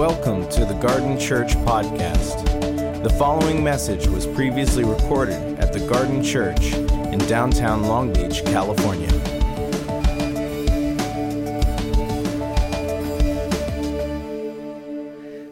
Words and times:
Welcome 0.00 0.48
to 0.52 0.64
the 0.64 0.72
Garden 0.80 1.18
Church 1.18 1.52
Podcast. 1.56 3.02
The 3.02 3.10
following 3.10 3.62
message 3.62 4.06
was 4.06 4.26
previously 4.26 4.82
recorded 4.82 5.58
at 5.58 5.74
the 5.74 5.80
Garden 5.80 6.24
Church 6.24 6.72
in 7.12 7.18
downtown 7.28 7.82
Long 7.82 8.10
Beach, 8.10 8.42
California. 8.46 9.10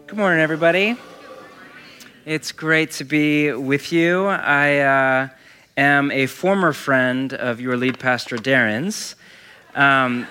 Good 0.07 0.17
morning, 0.17 0.39
everybody. 0.39 0.97
It's 2.25 2.51
great 2.51 2.89
to 2.93 3.03
be 3.03 3.51
with 3.51 3.93
you. 3.93 4.25
I 4.25 4.79
uh, 4.79 5.27
am 5.77 6.09
a 6.09 6.25
former 6.25 6.73
friend 6.73 7.35
of 7.35 7.61
your 7.61 7.77
lead 7.77 7.99
pastor, 7.99 8.37
Darren's. 8.37 9.15
Um, 9.75 10.25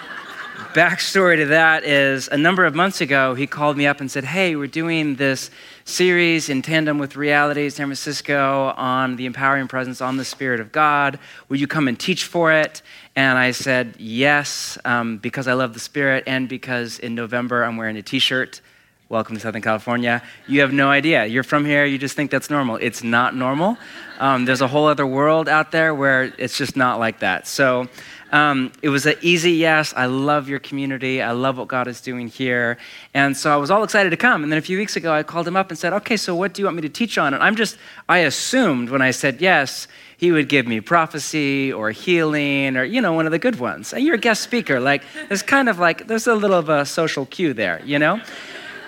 backstory 0.58 1.36
to 1.36 1.46
that 1.46 1.84
is 1.84 2.28
a 2.28 2.36
number 2.36 2.64
of 2.64 2.74
months 2.74 3.00
ago, 3.00 3.34
he 3.34 3.46
called 3.46 3.76
me 3.76 3.86
up 3.86 4.00
and 4.00 4.10
said, 4.10 4.24
Hey, 4.24 4.56
we're 4.56 4.66
doing 4.66 5.14
this 5.14 5.50
series 5.84 6.48
in 6.48 6.62
tandem 6.62 6.98
with 6.98 7.16
Reality 7.16 7.68
San 7.70 7.86
Francisco 7.86 8.74
on 8.76 9.16
the 9.16 9.26
empowering 9.26 9.68
presence 9.68 10.00
on 10.00 10.16
the 10.16 10.24
Spirit 10.24 10.60
of 10.60 10.72
God. 10.72 11.18
Will 11.48 11.58
you 11.58 11.68
come 11.68 11.86
and 11.86 11.98
teach 11.98 12.24
for 12.24 12.52
it? 12.52 12.82
And 13.14 13.38
I 13.38 13.52
said, 13.52 13.94
Yes, 13.98 14.76
um, 14.84 15.18
because 15.18 15.46
I 15.46 15.52
love 15.52 15.74
the 15.74 15.80
Spirit 15.80 16.24
and 16.26 16.48
because 16.48 16.98
in 16.98 17.14
November 17.14 17.64
I'm 17.64 17.76
wearing 17.76 17.96
a 17.96 18.02
t 18.02 18.18
shirt. 18.18 18.60
Welcome 19.08 19.36
to 19.36 19.40
Southern 19.40 19.62
California. 19.62 20.22
You 20.46 20.60
have 20.60 20.72
no 20.72 20.90
idea. 20.90 21.24
You're 21.24 21.42
from 21.42 21.64
here, 21.64 21.86
you 21.86 21.96
just 21.96 22.14
think 22.14 22.30
that's 22.30 22.50
normal. 22.50 22.76
It's 22.76 23.02
not 23.02 23.34
normal. 23.34 23.78
Um, 24.18 24.44
there's 24.44 24.60
a 24.60 24.68
whole 24.68 24.86
other 24.86 25.06
world 25.06 25.48
out 25.48 25.72
there 25.72 25.94
where 25.94 26.24
it's 26.36 26.58
just 26.58 26.76
not 26.76 26.98
like 26.98 27.20
that. 27.20 27.46
So, 27.46 27.88
um, 28.32 28.72
it 28.82 28.88
was 28.90 29.06
an 29.06 29.16
easy 29.22 29.52
yes. 29.52 29.94
I 29.96 30.06
love 30.06 30.48
your 30.48 30.58
community. 30.58 31.22
I 31.22 31.32
love 31.32 31.58
what 31.58 31.68
God 31.68 31.88
is 31.88 32.00
doing 32.00 32.28
here. 32.28 32.76
And 33.14 33.36
so 33.36 33.52
I 33.52 33.56
was 33.56 33.70
all 33.70 33.82
excited 33.82 34.10
to 34.10 34.16
come. 34.16 34.42
And 34.42 34.52
then 34.52 34.58
a 34.58 34.62
few 34.62 34.76
weeks 34.76 34.96
ago, 34.96 35.12
I 35.12 35.22
called 35.22 35.48
him 35.48 35.56
up 35.56 35.70
and 35.70 35.78
said, 35.78 35.92
Okay, 35.92 36.16
so 36.16 36.34
what 36.34 36.52
do 36.52 36.60
you 36.62 36.66
want 36.66 36.76
me 36.76 36.82
to 36.82 36.88
teach 36.88 37.16
on? 37.16 37.32
And 37.34 37.42
I'm 37.42 37.56
just, 37.56 37.78
I 38.08 38.18
assumed 38.18 38.90
when 38.90 39.00
I 39.00 39.12
said 39.12 39.40
yes, 39.40 39.88
he 40.18 40.32
would 40.32 40.48
give 40.48 40.66
me 40.66 40.80
prophecy 40.80 41.72
or 41.72 41.90
healing 41.90 42.76
or, 42.76 42.84
you 42.84 43.00
know, 43.00 43.12
one 43.12 43.26
of 43.26 43.32
the 43.32 43.38
good 43.38 43.58
ones. 43.58 43.92
And 43.92 44.04
you're 44.04 44.16
a 44.16 44.18
guest 44.18 44.42
speaker. 44.42 44.80
Like, 44.80 45.02
there's 45.28 45.42
kind 45.42 45.68
of 45.68 45.78
like, 45.78 46.06
there's 46.08 46.26
a 46.26 46.34
little 46.34 46.58
of 46.58 46.68
a 46.68 46.84
social 46.84 47.24
cue 47.26 47.54
there, 47.54 47.80
you 47.84 47.98
know? 47.98 48.20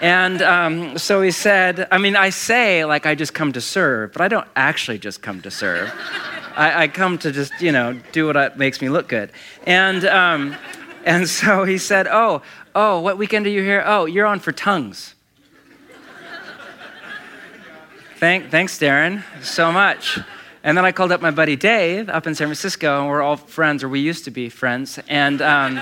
And 0.00 0.41
um, 0.41 0.98
so 0.98 1.20
he 1.20 1.30
said, 1.30 1.86
I 1.91 1.98
mean, 1.98 2.16
I 2.16 2.30
say 2.30 2.84
like 2.84 3.04
I 3.06 3.14
just 3.14 3.34
come 3.34 3.52
to 3.52 3.60
serve, 3.60 4.12
but 4.12 4.22
I 4.22 4.28
don't 4.28 4.48
actually 4.56 4.98
just 4.98 5.20
come 5.20 5.42
to 5.42 5.50
serve. 5.50 5.92
I, 6.61 6.83
I, 6.83 6.89
come 6.89 7.16
to 7.19 7.33
just, 7.33 7.58
you 7.62 7.72
know, 7.72 7.98
do 8.12 8.27
what 8.27 8.58
makes 8.58 8.83
me 8.83 8.91
look 8.91 9.08
good. 9.08 9.33
And, 9.66 10.05
um, 10.05 10.55
and 11.06 11.27
so 11.41 11.64
he 11.64 11.78
said, 11.78 12.06
Oh, 12.06 12.42
oh, 12.75 13.00
what 13.00 13.16
weekend 13.16 13.47
are 13.47 13.50
you 13.50 13.62
here? 13.62 13.83
Oh, 13.86 14.05
you're 14.05 14.27
on 14.27 14.41
for 14.41 14.53
tongues. 14.53 15.14
Thank, 18.16 18.50
thanks, 18.50 18.78
Darren, 18.78 19.25
so 19.42 19.72
much. 19.72 20.19
And 20.62 20.77
then 20.77 20.84
I 20.84 20.92
called 20.92 21.11
up 21.11 21.22
my 21.22 21.31
buddy 21.31 21.56
Dave 21.56 22.11
up 22.11 22.27
in 22.27 22.34
San 22.34 22.48
Francisco, 22.48 23.00
and 23.00 23.08
we're 23.08 23.22
all 23.22 23.38
friends, 23.38 23.83
or 23.83 23.88
we 23.88 24.00
used 24.00 24.27
to 24.27 24.31
be 24.31 24.50
friends. 24.50 24.98
And, 25.08 25.41
um, 25.41 25.81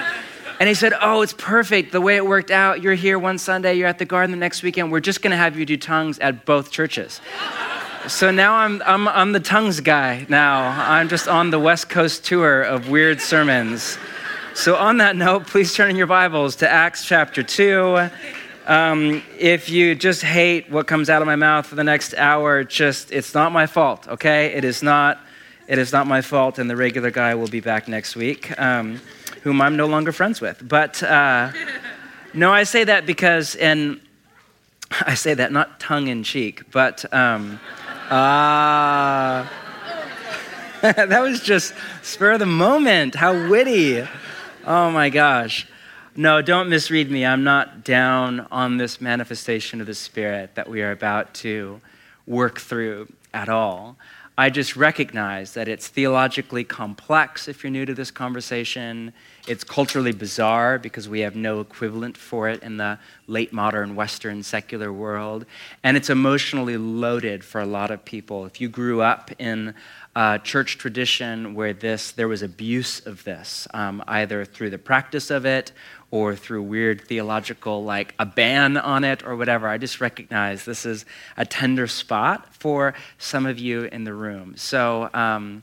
and 0.60 0.68
he 0.68 0.74
said, 0.76 0.92
Oh, 1.00 1.22
it's 1.22 1.32
perfect. 1.32 1.90
The 1.90 2.00
way 2.00 2.14
it 2.14 2.24
worked 2.24 2.52
out, 2.52 2.80
you're 2.80 2.94
here 2.94 3.18
one 3.18 3.38
Sunday, 3.38 3.74
you're 3.74 3.88
at 3.88 3.98
the 3.98 4.04
garden 4.04 4.30
the 4.30 4.36
next 4.36 4.62
weekend. 4.62 4.92
We're 4.92 5.00
just 5.00 5.22
going 5.22 5.32
to 5.32 5.36
have 5.36 5.58
you 5.58 5.66
do 5.66 5.76
tongues 5.76 6.20
at 6.20 6.46
both 6.46 6.70
churches. 6.70 7.20
So 8.08 8.30
now 8.30 8.54
I'm, 8.54 8.80
I'm, 8.86 9.06
I'm 9.06 9.32
the 9.32 9.40
tongues 9.40 9.80
guy 9.80 10.24
now. 10.30 10.70
I'm 10.88 11.10
just 11.10 11.28
on 11.28 11.50
the 11.50 11.58
West 11.58 11.90
Coast 11.90 12.24
tour 12.24 12.62
of 12.62 12.88
weird 12.88 13.20
sermons. 13.20 13.98
So, 14.54 14.76
on 14.76 14.96
that 14.96 15.14
note, 15.14 15.46
please 15.46 15.74
turn 15.74 15.90
in 15.90 15.96
your 15.96 16.06
Bibles 16.06 16.56
to 16.56 16.68
Acts 16.68 17.04
chapter 17.04 17.42
2. 17.42 18.08
Um, 18.66 19.22
if 19.38 19.68
you 19.68 19.94
just 19.94 20.22
hate 20.22 20.70
what 20.70 20.86
comes 20.86 21.10
out 21.10 21.20
of 21.20 21.26
my 21.26 21.36
mouth 21.36 21.66
for 21.66 21.74
the 21.74 21.84
next 21.84 22.14
hour, 22.14 22.64
just, 22.64 23.12
it's 23.12 23.34
not 23.34 23.52
my 23.52 23.66
fault, 23.66 24.08
okay? 24.08 24.54
It 24.54 24.64
is 24.64 24.82
not, 24.82 25.20
it 25.66 25.76
is 25.76 25.92
not 25.92 26.06
my 26.06 26.22
fault, 26.22 26.58
and 26.58 26.70
the 26.70 26.76
regular 26.76 27.10
guy 27.10 27.34
will 27.34 27.48
be 27.48 27.60
back 27.60 27.88
next 27.88 28.16
week, 28.16 28.58
um, 28.58 29.02
whom 29.42 29.60
I'm 29.60 29.76
no 29.76 29.86
longer 29.86 30.12
friends 30.12 30.40
with. 30.40 30.66
But 30.66 31.02
uh, 31.02 31.52
no, 32.32 32.54
I 32.54 32.62
say 32.62 32.84
that 32.84 33.04
because, 33.04 33.54
and 33.56 34.00
I 35.02 35.12
say 35.12 35.34
that 35.34 35.52
not 35.52 35.78
tongue 35.78 36.06
in 36.06 36.22
cheek, 36.22 36.70
but. 36.70 37.04
Um, 37.12 37.60
Ah. 38.10 39.50
that 40.80 41.20
was 41.20 41.40
just 41.40 41.74
spur 42.02 42.32
of 42.32 42.38
the 42.38 42.46
moment. 42.46 43.14
How 43.14 43.48
witty. 43.48 44.06
Oh 44.64 44.90
my 44.90 45.10
gosh. 45.10 45.66
No, 46.16 46.42
don't 46.42 46.68
misread 46.68 47.10
me. 47.10 47.24
I'm 47.24 47.44
not 47.44 47.84
down 47.84 48.46
on 48.50 48.76
this 48.76 49.00
manifestation 49.00 49.80
of 49.80 49.86
the 49.86 49.94
Spirit 49.94 50.54
that 50.54 50.68
we 50.68 50.82
are 50.82 50.90
about 50.90 51.34
to 51.34 51.80
work 52.26 52.60
through 52.60 53.08
at 53.34 53.48
all. 53.48 53.96
I 54.36 54.50
just 54.50 54.76
recognize 54.76 55.54
that 55.54 55.68
it's 55.68 55.88
theologically 55.88 56.64
complex 56.64 57.48
if 57.48 57.62
you're 57.62 57.70
new 57.70 57.84
to 57.86 57.94
this 57.94 58.10
conversation. 58.10 59.12
It's 59.48 59.64
culturally 59.64 60.12
bizarre 60.12 60.78
because 60.78 61.08
we 61.08 61.20
have 61.20 61.34
no 61.34 61.60
equivalent 61.60 62.18
for 62.18 62.50
it 62.50 62.62
in 62.62 62.76
the 62.76 62.98
late 63.26 63.50
modern 63.50 63.96
Western 63.96 64.42
secular 64.42 64.92
world. 64.92 65.46
And 65.82 65.96
it's 65.96 66.10
emotionally 66.10 66.76
loaded 66.76 67.42
for 67.42 67.58
a 67.60 67.66
lot 67.66 67.90
of 67.90 68.04
people. 68.04 68.44
If 68.44 68.60
you 68.60 68.68
grew 68.68 69.00
up 69.00 69.30
in 69.38 69.74
a 70.14 70.38
church 70.38 70.76
tradition 70.76 71.54
where 71.54 71.72
this, 71.72 72.12
there 72.12 72.28
was 72.28 72.42
abuse 72.42 73.00
of 73.06 73.24
this, 73.24 73.66
um, 73.72 74.04
either 74.06 74.44
through 74.44 74.68
the 74.68 74.78
practice 74.78 75.30
of 75.30 75.46
it 75.46 75.72
or 76.10 76.36
through 76.36 76.62
weird 76.62 77.00
theological, 77.00 77.84
like 77.84 78.14
a 78.18 78.26
ban 78.26 78.76
on 78.76 79.02
it 79.02 79.24
or 79.24 79.34
whatever. 79.34 79.66
I 79.66 79.78
just 79.78 80.00
recognize 80.00 80.66
this 80.66 80.84
is 80.84 81.06
a 81.38 81.46
tender 81.46 81.86
spot 81.86 82.52
for 82.54 82.92
some 83.16 83.46
of 83.46 83.58
you 83.58 83.84
in 83.84 84.04
the 84.04 84.14
room. 84.14 84.56
So 84.56 85.08
um, 85.14 85.62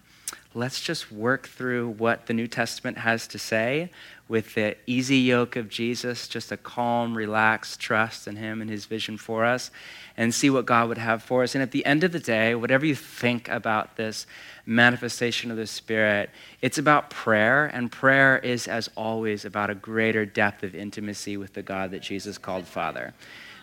let's 0.56 0.80
just 0.80 1.12
work 1.12 1.48
through 1.48 1.90
what 1.90 2.28
the 2.28 2.34
New 2.34 2.48
Testament 2.48 2.98
has 2.98 3.28
to 3.28 3.38
say 3.38 3.92
with 4.28 4.56
the 4.56 4.76
easy 4.88 5.18
yoke 5.18 5.56
of 5.56 5.70
Jesus, 5.70 6.28
just 6.28 6.52
a 6.52 6.58
calm, 6.58 7.16
relaxed 7.16 7.80
trust 7.80 8.28
in 8.28 8.38
Him 8.38 8.62
and 8.62 8.70
His 8.70 8.86
vision 8.86 9.18
for 9.18 9.46
us, 9.46 9.70
and 10.18 10.34
see 10.34 10.50
what 10.50 10.66
God 10.66 10.88
would 10.88 10.98
have 10.98 11.22
for 11.22 11.44
us. 11.44 11.54
And 11.54 11.62
at 11.62 11.72
the 11.72 11.86
end 11.86 12.04
of 12.04 12.12
the 12.12 12.20
day, 12.20 12.56
whatever 12.56 12.86
you 12.86 12.96
think 12.96 13.50
about 13.50 13.98
this 13.98 14.26
manifestation 14.66 15.52
of 15.52 15.58
the 15.58 15.68
Spirit, 15.68 16.32
it's 16.62 16.78
about 16.78 17.12
prayer, 17.12 17.66
and 17.66 17.92
prayer 17.92 18.38
is, 18.40 18.68
as 18.68 18.90
always, 18.96 19.46
about 19.46 19.70
a 19.70 19.76
greater 19.76 20.26
depth 20.26 20.64
of 20.64 20.74
intimacy 20.74 21.38
with 21.38 21.54
the 21.54 21.62
God 21.62 21.92
that 21.92 22.02
Jesus 22.02 22.38
called 22.38 22.66
Father. 22.66 23.14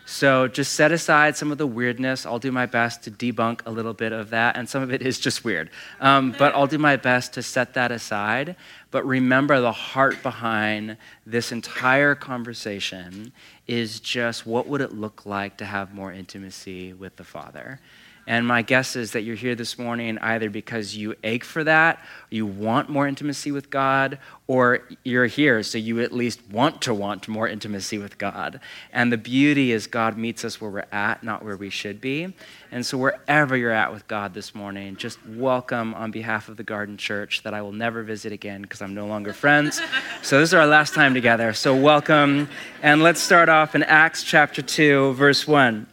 So 0.04 0.48
just 0.48 0.72
set 0.72 0.92
aside 0.92 1.36
some 1.36 1.52
of 1.52 1.58
the 1.58 1.66
weirdness. 1.66 2.26
I'll 2.26 2.38
do 2.38 2.50
my 2.52 2.66
best 2.66 3.04
to 3.04 3.10
debunk 3.10 3.60
a 3.66 3.70
little 3.70 3.94
bit 3.94 4.12
of 4.12 4.30
that, 4.30 4.56
and 4.56 4.68
some 4.68 4.82
of 4.82 4.92
it 4.92 5.00
is 5.00 5.18
just 5.18 5.44
weird. 5.44 5.70
Um, 6.00 6.34
but 6.38 6.54
I'll 6.54 6.66
do 6.66 6.78
my 6.78 6.96
best 6.96 7.34
to 7.34 7.42
set 7.42 7.74
that 7.74 7.92
aside. 7.92 8.56
But 8.90 9.06
remember, 9.06 9.60
the 9.60 9.72
heart 9.72 10.22
behind 10.22 10.96
this 11.24 11.52
entire 11.52 12.14
conversation 12.14 13.32
is 13.66 14.00
just 14.00 14.44
what 14.44 14.66
would 14.66 14.80
it 14.80 14.92
look 14.92 15.24
like 15.24 15.56
to 15.58 15.64
have 15.64 15.94
more 15.94 16.12
intimacy 16.12 16.92
with 16.92 17.16
the 17.16 17.24
Father? 17.24 17.80
And 18.26 18.46
my 18.46 18.62
guess 18.62 18.94
is 18.94 19.12
that 19.12 19.22
you're 19.22 19.36
here 19.36 19.54
this 19.54 19.78
morning 19.78 20.16
either 20.18 20.48
because 20.48 20.96
you 20.96 21.14
ache 21.24 21.44
for 21.44 21.64
that, 21.64 22.04
you 22.30 22.46
want 22.46 22.88
more 22.88 23.08
intimacy 23.08 23.50
with 23.50 23.68
God, 23.68 24.18
or 24.46 24.80
you're 25.02 25.26
here 25.26 25.62
so 25.62 25.78
you 25.78 26.00
at 26.00 26.12
least 26.12 26.40
want 26.50 26.82
to 26.82 26.94
want 26.94 27.26
more 27.26 27.48
intimacy 27.48 27.98
with 27.98 28.18
God. 28.18 28.60
And 28.92 29.12
the 29.12 29.16
beauty 29.16 29.72
is 29.72 29.86
God 29.86 30.16
meets 30.16 30.44
us 30.44 30.60
where 30.60 30.70
we're 30.70 30.84
at, 30.92 31.24
not 31.24 31.44
where 31.44 31.56
we 31.56 31.70
should 31.70 32.00
be. 32.00 32.32
And 32.70 32.86
so 32.86 32.96
wherever 32.96 33.56
you're 33.56 33.72
at 33.72 33.92
with 33.92 34.06
God 34.08 34.34
this 34.34 34.54
morning, 34.54 34.96
just 34.96 35.18
welcome 35.26 35.92
on 35.94 36.10
behalf 36.10 36.48
of 36.48 36.56
the 36.56 36.62
Garden 36.62 36.96
Church 36.96 37.42
that 37.42 37.54
I 37.54 37.62
will 37.62 37.72
never 37.72 38.02
visit 38.02 38.32
again 38.32 38.62
because 38.62 38.82
I'm 38.82 38.94
no 38.94 39.06
longer 39.06 39.32
friends. 39.32 39.80
so 40.22 40.38
this 40.38 40.50
is 40.50 40.54
our 40.54 40.66
last 40.66 40.94
time 40.94 41.14
together. 41.14 41.52
So 41.52 41.74
welcome. 41.74 42.48
And 42.82 43.02
let's 43.02 43.20
start 43.20 43.48
off 43.48 43.74
in 43.74 43.82
Acts 43.82 44.22
chapter 44.22 44.62
2, 44.62 45.14
verse 45.14 45.46
1. 45.46 45.86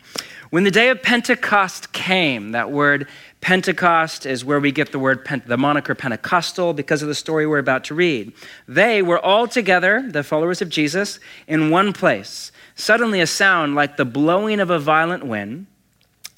When 0.49 0.63
the 0.63 0.71
day 0.71 0.89
of 0.89 1.03
Pentecost 1.03 1.93
came, 1.93 2.53
that 2.53 2.71
word 2.71 3.07
Pentecost 3.39 4.25
is 4.25 4.43
where 4.43 4.59
we 4.59 4.71
get 4.71 4.91
the 4.91 4.97
word, 4.97 5.27
the 5.45 5.57
moniker 5.57 5.93
Pentecostal, 5.93 6.73
because 6.73 7.03
of 7.03 7.07
the 7.07 7.13
story 7.13 7.45
we're 7.45 7.59
about 7.59 7.83
to 7.85 7.93
read. 7.93 8.33
They 8.67 9.03
were 9.03 9.19
all 9.19 9.47
together, 9.47 10.03
the 10.09 10.23
followers 10.23 10.59
of 10.59 10.69
Jesus, 10.69 11.19
in 11.47 11.69
one 11.69 11.93
place. 11.93 12.51
Suddenly, 12.73 13.21
a 13.21 13.27
sound 13.27 13.75
like 13.75 13.97
the 13.97 14.05
blowing 14.05 14.59
of 14.59 14.71
a 14.71 14.79
violent 14.79 15.23
wind 15.23 15.67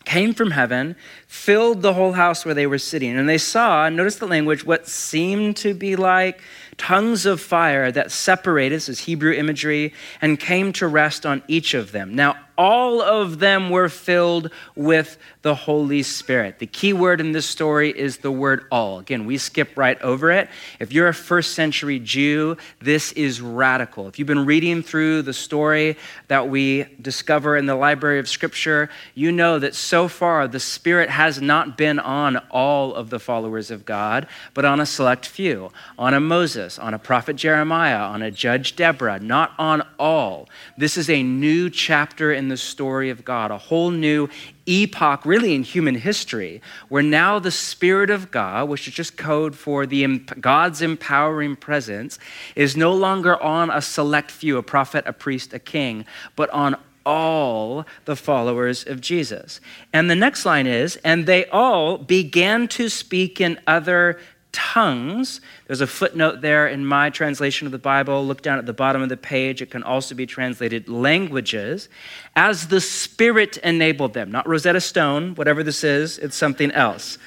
came 0.04 0.34
from 0.34 0.52
heaven, 0.52 0.98
filled 1.32 1.82
the 1.82 1.94
whole 1.94 2.12
house 2.12 2.44
where 2.44 2.54
they 2.54 2.68
were 2.68 2.78
sitting. 2.78 3.18
And 3.18 3.28
they 3.28 3.38
saw, 3.38 3.88
notice 3.88 4.18
the 4.18 4.28
language, 4.28 4.66
what 4.66 4.86
seemed 4.86 5.56
to 5.58 5.74
be 5.74 5.96
like 5.96 6.42
tongues 6.76 7.26
of 7.26 7.40
fire 7.40 7.90
that 7.90 8.12
separated, 8.12 8.76
this 8.76 8.90
is 8.90 9.00
Hebrew 9.00 9.32
imagery, 9.32 9.94
and 10.22 10.38
came 10.38 10.74
to 10.74 10.88
rest 10.88 11.26
on 11.26 11.42
each 11.48 11.74
of 11.74 11.94
them. 11.94 12.16
Now, 12.16 12.36
all 12.58 13.02
of 13.02 13.40
them 13.40 13.70
were 13.70 13.90
filled 13.90 14.52
with 14.76 15.18
the 15.42 15.56
Holy 15.56 16.04
Spirit. 16.04 16.60
The 16.60 16.68
key 16.68 16.94
word 16.94 17.20
in 17.20 17.32
this 17.32 17.48
story 17.48 17.90
is 17.90 18.18
the 18.18 18.32
word 18.32 18.66
all. 18.72 19.00
Again, 19.00 19.26
we 19.26 19.38
skip 19.40 19.76
right 19.78 20.00
over 20.02 20.32
it. 20.32 20.50
If 20.80 20.94
you're 20.94 21.08
a 21.08 21.14
first 21.14 21.56
century 21.56 22.00
Jew, 22.00 22.58
this 22.80 23.14
is 23.14 23.42
radical. 23.42 24.08
If 24.08 24.20
you've 24.20 24.28
been 24.28 24.46
reading 24.46 24.84
through 24.84 25.24
the 25.24 25.34
story 25.34 25.98
that 26.28 26.50
we 26.50 26.86
discover 27.02 27.58
in 27.58 27.66
the 27.66 27.76
library 27.76 28.20
of 28.20 28.30
Scripture, 28.30 28.90
you 29.16 29.32
know 29.32 29.58
that 29.58 29.74
so 29.74 30.08
far 30.08 30.48
the 30.48 30.60
Spirit 30.60 31.10
has 31.10 31.21
not 31.42 31.78
been 31.78 32.00
on 32.00 32.38
all 32.50 32.96
of 32.96 33.10
the 33.10 33.20
followers 33.20 33.70
of 33.70 33.86
God, 33.86 34.28
but 34.54 34.66
on 34.66 34.80
a 34.80 34.86
select 34.86 35.26
few 35.26 35.72
on 35.98 36.14
a 36.14 36.20
Moses, 36.20 36.80
on 36.80 36.94
a 36.94 37.00
prophet 37.00 37.36
Jeremiah, 37.36 38.00
on 38.00 38.22
a 38.22 38.32
judge 38.32 38.76
Deborah, 38.76 39.20
not 39.20 39.54
on 39.60 39.86
all. 40.00 40.50
This 40.78 40.98
is 40.98 41.10
a 41.10 41.22
new 41.22 41.70
chapter 41.70 42.32
in 42.34 42.48
the 42.48 42.58
story 42.58 43.10
of 43.10 43.24
God, 43.24 43.52
a 43.52 43.58
whole 43.58 43.92
new 43.92 44.30
epoch, 44.66 45.26
really 45.26 45.54
in 45.54 45.64
human 45.64 45.96
history, 45.96 46.62
where 46.90 47.04
now 47.04 47.40
the 47.40 47.52
Spirit 47.52 48.10
of 48.10 48.32
God, 48.32 48.70
which 48.70 48.88
is 48.88 48.94
just 48.94 49.18
code 49.18 49.56
for 49.56 49.86
the 49.86 50.20
God's 50.40 50.82
empowering 50.82 51.56
presence, 51.56 52.20
is 52.56 52.78
no 52.78 52.94
longer 52.94 53.42
on 53.42 53.70
a 53.70 53.82
select 53.82 54.32
few, 54.32 54.58
a 54.58 54.64
prophet, 54.64 55.04
a 55.08 55.14
priest, 55.14 55.54
a 55.54 55.60
king, 55.60 56.06
but 56.36 56.50
on 56.52 56.76
all 57.06 57.86
the 58.06 58.16
followers 58.16 58.86
of 58.86 59.02
Jesus. 59.02 59.60
And 59.94 60.10
the 60.10 60.16
next 60.16 60.46
line 60.46 60.68
is, 60.68 60.98
and 60.98 61.26
they 61.26 61.46
all 61.48 61.98
began 61.98 62.68
to 62.70 62.90
speak 62.90 63.42
in 63.42 63.60
other 63.68 64.20
tongues. 64.52 65.40
There's 65.68 65.82
a 65.82 65.88
footnote 65.88 66.42
there 66.42 66.68
in 66.68 66.86
my 66.86 67.10
translation 67.10 67.66
of 67.66 67.72
the 67.72 67.78
Bible. 67.78 68.26
Look 68.26 68.42
down 68.42 68.60
at 68.60 68.66
the 68.66 68.74
bottom 68.74 69.02
of 69.02 69.10
the 69.10 69.18
page. 69.18 69.62
It 69.62 69.72
can 69.72 69.84
also 69.84 70.16
be 70.16 70.26
translated 70.26 70.90
languages 70.90 71.90
as 72.36 72.68
the 72.68 72.82
Spirit 72.82 73.58
enabled 73.58 74.14
them. 74.14 74.32
Not 74.32 74.48
Rosetta 74.48 74.82
Stone, 74.82 75.36
whatever 75.36 75.64
this 75.64 75.84
is, 75.84 76.18
it's 76.18 76.36
something 76.36 76.72
else. 76.72 77.18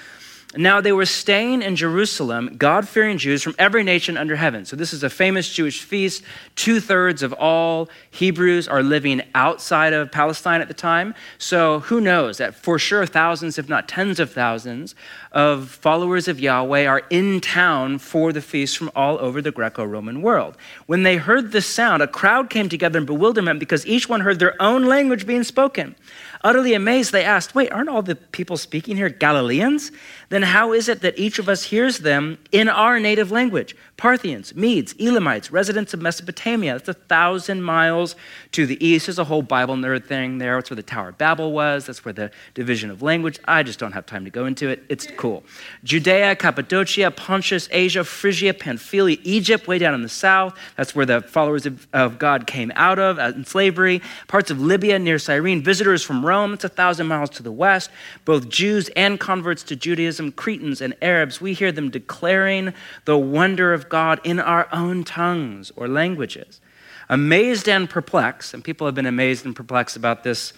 Now 0.56 0.80
they 0.80 0.92
were 0.92 1.06
staying 1.06 1.62
in 1.62 1.74
Jerusalem, 1.74 2.56
God 2.56 2.88
fearing 2.88 3.18
Jews 3.18 3.42
from 3.42 3.56
every 3.58 3.82
nation 3.82 4.16
under 4.16 4.36
heaven. 4.36 4.64
So, 4.64 4.76
this 4.76 4.92
is 4.92 5.02
a 5.02 5.10
famous 5.10 5.52
Jewish 5.52 5.82
feast. 5.82 6.22
Two 6.54 6.80
thirds 6.80 7.22
of 7.22 7.32
all 7.32 7.88
Hebrews 8.10 8.68
are 8.68 8.82
living 8.82 9.22
outside 9.34 9.92
of 9.92 10.12
Palestine 10.12 10.60
at 10.60 10.68
the 10.68 10.74
time. 10.74 11.14
So, 11.38 11.80
who 11.80 12.00
knows 12.00 12.38
that 12.38 12.54
for 12.54 12.78
sure 12.78 13.04
thousands, 13.04 13.58
if 13.58 13.68
not 13.68 13.88
tens 13.88 14.20
of 14.20 14.32
thousands, 14.32 14.94
of 15.34 15.68
followers 15.68 16.28
of 16.28 16.38
Yahweh 16.38 16.86
are 16.86 17.02
in 17.10 17.40
town 17.40 17.98
for 17.98 18.32
the 18.32 18.40
feast 18.40 18.78
from 18.78 18.90
all 18.94 19.18
over 19.18 19.42
the 19.42 19.50
Greco 19.50 19.84
Roman 19.84 20.22
world. 20.22 20.56
When 20.86 21.02
they 21.02 21.16
heard 21.16 21.50
this 21.50 21.66
sound, 21.66 22.02
a 22.02 22.06
crowd 22.06 22.48
came 22.48 22.68
together 22.68 23.00
in 23.00 23.04
bewilderment 23.04 23.58
because 23.58 23.84
each 23.84 24.08
one 24.08 24.20
heard 24.20 24.38
their 24.38 24.60
own 24.62 24.84
language 24.84 25.26
being 25.26 25.42
spoken. 25.42 25.96
Utterly 26.44 26.74
amazed, 26.74 27.10
they 27.10 27.24
asked, 27.24 27.54
Wait, 27.54 27.72
aren't 27.72 27.88
all 27.88 28.02
the 28.02 28.14
people 28.14 28.58
speaking 28.58 28.96
here 28.96 29.08
Galileans? 29.08 29.90
Then 30.28 30.42
how 30.42 30.72
is 30.72 30.88
it 30.88 31.00
that 31.00 31.18
each 31.18 31.38
of 31.38 31.48
us 31.48 31.64
hears 31.64 32.00
them 32.00 32.38
in 32.52 32.68
our 32.68 33.00
native 33.00 33.30
language? 33.30 33.74
Parthians, 33.96 34.54
Medes, 34.54 34.94
Elamites, 35.00 35.50
residents 35.50 35.94
of 35.94 36.02
Mesopotamia. 36.02 36.72
That's 36.74 36.88
a 36.88 36.94
thousand 36.94 37.62
miles 37.62 38.14
to 38.52 38.66
the 38.66 38.84
east. 38.84 39.06
There's 39.06 39.18
a 39.18 39.24
whole 39.24 39.42
Bible 39.42 39.76
nerd 39.76 40.04
thing 40.04 40.38
there. 40.38 40.56
That's 40.56 40.68
where 40.68 40.76
the 40.76 40.82
Tower 40.82 41.10
of 41.10 41.18
Babel 41.18 41.52
was. 41.52 41.86
That's 41.86 42.04
where 42.04 42.12
the 42.12 42.30
division 42.52 42.90
of 42.90 43.00
language. 43.00 43.38
I 43.46 43.62
just 43.62 43.78
don't 43.78 43.92
have 43.92 44.04
time 44.04 44.24
to 44.24 44.30
go 44.30 44.44
into 44.44 44.68
it. 44.68 44.84
It's 44.88 45.06
cool. 45.24 45.42
Judea, 45.84 46.36
Cappadocia, 46.36 47.10
Pontus, 47.10 47.66
Asia, 47.72 48.04
Phrygia, 48.04 48.52
Pamphylia, 48.52 49.16
Egypt, 49.22 49.66
way 49.66 49.78
down 49.78 49.94
in 49.94 50.02
the 50.02 50.08
south. 50.10 50.54
That's 50.76 50.94
where 50.94 51.06
the 51.06 51.22
followers 51.22 51.64
of, 51.64 51.88
of 51.94 52.18
God 52.18 52.46
came 52.46 52.70
out 52.76 52.98
of 52.98 53.18
uh, 53.18 53.32
in 53.34 53.46
slavery. 53.46 54.02
Parts 54.28 54.50
of 54.50 54.60
Libya 54.60 54.98
near 54.98 55.18
Cyrene. 55.18 55.62
Visitors 55.62 56.02
from 56.02 56.24
Rome 56.24 56.34
Rome, 56.34 56.52
it's 56.52 56.64
a 56.64 56.68
thousand 56.68 57.06
miles 57.06 57.30
to 57.30 57.42
the 57.42 57.50
west. 57.50 57.90
Both 58.26 58.50
Jews 58.50 58.90
and 58.96 59.18
converts 59.18 59.62
to 59.62 59.76
Judaism, 59.76 60.32
Cretans 60.32 60.82
and 60.82 60.94
Arabs, 61.00 61.40
we 61.40 61.54
hear 61.54 61.72
them 61.72 61.88
declaring 61.90 62.74
the 63.06 63.16
wonder 63.16 63.72
of 63.72 63.88
God 63.88 64.20
in 64.24 64.38
our 64.38 64.68
own 64.72 65.04
tongues 65.04 65.72
or 65.74 65.88
languages. 65.88 66.60
Amazed 67.08 67.66
and 67.66 67.88
perplexed, 67.88 68.52
and 68.52 68.62
people 68.62 68.86
have 68.86 68.94
been 68.94 69.06
amazed 69.06 69.46
and 69.46 69.56
perplexed 69.56 69.96
about 69.96 70.22
this 70.22 70.52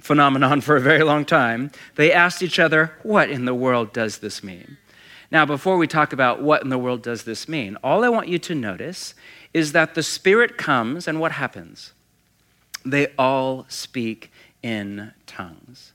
phenomenon 0.00 0.60
for 0.60 0.76
a 0.76 0.80
very 0.80 1.02
long 1.02 1.24
time, 1.24 1.70
they 1.96 2.12
asked 2.12 2.42
each 2.42 2.58
other, 2.58 2.92
What 3.02 3.30
in 3.30 3.44
the 3.44 3.54
world 3.54 3.92
does 3.92 4.18
this 4.18 4.42
mean? 4.42 4.76
Now, 5.30 5.44
before 5.44 5.76
we 5.76 5.86
talk 5.86 6.12
about 6.12 6.42
what 6.42 6.62
in 6.62 6.70
the 6.70 6.78
world 6.78 7.02
does 7.02 7.24
this 7.24 7.48
mean, 7.48 7.76
all 7.84 8.04
I 8.04 8.08
want 8.08 8.28
you 8.28 8.38
to 8.38 8.54
notice 8.54 9.14
is 9.52 9.72
that 9.72 9.94
the 9.94 10.02
Spirit 10.02 10.56
comes 10.56 11.06
and 11.06 11.20
what 11.20 11.32
happens? 11.32 11.92
They 12.84 13.08
all 13.18 13.66
speak 13.68 14.32
in 14.62 15.12
tongues. 15.26 15.92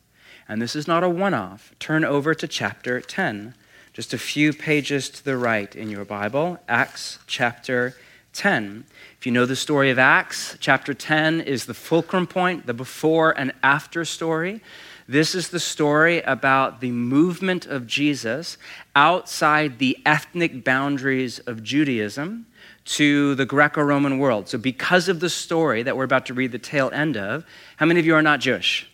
And 0.47 0.61
this 0.61 0.75
is 0.75 0.87
not 0.87 1.03
a 1.03 1.09
one 1.09 1.33
off. 1.33 1.73
Turn 1.79 2.05
over 2.05 2.35
to 2.35 2.47
chapter 2.47 3.01
10, 3.01 3.55
just 3.93 4.13
a 4.13 4.17
few 4.17 4.53
pages 4.53 5.09
to 5.09 5.23
the 5.23 5.37
right 5.37 5.75
in 5.75 5.89
your 5.89 6.05
Bible, 6.05 6.59
Acts 6.67 7.19
chapter 7.25 7.91
10. 7.91 7.99
If 8.35 9.25
you 9.25 9.31
know 9.31 9.45
the 9.45 9.55
story 9.55 9.91
of 9.91 9.99
Acts, 9.99 10.57
chapter 10.59 10.93
10 10.93 11.41
is 11.41 11.65
the 11.65 11.73
fulcrum 11.73 12.25
point, 12.25 12.65
the 12.65 12.73
before 12.73 13.31
and 13.37 13.53
after 13.61 14.03
story. 14.05 14.59
This 15.07 15.35
is 15.35 15.49
the 15.49 15.59
story 15.59 16.21
about 16.21 16.81
the 16.81 16.89
movement 16.89 17.67
of 17.67 17.85
Jesus 17.85 18.57
outside 18.95 19.77
the 19.77 19.97
ethnic 20.05 20.63
boundaries 20.63 21.39
of 21.39 21.61
Judaism 21.61 22.47
to 22.85 23.35
the 23.35 23.45
Greco 23.45 23.81
Roman 23.81 24.17
world. 24.17 24.49
So, 24.49 24.57
because 24.57 25.09
of 25.09 25.19
the 25.19 25.29
story 25.29 25.83
that 25.83 25.95
we're 25.95 26.03
about 26.03 26.25
to 26.25 26.33
read 26.33 26.51
the 26.51 26.59
tail 26.59 26.89
end 26.91 27.15
of, 27.15 27.45
how 27.77 27.85
many 27.85 27.99
of 27.99 28.05
you 28.05 28.15
are 28.15 28.21
not 28.21 28.39
Jewish? 28.39 28.89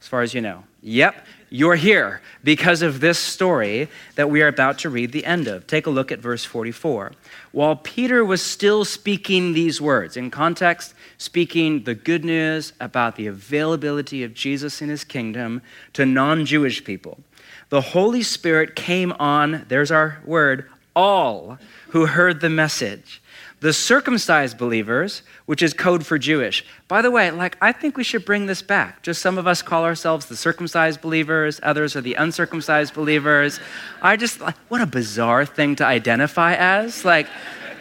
As 0.00 0.06
far 0.06 0.22
as 0.22 0.34
you 0.34 0.40
know. 0.40 0.64
Yep, 0.82 1.26
you're 1.48 1.76
here 1.76 2.20
because 2.42 2.82
of 2.82 3.00
this 3.00 3.18
story 3.18 3.88
that 4.16 4.30
we 4.30 4.42
are 4.42 4.48
about 4.48 4.78
to 4.80 4.90
read 4.90 5.12
the 5.12 5.24
end 5.24 5.46
of. 5.46 5.66
Take 5.66 5.86
a 5.86 5.90
look 5.90 6.10
at 6.10 6.18
verse 6.18 6.44
44. 6.44 7.12
While 7.52 7.76
Peter 7.76 8.24
was 8.24 8.42
still 8.42 8.84
speaking 8.84 9.52
these 9.52 9.80
words, 9.80 10.16
in 10.16 10.30
context, 10.30 10.94
speaking 11.18 11.84
the 11.84 11.94
good 11.94 12.24
news 12.24 12.72
about 12.80 13.16
the 13.16 13.26
availability 13.26 14.24
of 14.24 14.34
Jesus 14.34 14.82
in 14.82 14.88
his 14.88 15.04
kingdom 15.04 15.62
to 15.92 16.04
non 16.04 16.44
Jewish 16.46 16.84
people, 16.84 17.18
the 17.68 17.80
Holy 17.80 18.22
Spirit 18.22 18.76
came 18.76 19.12
on, 19.12 19.64
there's 19.68 19.90
our 19.90 20.20
word, 20.24 20.68
all 20.94 21.58
who 21.88 22.06
heard 22.06 22.40
the 22.40 22.50
message. 22.50 23.22
The 23.60 23.72
circumcised 23.72 24.58
believers, 24.58 25.22
which 25.46 25.62
is 25.62 25.72
code 25.72 26.04
for 26.04 26.18
Jewish. 26.18 26.64
By 26.88 27.00
the 27.00 27.10
way, 27.10 27.30
like 27.30 27.56
I 27.60 27.72
think 27.72 27.96
we 27.96 28.04
should 28.04 28.24
bring 28.24 28.46
this 28.46 28.60
back. 28.60 29.02
Just 29.02 29.22
some 29.22 29.38
of 29.38 29.46
us 29.46 29.62
call 29.62 29.84
ourselves 29.84 30.26
the 30.26 30.36
circumcised 30.36 31.00
believers, 31.00 31.58
others 31.62 31.96
are 31.96 32.02
the 32.02 32.14
uncircumcised 32.14 32.92
believers. 32.92 33.58
I 34.02 34.16
just 34.16 34.40
like 34.40 34.56
what 34.68 34.82
a 34.82 34.86
bizarre 34.86 35.46
thing 35.46 35.76
to 35.76 35.86
identify 35.86 36.54
as. 36.54 37.04
Like 37.04 37.28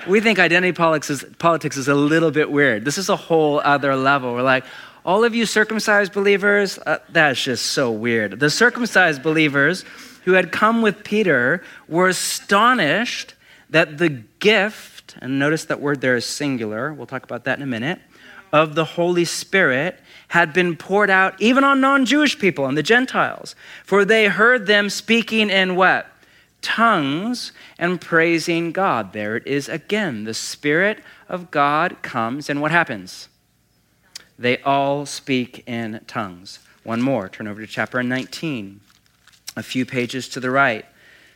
we 0.07 0.22
think 0.22 0.39
identity 0.39 0.72
politics 0.72 1.10
is, 1.10 1.25
politics 1.39 1.77
is 1.77 1.88
a 1.88 1.95
little 1.95 2.32
bit 2.32 2.51
weird. 2.51 2.86
This 2.86 2.98
is 2.98 3.10
a 3.10 3.15
whole 3.15 3.60
other 3.60 3.96
level. 3.96 4.34
We're 4.34 4.44
like, 4.44 4.65
all 5.03 5.24
of 5.24 5.36
you 5.36 5.46
circumcised 5.46 6.13
believers, 6.13 6.79
uh, 6.79 6.98
that's 7.10 7.44
just 7.44 7.67
so 7.67 7.91
weird. 7.91 8.39
The 8.39 8.50
circumcised 8.50 9.22
believers 9.22 9.86
who 10.24 10.34
had 10.34 10.51
come 10.51 10.82
with 10.82 11.03
Peter 11.03 11.63
were 11.88 12.08
astonished 12.08 13.36
that 13.70 13.98
the 13.98 14.10
gift, 14.39 14.94
and 15.21 15.39
notice 15.39 15.65
that 15.65 15.79
word 15.79 16.01
there 16.01 16.15
is 16.15 16.25
singular, 16.25 16.93
we'll 16.93 17.05
talk 17.05 17.24
about 17.24 17.43
that 17.45 17.57
in 17.57 17.63
a 17.63 17.67
minute, 17.67 18.00
of 18.51 18.75
the 18.75 18.85
Holy 18.85 19.25
Spirit 19.25 20.00
had 20.29 20.53
been 20.53 20.75
poured 20.75 21.09
out 21.09 21.39
even 21.41 21.63
on 21.63 21.81
non 21.81 22.05
Jewish 22.05 22.39
people 22.39 22.65
and 22.65 22.77
the 22.77 22.83
Gentiles. 22.83 23.55
For 23.83 24.05
they 24.05 24.27
heard 24.27 24.65
them 24.65 24.89
speaking 24.89 25.50
in 25.50 25.75
what? 25.75 26.07
Tongues 26.62 27.51
and 27.77 28.00
praising 28.00 28.71
God. 28.71 29.13
There 29.13 29.35
it 29.35 29.45
is 29.45 29.67
again. 29.67 30.24
The 30.24 30.33
Spirit 30.33 31.03
of 31.27 31.51
God 31.51 32.01
comes, 32.01 32.50
and 32.50 32.62
what 32.62 32.71
happens? 32.71 33.27
They 34.39 34.59
all 34.62 35.05
speak 35.05 35.63
in 35.67 36.01
tongues. 36.07 36.59
One 36.83 37.01
more. 37.01 37.29
Turn 37.29 37.47
over 37.47 37.62
to 37.62 37.67
chapter 37.67 38.01
19, 38.01 38.79
a 39.55 39.63
few 39.63 39.85
pages 39.85 40.27
to 40.29 40.39
the 40.39 40.51
right. 40.51 40.85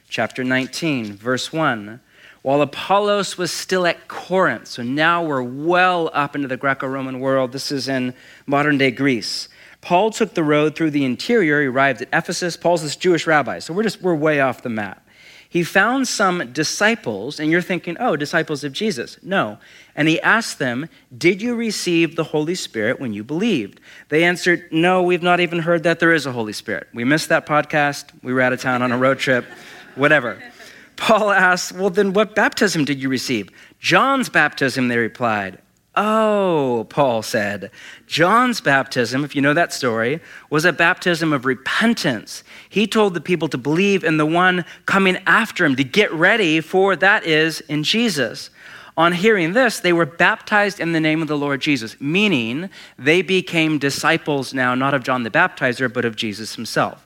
Chapter 0.10 0.44
19, 0.44 1.14
verse 1.14 1.54
1 1.54 2.00
while 2.42 2.62
Apollos 2.62 3.38
was 3.38 3.52
still 3.52 3.86
at 3.86 4.08
Corinth. 4.08 4.68
So 4.68 4.84
now 4.84 5.24
we're 5.24 5.44
well 5.44 6.10
up 6.14 6.36
into 6.36 6.48
the 6.48 6.58
Greco 6.58 6.88
Roman 6.88 7.20
world. 7.20 7.52
This 7.52 7.72
is 7.72 7.88
in 7.88 8.14
modern 8.46 8.78
day 8.78 8.92
Greece. 8.92 9.50
Paul 9.82 10.12
took 10.12 10.34
the 10.34 10.44
road 10.44 10.76
through 10.76 10.92
the 10.92 11.06
interior. 11.06 11.62
He 11.62 11.68
arrived 11.68 12.02
at 12.02 12.10
Ephesus. 12.12 12.58
Paul's 12.58 12.82
this 12.82 12.96
Jewish 12.96 13.26
rabbi. 13.26 13.60
So 13.60 13.74
we're 13.74 13.84
just, 13.84 14.02
we're 14.02 14.16
way 14.16 14.42
off 14.42 14.62
the 14.62 14.70
map. 14.70 15.06
He 15.52 15.64
found 15.64 16.08
some 16.08 16.54
disciples, 16.54 17.40
and 17.40 17.50
you're 17.50 17.62
thinking, 17.62 17.98
oh, 18.00 18.16
disciples 18.16 18.64
of 18.64 18.72
Jesus. 18.72 19.18
No. 19.24 19.58
And 19.96 20.08
he 20.08 20.22
asked 20.22 20.60
them, 20.60 20.88
Did 21.18 21.42
you 21.42 21.56
receive 21.56 22.16
the 22.16 22.26
Holy 22.26 22.54
Spirit 22.54 23.00
when 23.00 23.14
you 23.14 23.24
believed? 23.24 23.80
They 24.10 24.24
answered, 24.24 24.68
No, 24.72 25.02
we've 25.02 25.24
not 25.24 25.40
even 25.40 25.60
heard 25.60 25.82
that 25.84 26.00
there 26.00 26.14
is 26.14 26.28
a 26.28 26.32
Holy 26.32 26.54
Spirit. 26.54 26.88
We 26.94 27.04
missed 27.04 27.30
that 27.30 27.48
podcast. 27.48 28.12
We 28.22 28.32
were 28.32 28.42
out 28.42 28.54
of 28.54 28.62
town 28.62 28.84
on 28.84 28.92
a 28.92 28.98
road 28.98 29.18
trip, 29.18 29.44
whatever. 29.96 30.40
Paul 31.00 31.32
asks, 31.32 31.72
Well, 31.72 31.90
then 31.90 32.14
what 32.14 32.36
baptism 32.36 32.86
did 32.86 33.02
you 33.02 33.10
receive? 33.10 33.50
John's 33.80 34.30
baptism, 34.30 34.90
they 34.90 34.98
replied. 34.98 35.60
Oh, 35.96 36.86
Paul 36.90 37.24
said, 37.24 37.72
John's 38.06 38.62
baptism, 38.62 39.26
if 39.26 39.36
you 39.36 39.42
know 39.42 39.54
that 39.54 39.74
story, 39.74 40.22
was 40.50 40.64
a 40.64 40.72
baptism 40.72 41.34
of 41.34 41.46
repentance. 41.46 42.44
He 42.70 42.86
told 42.86 43.14
the 43.14 43.22
people 43.22 43.48
to 43.50 43.58
believe 43.58 44.04
in 44.04 44.18
the 44.18 44.26
one 44.26 44.66
coming 44.86 45.18
after 45.26 45.66
him, 45.66 45.76
to 45.78 45.84
get 45.84 46.12
ready 46.14 46.62
for 46.62 46.96
that 46.96 47.26
is 47.26 47.62
in 47.62 47.84
Jesus. 47.84 48.50
On 48.96 49.14
hearing 49.14 49.54
this, 49.54 49.80
they 49.80 49.94
were 49.94 50.06
baptized 50.06 50.80
in 50.80 50.92
the 50.92 51.00
name 51.00 51.22
of 51.22 51.28
the 51.28 51.38
Lord 51.38 51.62
Jesus, 51.62 52.00
meaning 52.00 52.70
they 52.98 53.22
became 53.22 53.80
disciples 53.80 54.54
now, 54.54 54.76
not 54.76 54.94
of 54.94 55.04
John 55.04 55.24
the 55.24 55.32
Baptizer, 55.32 55.92
but 55.92 56.06
of 56.06 56.16
Jesus 56.16 56.56
himself. 56.56 57.06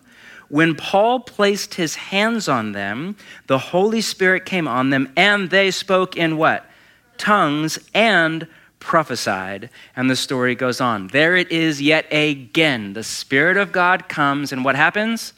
When 0.54 0.76
Paul 0.76 1.22
placed 1.22 1.74
his 1.74 1.96
hands 1.96 2.48
on 2.48 2.74
them, 2.74 3.16
the 3.48 3.58
Holy 3.58 4.02
Spirit 4.02 4.46
came 4.46 4.68
on 4.68 4.92
them, 4.92 5.12
and 5.18 5.50
they 5.50 5.72
spoke 5.72 6.16
in 6.16 6.38
what? 6.38 6.70
Tongues 7.18 7.80
and 7.96 8.46
prophesied. 8.80 9.72
And 9.96 10.12
the 10.12 10.16
story 10.16 10.54
goes 10.54 10.80
on. 10.80 11.08
There 11.08 11.36
it 11.36 11.52
is 11.52 11.82
yet 11.82 12.06
again. 12.12 12.94
The 12.94 13.02
Spirit 13.02 13.58
of 13.58 13.72
God 13.72 14.08
comes, 14.08 14.52
and 14.52 14.64
what 14.64 14.76
happens? 14.76 15.34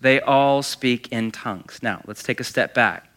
They 0.00 0.20
all 0.20 0.64
speak 0.64 1.12
in 1.12 1.30
tongues. 1.30 1.78
Now, 1.80 2.02
let's 2.08 2.24
take 2.24 2.40
a 2.40 2.44
step 2.44 2.74
back. 2.74 3.11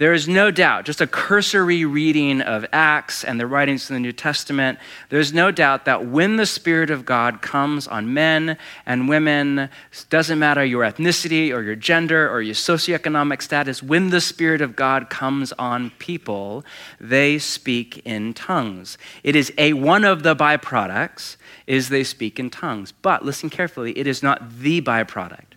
There 0.00 0.14
is 0.14 0.26
no 0.26 0.50
doubt, 0.50 0.86
just 0.86 1.02
a 1.02 1.06
cursory 1.06 1.84
reading 1.84 2.40
of 2.40 2.64
Acts 2.72 3.22
and 3.22 3.38
the 3.38 3.46
writings 3.46 3.90
in 3.90 3.92
the 3.92 4.00
New 4.00 4.12
Testament, 4.12 4.78
there's 5.10 5.34
no 5.34 5.50
doubt 5.50 5.84
that 5.84 6.06
when 6.06 6.36
the 6.36 6.46
Spirit 6.46 6.88
of 6.88 7.04
God 7.04 7.42
comes 7.42 7.86
on 7.86 8.14
men 8.14 8.56
and 8.86 9.10
women, 9.10 9.68
doesn't 10.08 10.38
matter 10.38 10.64
your 10.64 10.84
ethnicity 10.84 11.54
or 11.54 11.60
your 11.60 11.76
gender 11.76 12.30
or 12.30 12.40
your 12.40 12.54
socioeconomic 12.54 13.42
status, 13.42 13.82
when 13.82 14.08
the 14.08 14.22
Spirit 14.22 14.62
of 14.62 14.74
God 14.74 15.10
comes 15.10 15.52
on 15.58 15.90
people, 15.98 16.64
they 16.98 17.38
speak 17.38 18.00
in 18.06 18.32
tongues. 18.32 18.96
It 19.22 19.36
is 19.36 19.52
a 19.58 19.74
one 19.74 20.04
of 20.04 20.22
the 20.22 20.34
byproducts 20.34 21.36
is 21.66 21.90
they 21.90 22.04
speak 22.04 22.40
in 22.40 22.48
tongues. 22.48 22.90
But 22.90 23.22
listen 23.22 23.50
carefully, 23.50 23.98
it 23.98 24.06
is 24.06 24.22
not 24.22 24.60
the 24.60 24.80
byproduct. 24.80 25.49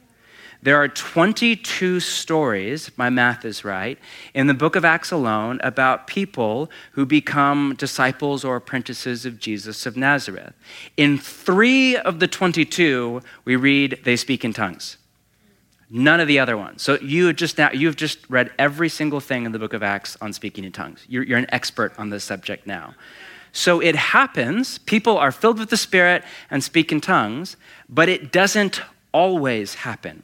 There 0.64 0.82
are 0.82 0.88
22 0.88 2.00
stories, 2.00 2.90
my 2.96 3.10
math 3.10 3.44
is 3.44 3.66
right, 3.66 4.00
in 4.34 4.48
the 4.48 4.54
book 4.54 4.78
of 4.78 4.86
Acts 4.86 5.12
alone 5.12 5.60
about 5.62 6.08
people 6.08 6.72
who 6.94 7.06
become 7.06 7.76
disciples 7.78 8.46
or 8.46 8.56
apprentices 8.56 9.26
of 9.26 9.40
Jesus 9.40 9.86
of 9.86 9.98
Nazareth. 9.98 10.54
In 10.96 11.18
three 11.18 11.98
of 11.98 12.22
the 12.22 12.30
22, 12.30 13.22
we 13.44 13.58
read 13.58 14.00
they 14.06 14.16
speak 14.16 14.46
in 14.46 14.54
tongues. 14.54 14.96
None 15.90 16.22
of 16.22 16.30
the 16.30 16.40
other 16.40 16.56
ones. 16.56 16.82
So 16.82 16.98
you 17.02 17.34
just 17.34 17.58
now 17.58 17.72
you've 17.74 17.98
just 17.98 18.20
read 18.30 18.50
every 18.58 18.88
single 18.88 19.20
thing 19.20 19.46
in 19.46 19.52
the 19.52 19.60
book 19.60 19.74
of 19.74 19.84
Acts 19.84 20.16
on 20.22 20.32
speaking 20.32 20.64
in 20.64 20.72
tongues. 20.72 21.04
You're, 21.10 21.24
you're 21.24 21.40
an 21.40 21.54
expert 21.54 21.94
on 22.00 22.10
this 22.10 22.24
subject 22.24 22.66
now. 22.66 22.96
So 23.52 23.82
it 23.82 23.98
happens, 23.98 24.78
people 24.78 25.18
are 25.18 25.34
filled 25.34 25.60
with 25.60 25.72
the 25.72 25.78
Spirit 25.78 26.24
and 26.50 26.64
speak 26.64 26.94
in 26.94 27.02
tongues, 27.02 27.58
but 27.90 28.08
it 28.08 28.32
doesn't 28.32 28.82
always 29.12 29.76
happen. 29.76 30.24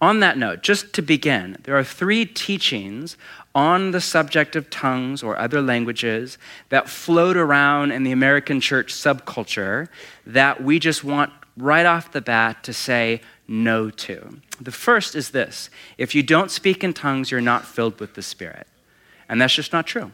On 0.00 0.20
that 0.20 0.38
note, 0.38 0.62
just 0.62 0.92
to 0.94 1.02
begin, 1.02 1.58
there 1.64 1.76
are 1.76 1.84
three 1.84 2.24
teachings 2.24 3.16
on 3.54 3.90
the 3.90 4.00
subject 4.00 4.56
of 4.56 4.70
tongues 4.70 5.22
or 5.22 5.36
other 5.36 5.60
languages 5.60 6.38
that 6.70 6.88
float 6.88 7.36
around 7.36 7.92
in 7.92 8.04
the 8.04 8.12
American 8.12 8.60
church 8.60 8.94
subculture 8.94 9.88
that 10.24 10.62
we 10.62 10.78
just 10.78 11.04
want 11.04 11.32
right 11.56 11.84
off 11.84 12.12
the 12.12 12.20
bat 12.20 12.62
to 12.64 12.72
say 12.72 13.20
no 13.46 13.90
to. 13.90 14.40
The 14.60 14.72
first 14.72 15.14
is 15.14 15.30
this 15.30 15.68
if 15.98 16.14
you 16.14 16.22
don't 16.22 16.50
speak 16.50 16.82
in 16.82 16.94
tongues, 16.94 17.30
you're 17.30 17.40
not 17.40 17.66
filled 17.66 18.00
with 18.00 18.14
the 18.14 18.22
Spirit. 18.22 18.66
And 19.28 19.40
that's 19.40 19.54
just 19.54 19.72
not 19.72 19.86
true. 19.86 20.12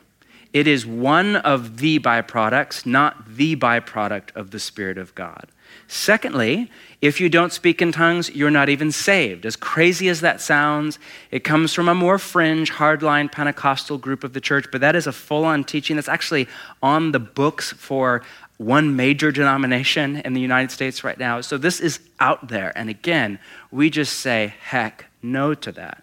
It 0.53 0.67
is 0.67 0.87
one 0.87 1.37
of 1.37 1.79
the 1.79 1.99
byproducts, 1.99 2.87
not 2.87 3.37
the 3.37 3.57
byproduct 3.57 4.35
of 4.35 4.51
the 4.51 4.59
Spirit 4.59 4.99
of 4.99 5.15
God. 5.15 5.49
Secondly, 5.87 6.71
if 7.03 7.21
you 7.21 7.29
don't 7.29 7.53
speak 7.53 7.83
in 7.83 7.93
tongues, 7.93 8.35
you're 8.35 8.51
not 8.51 8.69
even 8.69 8.91
saved. 8.91 9.45
As 9.45 9.55
crazy 9.55 10.09
as 10.09 10.23
that 10.23 10.41
sounds, 10.41 10.99
it 11.31 11.45
comes 11.45 11.75
from 11.75 11.89
a 11.89 11.95
more 11.95 12.19
fringe, 12.19 12.73
hardline 12.73 13.31
Pentecostal 13.31 13.99
group 13.99 14.25
of 14.25 14.33
the 14.33 14.41
church, 14.41 14.67
but 14.73 14.81
that 14.81 14.97
is 14.97 15.07
a 15.07 15.13
full 15.13 15.45
on 15.45 15.63
teaching 15.63 15.97
that's 15.97 16.09
actually 16.09 16.49
on 16.83 17.13
the 17.13 17.19
books 17.19 17.73
for 17.73 18.23
one 18.57 18.97
major 18.97 19.31
denomination 19.31 20.17
in 20.19 20.33
the 20.33 20.41
United 20.41 20.71
States 20.71 21.05
right 21.05 21.19
now. 21.19 21.43
So 21.43 21.59
this 21.59 21.81
is 21.81 22.01
out 22.21 22.49
there. 22.49 22.77
And 22.77 22.89
again, 22.89 23.39
we 23.71 23.91
just 23.91 24.21
say, 24.21 24.55
heck, 24.61 25.05
no 25.23 25.53
to 25.53 25.73
that. 25.73 26.03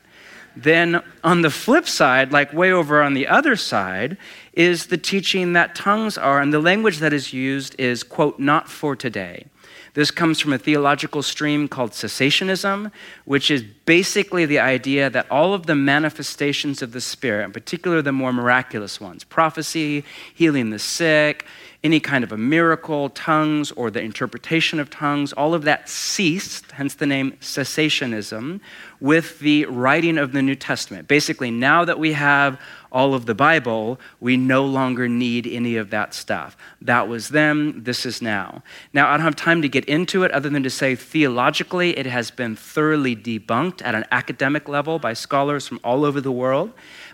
Then 0.55 1.01
on 1.23 1.41
the 1.41 1.49
flip 1.49 1.87
side, 1.87 2.31
like 2.31 2.53
way 2.53 2.71
over 2.71 3.01
on 3.01 3.15
the 3.15 3.27
other 3.27 3.55
side, 3.55 4.17
is 4.53 4.85
the 4.85 4.99
teaching 4.99 5.53
that 5.53 5.73
tongues 5.73 6.15
are, 6.15 6.39
and 6.39 6.53
the 6.53 6.59
language 6.59 6.99
that 6.99 7.11
is 7.11 7.33
used 7.33 7.75
is, 7.79 8.03
quote, 8.03 8.37
not 8.37 8.69
for 8.69 8.95
today. 8.95 9.47
This 9.93 10.09
comes 10.09 10.39
from 10.39 10.53
a 10.53 10.57
theological 10.57 11.21
stream 11.21 11.67
called 11.67 11.91
cessationism, 11.91 12.91
which 13.25 13.51
is 13.51 13.61
basically 13.61 14.45
the 14.45 14.57
idea 14.59 15.09
that 15.09 15.29
all 15.29 15.53
of 15.53 15.67
the 15.67 15.75
manifestations 15.75 16.81
of 16.81 16.93
the 16.93 17.01
Spirit, 17.01 17.45
in 17.45 17.51
particular 17.51 18.01
the 18.01 18.11
more 18.11 18.33
miraculous 18.33 18.99
ones, 18.99 19.23
prophecy, 19.23 20.03
healing 20.33 20.71
the 20.71 20.79
sick, 20.79 21.45
any 21.83 21.99
kind 21.99 22.23
of 22.23 22.31
a 22.31 22.37
miracle, 22.37 23.09
tongues, 23.09 23.71
or 23.73 23.91
the 23.91 24.01
interpretation 24.01 24.79
of 24.79 24.89
tongues, 24.89 25.33
all 25.33 25.53
of 25.53 25.63
that 25.63 25.89
ceased, 25.89 26.71
hence 26.71 26.95
the 26.95 27.05
name 27.05 27.33
cessationism, 27.41 28.61
with 29.01 29.39
the 29.39 29.65
writing 29.65 30.17
of 30.17 30.31
the 30.31 30.41
New 30.41 30.55
Testament. 30.55 31.09
Basically, 31.09 31.51
now 31.51 31.83
that 31.83 31.99
we 31.99 32.13
have 32.13 32.57
all 32.89 33.13
of 33.13 33.25
the 33.25 33.35
Bible, 33.35 33.99
we 34.21 34.37
no 34.37 34.65
longer 34.65 35.09
need 35.09 35.45
any 35.45 35.75
of 35.75 35.89
that 35.89 36.13
stuff. 36.13 36.55
That 36.79 37.09
was 37.09 37.29
them, 37.29 37.83
this 37.83 38.05
is 38.05 38.21
now. 38.21 38.63
Now, 38.93 39.09
I 39.09 39.17
don't 39.17 39.25
have 39.25 39.35
time 39.35 39.61
to 39.61 39.67
get 39.67 39.83
into 39.85 40.23
it 40.23 40.31
other 40.31 40.47
than 40.47 40.63
to 40.63 40.69
say 40.69 40.95
theologically, 40.95 41.97
it 41.97 42.05
has 42.05 42.31
been 42.31 42.55
thoroughly 42.55 43.13
debunked 43.13 43.81
at 43.83 43.93
an 43.93 44.05
academic 44.11 44.69
level 44.69 44.99
by 44.99 45.13
scholars 45.13 45.67
from 45.67 45.81
all 45.83 46.05
over 46.05 46.21
the 46.21 46.31
world 46.31 46.71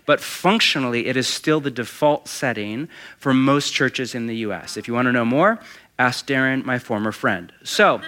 but 0.09 0.19
functionally, 0.19 1.05
it 1.05 1.15
is 1.15 1.27
still 1.27 1.59
the 1.59 1.69
default 1.69 2.27
setting 2.27 2.89
for 3.19 3.31
most 3.31 3.75
churches 3.75 4.15
in 4.15 4.25
the 4.25 4.37
US. 4.37 4.75
If 4.75 4.87
you 4.87 4.95
want 4.95 5.05
to 5.05 5.11
know 5.11 5.23
more, 5.23 5.59
ask 5.99 6.25
Darren, 6.25 6.65
my 6.65 6.79
former 6.79 7.11
friend. 7.11 7.53
So, 7.63 8.01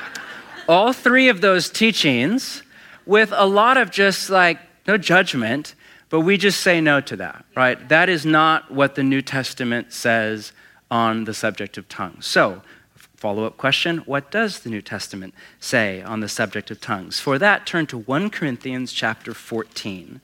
all 0.66 0.94
three 0.94 1.28
of 1.28 1.42
those 1.42 1.68
teachings, 1.68 2.62
with 3.04 3.34
a 3.36 3.44
lot 3.44 3.76
of 3.76 3.90
just 3.90 4.30
like 4.30 4.58
no 4.88 4.96
judgment, 4.96 5.74
but 6.08 6.20
we 6.20 6.38
just 6.38 6.62
say 6.62 6.80
no 6.80 7.02
to 7.02 7.16
that, 7.16 7.44
right? 7.54 7.86
That 7.90 8.08
is 8.08 8.24
not 8.24 8.70
what 8.70 8.94
the 8.94 9.02
New 9.02 9.20
Testament 9.20 9.92
says 9.92 10.52
on 10.90 11.24
the 11.24 11.34
subject 11.34 11.76
of 11.76 11.86
tongues. 11.86 12.24
So, 12.24 12.62
follow 13.14 13.44
up 13.44 13.58
question 13.58 13.98
what 14.06 14.30
does 14.30 14.60
the 14.60 14.70
New 14.70 14.80
Testament 14.80 15.34
say 15.60 16.00
on 16.00 16.20
the 16.20 16.30
subject 16.30 16.70
of 16.70 16.80
tongues? 16.80 17.20
For 17.20 17.38
that, 17.38 17.66
turn 17.66 17.84
to 17.88 17.98
1 17.98 18.30
Corinthians 18.30 18.90
chapter 18.90 19.34
14. 19.34 20.22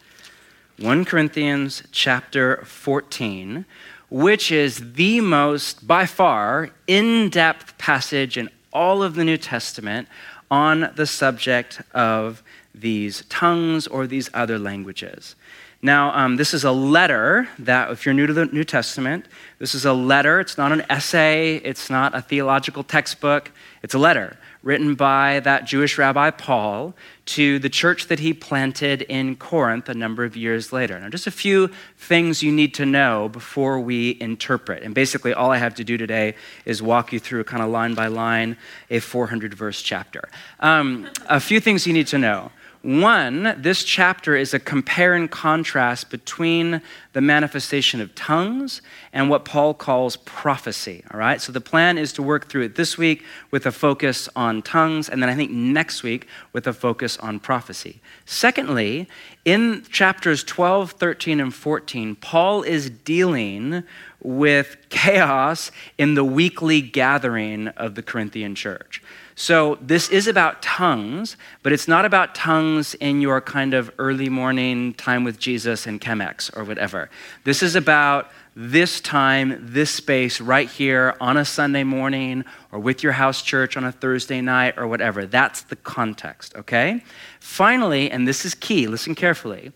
1 0.83 1.05
Corinthians 1.05 1.85
chapter 1.93 2.57
14, 2.65 3.65
which 4.11 4.51
is 4.51 4.95
the 4.95 5.21
most, 5.21 5.87
by 5.87 6.05
far, 6.07 6.71
in 6.89 7.31
depth 7.31 7.79
passage 7.79 8.37
in 8.37 8.51
all 8.73 9.01
of 9.01 9.15
the 9.15 9.23
New 9.23 9.37
Testament 9.37 10.09
on 10.51 10.91
the 10.97 11.07
subject 11.07 11.81
of 11.95 12.43
these 12.75 13.25
tongues 13.29 13.87
or 13.87 14.09
these 14.09 14.29
other 14.35 14.59
languages. 14.59 15.37
Now, 15.83 16.13
um, 16.19 16.35
this 16.35 16.53
is 16.53 16.65
a 16.65 16.73
letter 16.73 17.49
that, 17.61 17.93
if 17.93 18.05
you're 18.05 18.13
new 18.13 18.27
to 18.27 18.33
the 18.33 18.47
New 18.47 18.65
Testament, 18.65 19.27
this 19.61 19.77
is 19.77 19.85
a 19.85 19.93
letter. 19.93 20.41
It's 20.41 20.59
not 20.59 20.73
an 20.73 20.83
essay, 20.91 21.57
it's 21.59 21.91
not 21.91 22.13
a 22.13 22.23
theological 22.23 22.83
textbook, 22.83 23.53
it's 23.85 23.95
a 23.95 23.99
letter 23.99 24.37
written 24.63 24.95
by 24.95 25.41
that 25.41 25.65
Jewish 25.65 25.99
rabbi 25.99 26.31
Paul 26.31 26.95
to 27.25 27.59
the 27.59 27.69
church 27.69 28.07
that 28.09 28.21
he 28.21 28.33
planted 28.33 29.03
in 29.03 29.37
Corinth 29.37 29.89
a 29.89 29.95
number 29.95 30.25
of 30.25 30.37
years 30.37 30.73
later. 30.73 30.99
Now, 30.99 31.09
just 31.09 31.27
a 31.27 31.33
few 31.33 31.71
things 31.97 32.43
you 32.43 32.53
need 32.53 32.75
to 32.75 32.87
know 32.87 33.29
before 33.29 33.81
we 33.81 34.17
interpret. 34.21 34.83
And 34.83 34.95
basically, 34.95 35.33
all 35.33 35.51
I 35.51 35.59
have 35.59 35.75
to 35.77 35.85
do 35.85 35.97
today 35.97 36.35
is 36.65 36.83
walk 36.83 37.13
you 37.13 37.19
through, 37.19 37.45
kind 37.45 37.63
of 37.63 37.71
line 37.71 37.95
by 37.95 38.07
line, 38.07 38.57
a 38.91 39.01
400 39.01 39.55
verse 39.55 39.83
chapter. 39.83 40.29
Um, 40.61 41.09
a 41.29 41.41
few 41.41 41.61
things 41.61 41.87
you 41.87 41.93
need 41.93 42.07
to 42.09 42.19
know. 42.19 42.53
One, 42.83 43.55
this 43.59 43.85
chapter 43.85 44.35
is 44.35 44.55
a 44.55 44.59
compare 44.59 45.15
and 45.15 45.31
contrast 45.31 46.11
between 46.11 46.83
the 47.13 47.21
manifestation 47.21 48.01
of 48.01 48.15
tongues 48.15 48.81
and 49.13 49.29
what 49.29 49.45
Paul 49.45 49.75
calls 49.75 50.17
prophecy. 50.17 51.05
All 51.13 51.21
right, 51.21 51.41
so 51.41 51.53
the 51.53 51.61
plan 51.61 51.99
is 51.99 52.13
to 52.15 52.23
work 52.23 52.49
through 52.49 52.63
it 52.63 52.75
this 52.77 52.97
week 52.97 53.25
with 53.51 53.67
a 53.67 53.73
focus 53.73 54.29
on 54.35 54.63
tongues, 54.63 55.09
and 55.09 55.23
then 55.23 55.29
I 55.29 55.35
think 55.35 55.51
next 55.51 56.03
week 56.03 56.27
with 56.53 56.67
a 56.67 56.73
focus 56.73 57.19
on 57.19 57.39
prophecy. 57.39 58.01
Secondly, 58.25 59.09
in 59.45 59.85
chapters 59.91 60.43
12, 60.45 60.93
13, 60.93 61.41
and 61.41 61.55
14, 61.55 62.17
Paul 62.17 62.63
is 62.63 62.89
dealing 62.89 63.83
with 64.23 64.77
chaos 64.89 65.71
in 65.99 66.15
the 66.15 66.25
weekly 66.25 66.81
gathering 66.81 67.69
of 67.69 67.95
the 67.95 68.03
Corinthian 68.03 68.55
church. 68.55 69.03
So, 69.35 69.79
this 69.81 70.11
is 70.11 70.27
about 70.27 70.63
tongues, 70.63 71.37
but 71.63 71.73
it's 71.73 71.89
not 71.89 72.05
about 72.05 72.35
tongues 72.35 72.95
in 72.95 73.21
your 73.21 73.41
kind 73.41 73.73
of 73.73 73.91
early 73.99 74.29
morning 74.29 74.93
time 74.95 75.25
with 75.25 75.39
Jesus 75.39 75.87
and 75.87 76.01
Chemex 76.01 76.55
or 76.57 76.65
whatever. 76.65 77.02
This 77.45 77.63
is 77.63 77.75
about 77.75 78.31
this 78.55 79.01
time, 79.01 79.57
this 79.61 79.91
space 79.91 80.41
right 80.41 80.69
here 80.69 81.15
on 81.21 81.37
a 81.37 81.45
Sunday 81.45 81.85
morning 81.85 82.45
or 82.71 82.79
with 82.79 83.03
your 83.03 83.13
house 83.13 83.43
church 83.43 83.77
on 83.77 83.85
a 83.85 83.93
Thursday 83.93 84.41
night 84.41 84.75
or 84.77 84.87
whatever. 84.87 85.25
That's 85.25 85.63
the 85.63 85.77
context, 85.77 86.55
okay? 86.57 87.03
Finally, 87.41 88.11
and 88.11 88.29
this 88.29 88.45
is 88.45 88.55
key, 88.55 88.87
listen 88.87 89.15
carefully. 89.15 89.73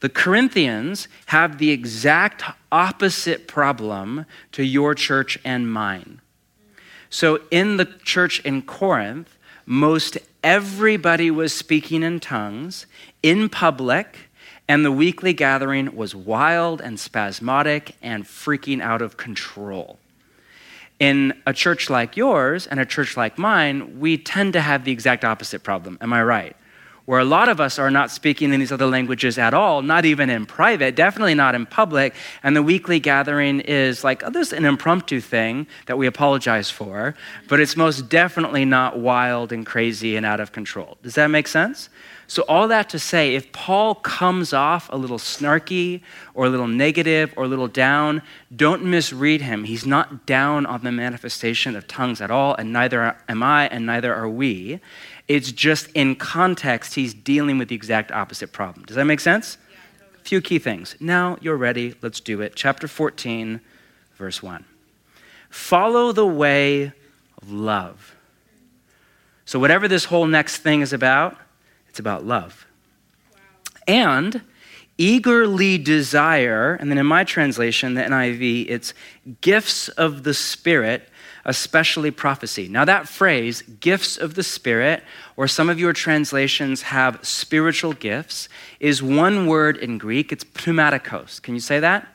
The 0.00 0.08
Corinthians 0.08 1.08
have 1.26 1.58
the 1.58 1.70
exact 1.70 2.44
opposite 2.70 3.48
problem 3.48 4.26
to 4.52 4.62
your 4.62 4.94
church 4.94 5.38
and 5.44 5.70
mine. 5.72 6.20
So, 7.10 7.40
in 7.50 7.78
the 7.78 7.86
church 7.86 8.40
in 8.40 8.62
Corinth, 8.62 9.38
most 9.64 10.18
everybody 10.44 11.30
was 11.30 11.52
speaking 11.52 12.02
in 12.02 12.20
tongues 12.20 12.86
in 13.22 13.48
public 13.48 14.27
and 14.68 14.84
the 14.84 14.92
weekly 14.92 15.32
gathering 15.32 15.96
was 15.96 16.14
wild 16.14 16.80
and 16.82 17.00
spasmodic 17.00 17.96
and 18.02 18.24
freaking 18.24 18.82
out 18.82 19.00
of 19.00 19.16
control. 19.16 19.98
In 21.00 21.32
a 21.46 21.52
church 21.52 21.88
like 21.88 22.16
yours 22.16 22.66
and 22.66 22.78
a 22.78 22.84
church 22.84 23.16
like 23.16 23.38
mine, 23.38 23.98
we 23.98 24.18
tend 24.18 24.52
to 24.52 24.60
have 24.60 24.84
the 24.84 24.92
exact 24.92 25.24
opposite 25.24 25.62
problem. 25.62 25.96
Am 26.00 26.12
I 26.12 26.22
right? 26.22 26.56
Where 27.06 27.20
a 27.20 27.24
lot 27.24 27.48
of 27.48 27.58
us 27.58 27.78
are 27.78 27.90
not 27.90 28.10
speaking 28.10 28.52
in 28.52 28.60
these 28.60 28.72
other 28.72 28.86
languages 28.86 29.38
at 29.38 29.54
all, 29.54 29.80
not 29.80 30.04
even 30.04 30.28
in 30.28 30.44
private, 30.44 30.94
definitely 30.94 31.34
not 31.34 31.54
in 31.54 31.64
public. 31.64 32.14
And 32.42 32.54
the 32.54 32.62
weekly 32.62 33.00
gathering 33.00 33.60
is 33.60 34.04
like, 34.04 34.22
oh, 34.24 34.28
there's 34.28 34.52
an 34.52 34.66
impromptu 34.66 35.20
thing 35.20 35.66
that 35.86 35.96
we 35.96 36.06
apologize 36.06 36.68
for, 36.68 37.14
but 37.48 37.60
it's 37.60 37.76
most 37.76 38.10
definitely 38.10 38.66
not 38.66 38.98
wild 38.98 39.52
and 39.52 39.64
crazy 39.64 40.16
and 40.16 40.26
out 40.26 40.40
of 40.40 40.52
control. 40.52 40.98
Does 41.02 41.14
that 41.14 41.28
make 41.28 41.48
sense? 41.48 41.88
So, 42.30 42.44
all 42.46 42.68
that 42.68 42.90
to 42.90 42.98
say, 42.98 43.34
if 43.34 43.50
Paul 43.52 43.94
comes 43.94 44.52
off 44.52 44.90
a 44.92 44.98
little 44.98 45.16
snarky 45.16 46.02
or 46.34 46.44
a 46.44 46.50
little 46.50 46.66
negative 46.66 47.32
or 47.38 47.44
a 47.44 47.48
little 47.48 47.68
down, 47.68 48.20
don't 48.54 48.84
misread 48.84 49.40
him. 49.40 49.64
He's 49.64 49.86
not 49.86 50.26
down 50.26 50.66
on 50.66 50.84
the 50.84 50.92
manifestation 50.92 51.74
of 51.74 51.88
tongues 51.88 52.20
at 52.20 52.30
all, 52.30 52.54
and 52.56 52.70
neither 52.70 53.16
am 53.30 53.42
I, 53.42 53.68
and 53.68 53.86
neither 53.86 54.14
are 54.14 54.28
we. 54.28 54.78
It's 55.26 55.50
just 55.50 55.88
in 55.92 56.16
context, 56.16 56.96
he's 56.96 57.14
dealing 57.14 57.56
with 57.56 57.68
the 57.68 57.74
exact 57.74 58.12
opposite 58.12 58.52
problem. 58.52 58.84
Does 58.84 58.96
that 58.96 59.06
make 59.06 59.20
sense? 59.20 59.56
A 60.14 60.20
few 60.20 60.42
key 60.42 60.58
things. 60.58 60.96
Now 61.00 61.38
you're 61.40 61.56
ready. 61.56 61.94
Let's 62.02 62.20
do 62.20 62.42
it. 62.42 62.52
Chapter 62.54 62.86
14, 62.88 63.58
verse 64.16 64.42
1. 64.42 64.66
Follow 65.48 66.12
the 66.12 66.26
way 66.26 66.92
of 67.40 67.50
love. 67.50 68.14
So, 69.46 69.58
whatever 69.58 69.88
this 69.88 70.04
whole 70.04 70.26
next 70.26 70.58
thing 70.58 70.82
is 70.82 70.92
about, 70.92 71.38
it's 71.98 72.00
about 72.00 72.24
love. 72.24 72.64
Wow. 73.32 73.38
And 73.88 74.42
eagerly 74.98 75.78
desire, 75.78 76.74
and 76.74 76.92
then 76.92 76.98
in 76.98 77.06
my 77.06 77.24
translation, 77.24 77.94
the 77.94 78.02
NIV, 78.02 78.66
it's 78.68 78.94
gifts 79.40 79.88
of 79.88 80.22
the 80.22 80.32
Spirit, 80.32 81.08
especially 81.44 82.12
prophecy. 82.12 82.68
Now, 82.68 82.84
that 82.84 83.08
phrase, 83.08 83.62
gifts 83.80 84.16
of 84.16 84.34
the 84.36 84.44
Spirit, 84.44 85.02
or 85.36 85.48
some 85.48 85.68
of 85.68 85.80
your 85.80 85.92
translations 85.92 86.82
have 86.82 87.18
spiritual 87.26 87.94
gifts, 87.94 88.48
is 88.78 89.02
one 89.02 89.48
word 89.48 89.76
in 89.76 89.98
Greek. 89.98 90.30
It's 90.30 90.44
pneumatikos. 90.44 91.42
Can 91.42 91.54
you 91.54 91.60
say 91.60 91.80
that? 91.80 92.06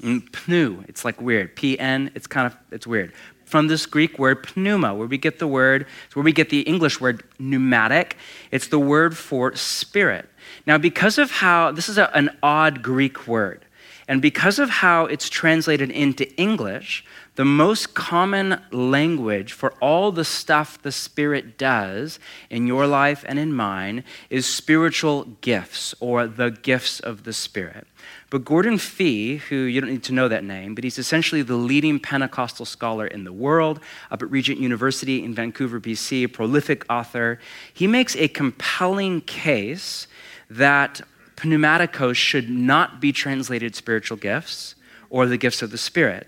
Mm, 0.00 0.30
pneu. 0.30 0.88
It's 0.88 1.04
like 1.04 1.20
weird. 1.20 1.54
P 1.54 1.78
N. 1.78 2.10
It's 2.14 2.26
kind 2.26 2.46
of 2.46 2.56
it's 2.70 2.86
weird 2.86 3.12
from 3.48 3.68
this 3.68 3.86
Greek 3.86 4.18
word 4.18 4.46
pneuma, 4.54 4.94
where 4.94 5.06
we 5.06 5.18
get 5.18 5.38
the 5.38 5.46
word, 5.46 5.86
where 6.12 6.22
we 6.22 6.32
get 6.32 6.50
the 6.50 6.60
English 6.60 7.00
word 7.00 7.22
pneumatic. 7.38 8.16
It's 8.50 8.68
the 8.68 8.78
word 8.78 9.16
for 9.16 9.54
spirit. 9.56 10.28
Now, 10.66 10.78
because 10.78 11.18
of 11.18 11.30
how, 11.30 11.72
this 11.72 11.88
is 11.88 11.98
a, 11.98 12.14
an 12.14 12.36
odd 12.42 12.82
Greek 12.82 13.26
word, 13.26 13.64
and 14.06 14.22
because 14.22 14.58
of 14.58 14.70
how 14.70 15.06
it's 15.06 15.28
translated 15.28 15.90
into 15.90 16.30
English, 16.36 17.04
the 17.38 17.44
most 17.44 17.94
common 17.94 18.60
language 18.72 19.52
for 19.52 19.72
all 19.74 20.10
the 20.10 20.24
stuff 20.24 20.82
the 20.82 20.90
Spirit 20.90 21.56
does 21.56 22.18
in 22.50 22.66
your 22.66 22.84
life 22.84 23.24
and 23.28 23.38
in 23.38 23.52
mine 23.52 24.02
is 24.28 24.44
spiritual 24.44 25.22
gifts 25.40 25.94
or 26.00 26.26
the 26.26 26.50
gifts 26.50 26.98
of 26.98 27.22
the 27.22 27.32
Spirit. 27.32 27.86
But 28.28 28.44
Gordon 28.44 28.76
Fee, 28.76 29.36
who 29.36 29.54
you 29.54 29.80
don't 29.80 29.90
need 29.90 30.02
to 30.02 30.12
know 30.12 30.26
that 30.26 30.42
name, 30.42 30.74
but 30.74 30.82
he's 30.82 30.98
essentially 30.98 31.42
the 31.42 31.54
leading 31.54 32.00
Pentecostal 32.00 32.66
scholar 32.66 33.06
in 33.06 33.22
the 33.22 33.32
world 33.32 33.78
up 34.10 34.20
at 34.20 34.28
Regent 34.32 34.58
University 34.58 35.22
in 35.22 35.32
Vancouver, 35.32 35.78
BC, 35.78 36.24
a 36.24 36.28
prolific 36.28 36.84
author, 36.90 37.38
he 37.72 37.86
makes 37.86 38.16
a 38.16 38.26
compelling 38.26 39.20
case 39.20 40.08
that 40.50 41.02
pneumatikos 41.36 42.16
should 42.16 42.50
not 42.50 43.00
be 43.00 43.12
translated 43.12 43.76
spiritual 43.76 44.16
gifts 44.16 44.74
or 45.08 45.26
the 45.26 45.36
gifts 45.38 45.62
of 45.62 45.70
the 45.70 45.78
Spirit. 45.78 46.26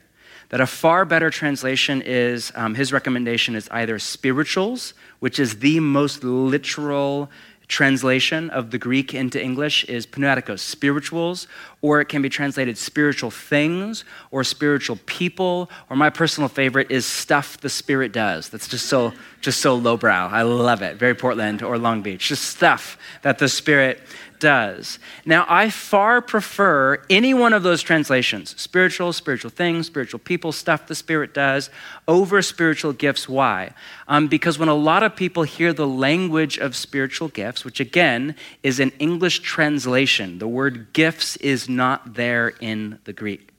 That 0.51 0.61
a 0.61 0.67
far 0.67 1.05
better 1.05 1.31
translation 1.31 2.03
is, 2.03 2.53
um, 2.55 2.75
his 2.75 2.93
recommendation 2.93 3.57
is 3.57 3.69
either 3.71 3.99
spirituals, 3.99 4.95
which 5.21 5.39
is 5.39 5.61
the 5.61 5.81
most 5.81 6.23
literal 6.23 7.31
translation 7.71 8.51
of 8.51 8.73
the 8.73 8.79
Greek 8.79 9.15
into 9.15 9.41
English 9.41 9.85
is 9.85 10.05
pneumatikos, 10.07 10.59
spirituals, 10.59 11.47
or 11.81 12.01
it 12.01 12.07
can 12.07 12.21
be 12.21 12.29
translated 12.29 12.77
spiritual 12.77 13.31
things 13.31 14.05
or 14.33 14.43
spiritual 14.43 14.99
people, 15.07 15.71
or 15.89 15.97
my 15.97 16.11
personal 16.11 16.49
favorite 16.49 16.91
is 16.91 17.07
stuff 17.07 17.59
the 17.61 17.69
Spirit 17.69 18.13
does. 18.13 18.49
That's 18.51 18.69
just 18.69 18.87
so 18.87 19.13
just 19.41 19.61
so 19.61 19.77
lowbrow. 19.77 20.29
I 20.29 20.43
love 20.43 20.83
it. 20.83 20.97
Very 20.97 21.15
Portland 21.15 21.63
or 21.63 21.79
Long 21.79 22.03
Beach. 22.03 22.29
Just 22.29 22.45
stuff 22.45 22.99
that 23.23 23.39
the 23.39 23.49
Spirit 23.49 24.01
does. 24.41 24.99
Now, 25.25 25.47
I 25.49 25.71
far 25.71 26.21
prefer 26.21 27.03
any 27.09 27.33
one 27.35 27.53
of 27.53 27.63
those 27.63 27.83
translations 27.83 28.61
spiritual, 28.61 29.13
spiritual 29.13 29.51
things, 29.51 29.87
spiritual 29.87 30.19
people, 30.19 30.51
stuff 30.51 30.87
the 30.87 30.95
Spirit 30.95 31.33
does 31.33 31.71
over 32.09 32.43
spiritual 32.43 32.93
gifts. 32.93 33.29
Why? 33.29 33.73
Um, 34.09 34.27
because 34.27 34.59
when 34.59 34.69
a 34.69 34.75
lot 34.75 35.03
of 35.03 35.15
people 35.15 35.45
hear 35.45 35.73
the 35.73 35.87
language 35.87 36.59
of 36.59 36.75
spiritual 36.75 37.29
gifts, 37.29 37.65
which 37.65 37.79
again 37.79 38.35
is 38.63 38.81
an 38.81 38.91
English 38.99 39.41
translation, 39.41 40.39
the 40.39 40.49
word 40.49 40.93
gifts 40.93 41.37
is 41.37 41.69
not 41.69 42.15
there 42.15 42.49
in 42.61 42.99
the 43.05 43.13
Greek. 43.13 43.50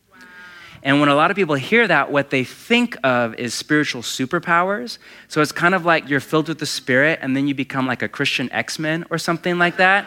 And 0.83 0.99
when 0.99 1.09
a 1.09 1.15
lot 1.15 1.29
of 1.29 1.35
people 1.35 1.55
hear 1.55 1.87
that, 1.87 2.11
what 2.11 2.31
they 2.31 2.43
think 2.43 2.97
of 3.03 3.35
is 3.35 3.53
spiritual 3.53 4.01
superpowers. 4.01 4.97
So 5.27 5.41
it's 5.41 5.51
kind 5.51 5.75
of 5.75 5.85
like 5.85 6.09
you're 6.09 6.19
filled 6.19 6.47
with 6.47 6.57
the 6.57 6.65
Spirit 6.65 7.19
and 7.21 7.35
then 7.35 7.47
you 7.47 7.53
become 7.53 7.85
like 7.85 8.01
a 8.01 8.07
Christian 8.07 8.51
X 8.51 8.79
Men 8.79 9.05
or 9.11 9.17
something 9.17 9.59
like 9.59 9.77
that. 9.77 10.05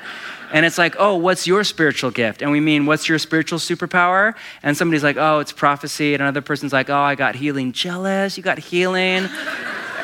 And 0.53 0.67
it's 0.67 0.79
like, 0.79 0.97
oh, 0.99 1.17
what's 1.17 1.47
your 1.47 1.65
spiritual 1.65 2.11
gift? 2.11 2.43
And 2.43 2.51
we 2.51 2.61
mean, 2.61 2.87
what's 2.87 3.09
your 3.09 3.19
spiritual 3.19 3.59
superpower? 3.59 4.35
And 4.63 4.77
somebody's 4.77 5.03
like, 5.03 5.17
oh, 5.17 5.39
it's 5.39 5.53
prophecy. 5.53 6.15
And 6.15 6.23
another 6.23 6.43
person's 6.43 6.73
like, 6.73 6.91
oh, 6.91 6.97
I 6.97 7.15
got 7.15 7.35
healing. 7.35 7.73
Jealous? 7.73 8.37
You 8.37 8.43
got 8.43 8.59
healing? 8.59 9.29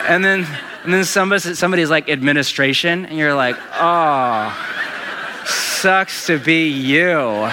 and 0.09 0.25
then, 0.25 0.47
and 0.85 0.95
then 0.95 1.05
somebody, 1.05 1.55
somebody's 1.55 1.91
like, 1.91 2.09
administration. 2.09 3.07
And 3.07 3.19
you're 3.19 3.35
like, 3.35 3.57
oh, 3.75 4.57
sucks 5.47 6.27
to 6.27 6.39
be 6.39 6.69
you. 6.69 7.51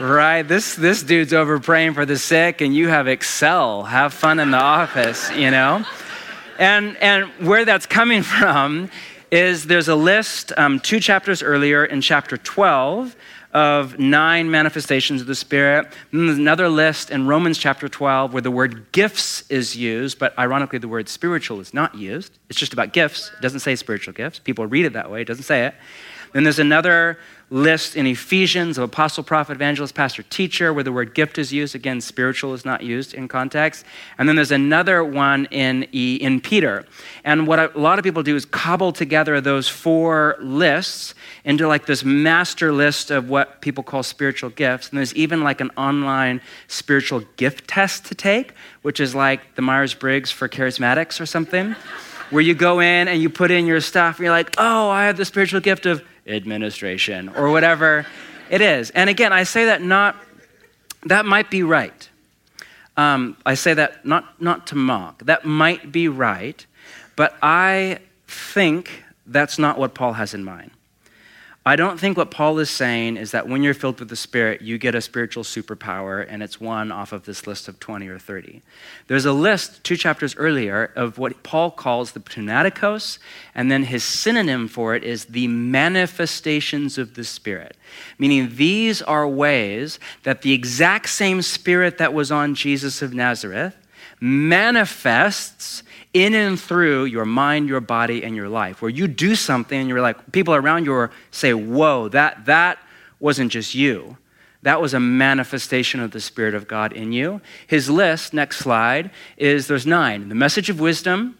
Right? 0.00 0.42
This, 0.42 0.76
this 0.76 1.02
dude's 1.02 1.32
over 1.32 1.58
praying 1.58 1.94
for 1.94 2.06
the 2.06 2.16
sick, 2.16 2.60
and 2.60 2.74
you 2.74 2.88
have 2.88 3.08
Excel. 3.08 3.82
Have 3.82 4.14
fun 4.14 4.38
in 4.38 4.52
the 4.52 4.58
office, 4.58 5.30
you 5.32 5.50
know? 5.50 5.84
And, 6.58 6.96
and 6.98 7.26
where 7.46 7.64
that's 7.64 7.86
coming 7.86 8.22
from 8.40 8.90
is 9.30 9.66
there's 9.66 9.88
a 9.88 9.96
list 9.96 10.52
um, 10.56 10.80
two 10.80 11.00
chapters 11.00 11.42
earlier 11.42 11.84
in 11.84 12.00
chapter 12.00 12.36
12 12.36 13.16
of 13.52 13.98
nine 13.98 14.50
manifestations 14.50 15.20
of 15.20 15.26
the 15.26 15.34
Spirit. 15.34 15.86
And 16.12 16.28
there's 16.28 16.38
another 16.38 16.68
list 16.68 17.10
in 17.10 17.26
Romans 17.26 17.58
chapter 17.58 17.88
12 17.88 18.32
where 18.32 18.42
the 18.42 18.50
word 18.50 18.92
gifts 18.92 19.50
is 19.50 19.76
used, 19.76 20.18
but 20.18 20.38
ironically, 20.38 20.78
the 20.78 20.88
word 20.88 21.08
spiritual 21.08 21.60
is 21.60 21.74
not 21.74 21.94
used. 21.94 22.38
It's 22.48 22.58
just 22.58 22.72
about 22.72 22.92
gifts. 22.92 23.30
It 23.36 23.42
doesn't 23.42 23.60
say 23.60 23.74
spiritual 23.74 24.14
gifts. 24.14 24.38
People 24.38 24.66
read 24.66 24.84
it 24.84 24.92
that 24.92 25.10
way, 25.10 25.22
it 25.22 25.26
doesn't 25.26 25.44
say 25.44 25.66
it. 25.66 25.74
Then 26.32 26.44
there's 26.44 26.58
another 26.58 27.18
list 27.50 27.96
in 27.96 28.06
Ephesians 28.06 28.76
of 28.76 28.84
apostle, 28.84 29.24
prophet, 29.24 29.52
evangelist, 29.52 29.94
pastor, 29.94 30.22
teacher, 30.24 30.72
where 30.72 30.84
the 30.84 30.92
word 30.92 31.14
gift 31.14 31.38
is 31.38 31.52
used. 31.52 31.74
Again, 31.74 32.00
spiritual 32.00 32.52
is 32.52 32.64
not 32.64 32.82
used 32.82 33.14
in 33.14 33.26
context. 33.26 33.84
And 34.18 34.28
then 34.28 34.36
there's 34.36 34.52
another 34.52 35.02
one 35.02 35.46
in, 35.46 35.84
in 35.84 36.40
Peter. 36.40 36.84
And 37.24 37.46
what 37.46 37.58
a 37.58 37.78
lot 37.78 37.98
of 37.98 38.04
people 38.04 38.22
do 38.22 38.36
is 38.36 38.44
cobble 38.44 38.92
together 38.92 39.40
those 39.40 39.68
four 39.68 40.36
lists 40.40 41.14
into 41.44 41.66
like 41.66 41.86
this 41.86 42.04
master 42.04 42.70
list 42.70 43.10
of 43.10 43.30
what 43.30 43.62
people 43.62 43.82
call 43.82 44.02
spiritual 44.02 44.50
gifts. 44.50 44.90
And 44.90 44.98
there's 44.98 45.14
even 45.14 45.42
like 45.42 45.60
an 45.62 45.70
online 45.76 46.42
spiritual 46.66 47.20
gift 47.36 47.66
test 47.66 48.04
to 48.06 48.14
take, 48.14 48.52
which 48.82 49.00
is 49.00 49.14
like 49.14 49.54
the 49.54 49.62
Myers 49.62 49.94
Briggs 49.94 50.30
for 50.30 50.48
charismatics 50.48 51.20
or 51.20 51.26
something. 51.26 51.74
where 52.30 52.42
you 52.42 52.54
go 52.54 52.80
in 52.80 53.08
and 53.08 53.20
you 53.20 53.30
put 53.30 53.50
in 53.50 53.66
your 53.66 53.80
stuff 53.80 54.16
and 54.16 54.24
you're 54.24 54.32
like, 54.32 54.54
oh, 54.58 54.88
I 54.90 55.06
have 55.06 55.16
the 55.16 55.24
spiritual 55.24 55.60
gift 55.60 55.86
of 55.86 56.02
administration 56.26 57.28
or 57.30 57.50
whatever 57.50 58.06
it 58.50 58.60
is. 58.60 58.90
And 58.90 59.08
again, 59.08 59.32
I 59.32 59.44
say 59.44 59.66
that 59.66 59.82
not, 59.82 60.16
that 61.06 61.24
might 61.24 61.50
be 61.50 61.62
right. 61.62 62.08
Um, 62.96 63.36
I 63.46 63.54
say 63.54 63.74
that 63.74 64.04
not, 64.04 64.40
not 64.40 64.66
to 64.68 64.74
mock. 64.74 65.24
That 65.24 65.44
might 65.44 65.92
be 65.92 66.08
right, 66.08 66.64
but 67.16 67.36
I 67.42 68.00
think 68.26 69.04
that's 69.26 69.58
not 69.58 69.78
what 69.78 69.94
Paul 69.94 70.14
has 70.14 70.34
in 70.34 70.44
mind. 70.44 70.70
I 71.66 71.76
don't 71.76 72.00
think 72.00 72.16
what 72.16 72.30
Paul 72.30 72.58
is 72.60 72.70
saying 72.70 73.18
is 73.18 73.32
that 73.32 73.46
when 73.46 73.62
you're 73.62 73.74
filled 73.74 74.00
with 74.00 74.08
the 74.08 74.16
Spirit, 74.16 74.62
you 74.62 74.78
get 74.78 74.94
a 74.94 75.02
spiritual 75.02 75.42
superpower 75.42 76.24
and 76.26 76.42
it's 76.42 76.58
one 76.58 76.90
off 76.90 77.12
of 77.12 77.24
this 77.24 77.46
list 77.46 77.68
of 77.68 77.78
20 77.78 78.08
or 78.08 78.18
30. 78.18 78.62
There's 79.06 79.26
a 79.26 79.32
list 79.32 79.84
two 79.84 79.96
chapters 79.96 80.34
earlier 80.36 80.92
of 80.96 81.18
what 81.18 81.42
Paul 81.42 81.70
calls 81.70 82.12
the 82.12 82.20
pneumatikos, 82.20 83.18
and 83.54 83.70
then 83.70 83.82
his 83.82 84.02
synonym 84.02 84.66
for 84.66 84.94
it 84.94 85.04
is 85.04 85.26
the 85.26 85.46
manifestations 85.48 86.96
of 86.96 87.14
the 87.14 87.24
Spirit. 87.24 87.76
Meaning, 88.18 88.52
these 88.54 89.02
are 89.02 89.28
ways 89.28 90.00
that 90.22 90.40
the 90.40 90.54
exact 90.54 91.10
same 91.10 91.42
Spirit 91.42 91.98
that 91.98 92.14
was 92.14 92.32
on 92.32 92.54
Jesus 92.54 93.02
of 93.02 93.12
Nazareth 93.12 93.76
manifests 94.20 95.82
in 96.24 96.34
and 96.34 96.58
through 96.58 97.04
your 97.06 97.24
mind, 97.24 97.68
your 97.68 97.80
body, 97.80 98.22
and 98.24 98.34
your 98.34 98.48
life, 98.48 98.82
where 98.82 98.90
you 98.90 99.08
do 99.08 99.34
something 99.34 99.78
and 99.78 99.88
you're 99.88 100.00
like, 100.00 100.32
people 100.32 100.54
around 100.54 100.84
you 100.84 101.10
say, 101.30 101.54
Whoa, 101.54 102.08
that, 102.08 102.46
that 102.46 102.78
wasn't 103.20 103.52
just 103.52 103.74
you. 103.74 104.16
That 104.62 104.80
was 104.80 104.92
a 104.92 105.00
manifestation 105.00 106.00
of 106.00 106.10
the 106.10 106.20
Spirit 106.20 106.54
of 106.54 106.66
God 106.66 106.92
in 106.92 107.12
you. 107.12 107.40
His 107.66 107.88
list, 107.88 108.34
next 108.34 108.58
slide, 108.58 109.10
is 109.36 109.68
there's 109.68 109.86
nine 109.86 110.28
the 110.28 110.34
message 110.34 110.68
of 110.68 110.80
wisdom, 110.80 111.38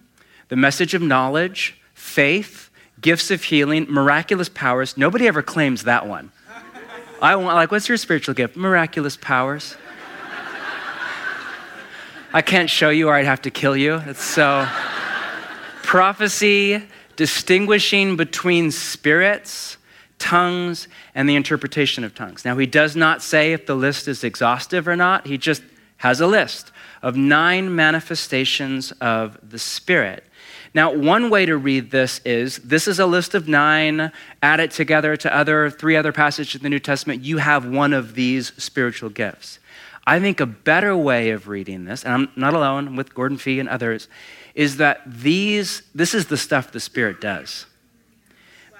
the 0.49 0.57
message 0.57 0.95
of 0.95 1.03
knowledge, 1.03 1.81
faith, 1.95 2.71
gifts 3.01 3.31
of 3.31 3.43
healing, 3.43 3.87
miraculous 3.89 4.49
powers. 4.49 4.97
Nobody 4.97 5.27
ever 5.27 5.43
claims 5.43 5.85
that 5.85 6.07
one. 6.07 6.33
I 7.21 7.35
want, 7.35 7.57
like, 7.57 7.73
what's 7.73 7.89
your 7.89 7.99
spiritual 7.99 8.35
gift? 8.35 8.57
Miraculous 8.57 9.17
powers. 9.17 9.77
I 12.33 12.43
can't 12.43 12.69
show 12.69 12.91
you 12.91 13.09
or 13.09 13.15
I'd 13.15 13.25
have 13.25 13.43
to 13.43 13.51
kill 13.51 13.77
you. 13.77 14.03
It's 14.07 14.23
so. 14.23 14.69
Prophecy, 15.83 16.83
distinguishing 17.17 18.17
between 18.17 18.71
spirits, 18.71 19.79
tongues, 20.19 20.89
and 21.15 21.27
the 21.27 21.37
interpretation 21.37 22.05
of 22.05 22.15
tongues. 22.15 22.45
Now, 22.45 22.59
he 22.59 22.67
does 22.67 22.95
not 22.95 23.23
say 23.23 23.55
if 23.55 23.65
the 23.65 23.75
list 23.75 24.09
is 24.09 24.23
exhaustive 24.23 24.87
or 24.87 24.95
not, 24.95 25.27
he 25.27 25.39
just 25.39 25.63
has 25.99 26.21
a 26.21 26.27
list 26.27 26.71
of 27.01 27.17
nine 27.17 27.75
manifestations 27.75 28.93
of 29.01 29.39
the 29.49 29.59
Spirit. 29.59 30.25
Now, 30.75 30.93
one 30.93 31.31
way 31.31 31.47
to 31.47 31.57
read 31.57 31.91
this 31.91 32.21
is 32.27 32.59
this 32.59 32.87
is 32.87 32.99
a 32.99 33.07
list 33.07 33.35
of 33.35 33.49
nine, 33.49 34.13
add 34.43 34.61
it 34.61 34.71
together 34.71 35.17
to 35.17 35.35
other 35.35 35.71
three 35.71 35.97
other 35.97 36.13
passages 36.13 36.57
in 36.57 36.63
the 36.63 36.69
New 36.69 36.79
Testament, 36.79 37.23
you 37.23 37.39
have 37.39 37.67
one 37.67 37.95
of 37.95 38.15
these 38.15 38.53
spiritual 38.63 39.09
gifts. 39.09 39.59
I 40.09 40.21
think 40.21 40.41
a 40.41 40.47
better 40.47 40.97
way 40.97 41.33
of 41.33 41.49
reading 41.49 41.85
this, 41.85 42.03
and 42.03 42.15
I'm 42.15 42.29
not 42.35 42.55
alone, 42.55 42.89
I'm 42.89 42.97
with 42.97 43.15
Gordon 43.15 43.37
Fee 43.37 43.61
and 43.61 43.69
others, 43.69 44.09
is 44.55 44.79
that 44.79 45.03
these, 45.05 45.83
this 45.95 46.15
is 46.15 46.29
the 46.29 46.39
stuff 46.39 46.73
the 46.73 46.81
Spirit 46.81 47.21
does. 47.21 47.67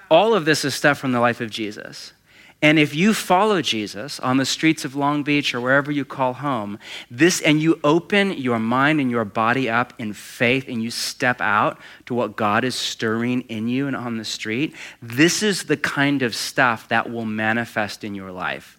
All 0.09 0.33
of 0.33 0.45
this 0.45 0.65
is 0.65 0.73
stuff 0.73 0.97
from 0.97 1.11
the 1.11 1.19
life 1.19 1.39
of 1.39 1.51
Jesus. 1.51 2.13
And 2.63 2.79
if 2.79 2.95
you 2.95 3.13
follow 3.13 3.61
Jesus 3.61 4.19
on 4.19 4.37
the 4.37 4.45
streets 4.45 4.83
of 4.83 4.95
Long 4.95 5.21
Beach 5.21 5.53
or 5.53 5.61
wherever 5.61 5.91
you 5.91 6.03
call 6.03 6.33
home, 6.33 6.79
this 7.11 7.41
and 7.41 7.61
you 7.61 7.79
open 7.83 8.33
your 8.33 8.57
mind 8.57 8.99
and 8.99 9.11
your 9.11 9.23
body 9.23 9.69
up 9.69 9.93
in 9.99 10.13
faith 10.13 10.67
and 10.67 10.81
you 10.81 10.89
step 10.89 11.41
out 11.41 11.79
to 12.07 12.15
what 12.15 12.37
God 12.37 12.63
is 12.63 12.73
stirring 12.73 13.41
in 13.41 13.67
you 13.67 13.85
and 13.85 13.95
on 13.95 14.17
the 14.17 14.25
street, 14.25 14.75
this 14.99 15.43
is 15.43 15.65
the 15.65 15.77
kind 15.77 16.23
of 16.23 16.35
stuff 16.35 16.87
that 16.87 17.11
will 17.11 17.25
manifest 17.25 18.03
in 18.03 18.15
your 18.15 18.31
life. 18.31 18.78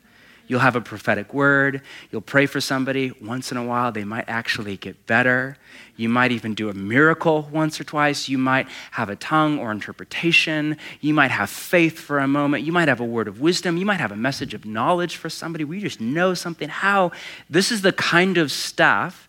You'll 0.50 0.58
have 0.58 0.74
a 0.74 0.80
prophetic 0.80 1.32
word. 1.32 1.80
You'll 2.10 2.22
pray 2.22 2.46
for 2.46 2.60
somebody. 2.60 3.12
Once 3.22 3.52
in 3.52 3.56
a 3.56 3.62
while, 3.62 3.92
they 3.92 4.02
might 4.02 4.24
actually 4.26 4.76
get 4.76 5.06
better. 5.06 5.56
You 5.94 6.08
might 6.08 6.32
even 6.32 6.54
do 6.54 6.68
a 6.68 6.74
miracle 6.74 7.48
once 7.52 7.80
or 7.80 7.84
twice. 7.84 8.28
You 8.28 8.36
might 8.36 8.66
have 8.90 9.08
a 9.08 9.14
tongue 9.14 9.60
or 9.60 9.70
interpretation. 9.70 10.76
You 11.00 11.14
might 11.14 11.30
have 11.30 11.50
faith 11.50 12.00
for 12.00 12.18
a 12.18 12.26
moment. 12.26 12.64
You 12.64 12.72
might 12.72 12.88
have 12.88 12.98
a 12.98 13.04
word 13.04 13.28
of 13.28 13.40
wisdom. 13.40 13.76
You 13.76 13.86
might 13.86 14.00
have 14.00 14.10
a 14.10 14.16
message 14.16 14.52
of 14.52 14.64
knowledge 14.64 15.14
for 15.14 15.30
somebody. 15.30 15.62
We 15.62 15.78
just 15.78 16.00
know 16.00 16.34
something. 16.34 16.68
How? 16.68 17.12
This 17.48 17.70
is 17.70 17.82
the 17.82 17.92
kind 17.92 18.36
of 18.36 18.50
stuff 18.50 19.28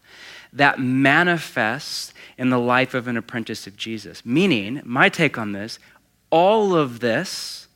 that 0.51 0.79
manifests 0.79 2.15
in 2.35 2.49
the 2.49 2.57
life 2.57 2.95
of 2.95 3.07
an 3.07 3.15
apprentice 3.15 3.67
of 3.67 3.77
Jesus. 3.77 4.25
Meaning, 4.25 4.81
my 4.83 5.07
take 5.07 5.37
on 5.37 5.51
this, 5.51 5.77
all 6.31 6.75
of 6.75 6.99
this 6.99 7.67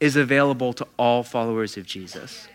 is 0.00 0.16
available 0.16 0.72
to 0.72 0.86
all 0.96 1.22
followers 1.22 1.76
of 1.76 1.84
Jesus. 1.84 2.48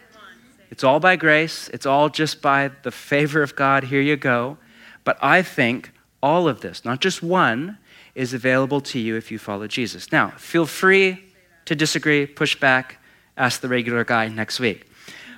It's 0.70 0.84
all 0.84 1.00
by 1.00 1.16
grace, 1.16 1.70
it's 1.74 1.86
all 1.86 2.10
just 2.10 2.42
by 2.42 2.72
the 2.84 2.92
favor 2.92 3.42
of 3.42 3.56
God. 3.56 3.86
Here 3.86 4.02
you 4.02 4.16
go. 4.16 4.58
But 5.04 5.18
I 5.22 5.42
think 5.42 5.92
all 6.22 6.48
of 6.48 6.62
this, 6.62 6.86
not 6.86 7.02
just 7.02 7.24
one, 7.24 7.78
is 8.16 8.34
available 8.34 8.82
to 8.82 9.00
you 9.00 9.16
if 9.16 9.32
you 9.32 9.40
follow 9.40 9.68
Jesus. 9.68 10.12
Now, 10.12 10.32
feel 10.32 10.66
free 10.66 11.24
to 11.66 11.76
disagree, 11.76 12.26
push 12.26 12.56
back, 12.56 12.98
ask 13.38 13.62
the 13.62 13.70
regular 13.70 14.04
guy 14.04 14.28
next 14.28 14.60
week. 14.60 14.90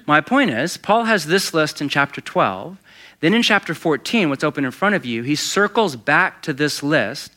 My 0.07 0.19
point 0.19 0.49
is, 0.49 0.77
Paul 0.77 1.05
has 1.05 1.25
this 1.25 1.53
list 1.53 1.81
in 1.81 1.89
chapter 1.89 2.21
12. 2.21 2.77
Then 3.19 3.33
in 3.33 3.43
chapter 3.43 3.75
14, 3.75 4.29
what's 4.29 4.43
open 4.43 4.65
in 4.65 4.71
front 4.71 4.95
of 4.95 5.05
you, 5.05 5.21
he 5.23 5.35
circles 5.35 5.95
back 5.95 6.41
to 6.41 6.53
this 6.53 6.81
list 6.81 7.33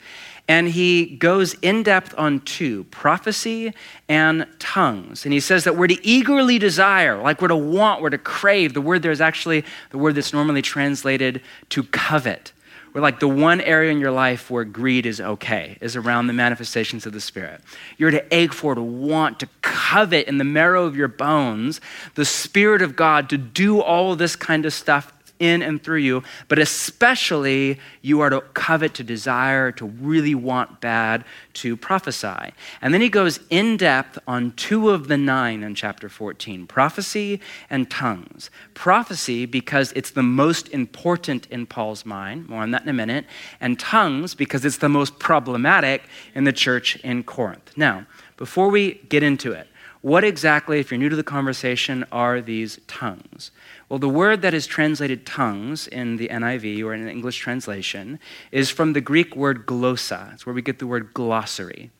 and 0.46 0.68
he 0.68 1.06
goes 1.06 1.54
in 1.62 1.82
depth 1.82 2.14
on 2.18 2.40
two 2.40 2.84
prophecy 2.84 3.72
and 4.08 4.46
tongues. 4.58 5.24
And 5.24 5.32
he 5.32 5.40
says 5.40 5.64
that 5.64 5.76
we're 5.76 5.86
to 5.86 6.06
eagerly 6.06 6.58
desire, 6.58 7.20
like 7.20 7.40
we're 7.40 7.48
to 7.48 7.56
want, 7.56 8.02
we're 8.02 8.10
to 8.10 8.18
crave. 8.18 8.74
The 8.74 8.82
word 8.82 9.02
there 9.02 9.12
is 9.12 9.22
actually 9.22 9.64
the 9.90 9.98
word 9.98 10.16
that's 10.16 10.34
normally 10.34 10.60
translated 10.60 11.40
to 11.70 11.82
covet. 11.84 12.52
We're 12.92 13.00
like 13.00 13.20
the 13.20 13.28
one 13.28 13.60
area 13.62 13.90
in 13.90 13.98
your 13.98 14.12
life 14.12 14.50
where 14.50 14.64
greed 14.64 15.04
is 15.06 15.20
okay, 15.20 15.78
is 15.80 15.96
around 15.96 16.28
the 16.28 16.32
manifestations 16.32 17.06
of 17.06 17.12
the 17.12 17.20
Spirit. 17.20 17.60
You're 17.96 18.12
to 18.12 18.24
ache 18.32 18.52
for, 18.52 18.74
to 18.74 18.82
want, 18.82 19.40
to 19.40 19.48
covet 19.62 20.28
in 20.28 20.38
the 20.38 20.44
marrow 20.44 20.84
of 20.84 20.94
your 20.94 21.08
bones 21.08 21.80
the 22.14 22.24
Spirit 22.24 22.82
of 22.82 22.94
God 22.94 23.28
to 23.30 23.38
do 23.38 23.80
all 23.80 24.14
this 24.14 24.36
kind 24.36 24.64
of 24.64 24.72
stuff 24.72 25.12
in 25.38 25.62
and 25.62 25.82
through 25.82 25.98
you, 25.98 26.22
but 26.48 26.58
especially 26.58 27.78
you 28.02 28.20
are 28.20 28.30
to 28.30 28.40
covet, 28.40 28.94
to 28.94 29.04
desire, 29.04 29.72
to 29.72 29.86
really 29.86 30.34
want 30.34 30.80
bad, 30.80 31.24
to 31.54 31.76
prophesy. 31.76 32.52
And 32.80 32.94
then 32.94 33.00
he 33.00 33.08
goes 33.08 33.40
in 33.50 33.76
depth 33.76 34.18
on 34.26 34.52
two 34.52 34.90
of 34.90 35.08
the 35.08 35.16
nine 35.16 35.62
in 35.62 35.74
chapter 35.74 36.08
14 36.08 36.66
prophecy 36.66 37.40
and 37.68 37.90
tongues. 37.90 38.50
Prophecy, 38.74 39.46
because 39.46 39.92
it's 39.92 40.10
the 40.10 40.22
most 40.22 40.68
important 40.68 41.46
in 41.48 41.66
Paul's 41.66 42.06
mind, 42.06 42.48
more 42.48 42.62
on 42.62 42.70
that 42.70 42.82
in 42.82 42.88
a 42.88 42.92
minute, 42.92 43.26
and 43.60 43.78
tongues, 43.78 44.34
because 44.34 44.64
it's 44.64 44.78
the 44.78 44.88
most 44.88 45.18
problematic 45.18 46.02
in 46.34 46.44
the 46.44 46.52
church 46.52 46.96
in 46.96 47.22
Corinth. 47.22 47.72
Now, 47.76 48.06
before 48.36 48.68
we 48.68 48.94
get 49.08 49.22
into 49.22 49.52
it, 49.52 49.68
what 50.04 50.22
exactly, 50.22 50.80
if 50.80 50.90
you're 50.90 50.98
new 50.98 51.08
to 51.08 51.16
the 51.16 51.22
conversation, 51.22 52.04
are 52.12 52.42
these 52.42 52.78
tongues? 52.86 53.50
Well, 53.94 54.00
the 54.00 54.08
word 54.08 54.42
that 54.42 54.54
is 54.54 54.66
translated 54.66 55.24
tongues 55.24 55.86
in 55.86 56.16
the 56.16 56.26
NIV 56.26 56.82
or 56.82 56.94
in 56.94 57.02
an 57.02 57.08
English 57.08 57.38
translation 57.38 58.18
is 58.50 58.68
from 58.68 58.92
the 58.92 59.00
Greek 59.00 59.36
word 59.36 59.66
glossa. 59.66 60.34
It's 60.34 60.44
where 60.44 60.52
we 60.52 60.62
get 60.62 60.80
the 60.80 60.86
word 60.88 61.14
glossary. 61.14 61.92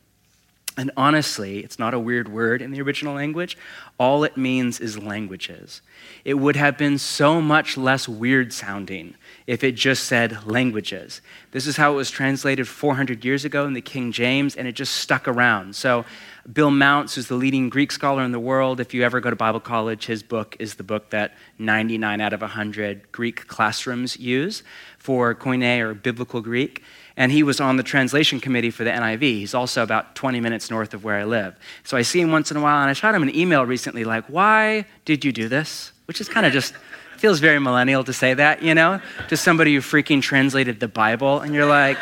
And 0.75 0.91
honestly, 0.97 1.59
it's 1.59 1.79
not 1.79 1.93
a 1.93 1.99
weird 1.99 2.27
word 2.27 2.61
in 2.61 2.71
the 2.71 2.81
original 2.81 3.15
language. 3.15 3.57
All 3.97 4.25
it 4.25 4.35
means 4.35 4.81
is 4.81 4.99
languages. 4.99 5.81
It 6.25 6.33
would 6.33 6.57
have 6.57 6.77
been 6.77 6.97
so 6.97 7.39
much 7.39 7.77
less 7.77 8.09
weird 8.09 8.51
sounding 8.51 9.15
if 9.47 9.63
it 9.63 9.73
just 9.73 10.05
said 10.05 10.47
languages. 10.47 11.21
This 11.51 11.67
is 11.67 11.77
how 11.77 11.93
it 11.93 11.95
was 11.95 12.09
translated 12.09 12.67
400 12.67 13.23
years 13.23 13.45
ago 13.45 13.65
in 13.65 13.73
the 13.73 13.81
King 13.81 14.11
James, 14.11 14.55
and 14.55 14.67
it 14.67 14.71
just 14.71 14.95
stuck 14.95 15.27
around. 15.27 15.75
So 15.75 16.03
Bill 16.51 16.71
Mounce, 16.71 17.15
who's 17.15 17.27
the 17.27 17.35
leading 17.35 17.69
Greek 17.69 17.91
scholar 17.91 18.23
in 18.23 18.31
the 18.31 18.39
world, 18.39 18.79
if 18.79 18.93
you 18.93 19.03
ever 19.03 19.19
go 19.19 19.29
to 19.29 19.35
Bible 19.35 19.59
college, 19.59 20.07
his 20.07 20.23
book 20.23 20.55
is 20.59 20.75
the 20.75 20.83
book 20.83 21.11
that 21.11 21.33
99 21.59 22.21
out 22.21 22.33
of 22.33 22.41
100 22.41 23.11
Greek 23.11 23.47
classrooms 23.47 24.17
use 24.17 24.63
for 24.97 25.35
Koine 25.35 25.79
or 25.79 25.93
biblical 25.93 26.41
Greek. 26.41 26.83
And 27.17 27.31
he 27.31 27.43
was 27.43 27.61
on 27.61 27.77
the 27.77 27.83
translation 27.83 28.39
committee 28.39 28.71
for 28.71 28.83
the 28.83 28.89
NIV. 28.89 29.21
He's 29.21 29.53
also 29.53 29.83
about 29.83 30.15
20 30.15 30.39
minutes 30.41 30.69
north 30.69 30.93
of 30.93 31.03
where 31.03 31.17
I 31.17 31.23
live. 31.23 31.55
So 31.83 31.95
I 31.95 32.01
see 32.01 32.19
him 32.19 32.31
once 32.31 32.51
in 32.51 32.57
a 32.57 32.61
while, 32.61 32.81
and 32.81 32.89
I 32.89 32.93
shot 32.93 33.15
him 33.15 33.23
an 33.23 33.33
email 33.35 33.65
recently 33.65 34.03
like, 34.03 34.25
Why 34.25 34.85
did 35.05 35.23
you 35.23 35.31
do 35.31 35.47
this? 35.47 35.91
Which 36.05 36.19
is 36.19 36.27
kind 36.27 36.45
of 36.45 36.51
just 36.51 36.73
feels 37.19 37.39
very 37.39 37.59
millennial 37.59 38.03
to 38.03 38.13
say 38.13 38.33
that, 38.33 38.61
you 38.61 38.73
know, 38.73 39.01
to 39.29 39.37
somebody 39.37 39.73
who 39.75 39.81
freaking 39.81 40.21
translated 40.21 40.79
the 40.79 40.87
Bible. 40.87 41.39
And 41.39 41.53
you're 41.53 41.65
like, 41.65 41.97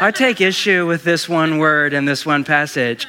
I 0.00 0.10
take 0.10 0.40
issue 0.40 0.86
with 0.86 1.04
this 1.04 1.28
one 1.28 1.58
word 1.58 1.92
and 1.92 2.06
this 2.06 2.26
one 2.26 2.44
passage. 2.44 3.06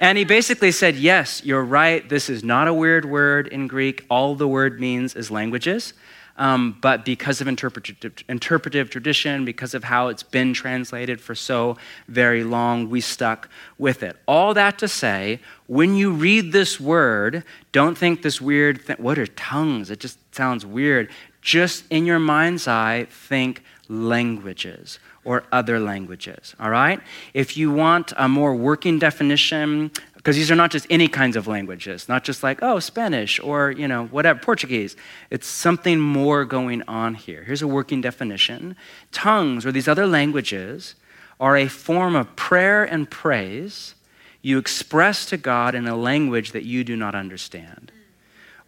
And 0.00 0.16
he 0.16 0.24
basically 0.24 0.70
said, 0.70 0.94
Yes, 0.94 1.44
you're 1.44 1.64
right. 1.64 2.08
This 2.08 2.30
is 2.30 2.44
not 2.44 2.68
a 2.68 2.74
weird 2.74 3.04
word 3.04 3.48
in 3.48 3.66
Greek. 3.66 4.04
All 4.08 4.34
the 4.34 4.46
word 4.46 4.78
means 4.78 5.16
is 5.16 5.30
languages. 5.30 5.94
Um, 6.36 6.78
but 6.80 7.04
because 7.04 7.40
of 7.40 7.48
interpretive, 7.48 8.24
interpretive 8.28 8.90
tradition, 8.90 9.44
because 9.44 9.74
of 9.74 9.82
how 9.82 10.06
it's 10.06 10.22
been 10.22 10.54
translated 10.54 11.20
for 11.20 11.34
so 11.34 11.76
very 12.06 12.44
long, 12.44 12.88
we 12.88 13.00
stuck 13.00 13.48
with 13.76 14.04
it. 14.04 14.16
All 14.26 14.54
that 14.54 14.78
to 14.78 14.86
say, 14.86 15.40
when 15.68 15.94
you 15.94 16.10
read 16.10 16.50
this 16.50 16.80
word, 16.80 17.44
don't 17.72 17.96
think 17.96 18.22
this 18.22 18.40
weird 18.40 18.80
thing, 18.80 18.96
what 18.98 19.18
are 19.18 19.26
tongues? 19.26 19.90
It 19.90 20.00
just 20.00 20.18
sounds 20.34 20.66
weird. 20.66 21.10
Just 21.42 21.84
in 21.90 22.06
your 22.06 22.18
mind's 22.18 22.66
eye, 22.66 23.06
think 23.10 23.62
languages 23.86 24.98
or 25.24 25.44
other 25.52 25.78
languages, 25.78 26.56
all 26.58 26.70
right? 26.70 27.00
If 27.34 27.56
you 27.58 27.70
want 27.70 28.14
a 28.16 28.28
more 28.28 28.54
working 28.54 28.98
definition, 28.98 29.90
because 30.14 30.36
these 30.36 30.50
are 30.50 30.56
not 30.56 30.70
just 30.70 30.86
any 30.88 31.06
kinds 31.06 31.36
of 31.36 31.46
languages, 31.46 32.08
not 32.08 32.24
just 32.24 32.42
like, 32.42 32.60
oh, 32.62 32.78
Spanish 32.78 33.38
or, 33.38 33.70
you 33.70 33.86
know, 33.86 34.06
whatever, 34.06 34.40
Portuguese. 34.40 34.96
It's 35.28 35.46
something 35.46 36.00
more 36.00 36.46
going 36.46 36.82
on 36.88 37.14
here. 37.14 37.44
Here's 37.44 37.62
a 37.62 37.68
working 37.68 38.00
definition. 38.00 38.74
Tongues 39.12 39.66
or 39.66 39.72
these 39.72 39.86
other 39.86 40.06
languages 40.06 40.94
are 41.38 41.58
a 41.58 41.68
form 41.68 42.16
of 42.16 42.34
prayer 42.36 42.84
and 42.84 43.10
praise 43.10 43.94
you 44.42 44.58
express 44.58 45.26
to 45.26 45.36
God 45.36 45.74
in 45.74 45.86
a 45.86 45.96
language 45.96 46.52
that 46.52 46.64
you 46.64 46.84
do 46.84 46.96
not 46.96 47.14
understand. 47.14 47.92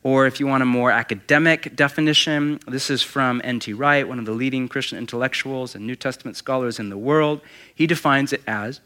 Or 0.03 0.27
if 0.27 0.41
you 0.41 0.47
want 0.47 0.63
a 0.63 0.67
more 0.67 0.91
academic 0.91 1.77
definition, 1.77 2.59
this 2.67 2.89
is 2.89 3.03
from 3.03 3.41
N.T. 3.45 3.75
Wright, 3.75 4.09
one 4.09 4.19
of 4.19 4.25
the 4.25 4.33
leading 4.33 4.67
Christian 4.67 4.97
intellectuals 4.97 5.75
and 5.75 5.87
New 5.87 5.97
Testament 5.97 6.37
scholars 6.37 6.79
in 6.79 6.89
the 6.89 6.97
world. 6.97 7.43
He 7.75 7.87
defines 7.87 8.33
it 8.33 8.43
as 8.47 8.81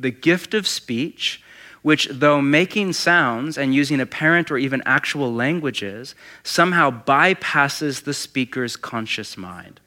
the 0.00 0.10
gift 0.10 0.54
of 0.54 0.66
speech, 0.66 1.42
which, 1.82 2.08
though 2.10 2.42
making 2.42 2.92
sounds 2.92 3.56
and 3.56 3.72
using 3.72 4.00
apparent 4.00 4.50
or 4.50 4.58
even 4.58 4.82
actual 4.84 5.32
languages, 5.32 6.16
somehow 6.42 6.90
bypasses 6.90 8.02
the 8.02 8.14
speaker's 8.14 8.76
conscious 8.76 9.36
mind. 9.36 9.78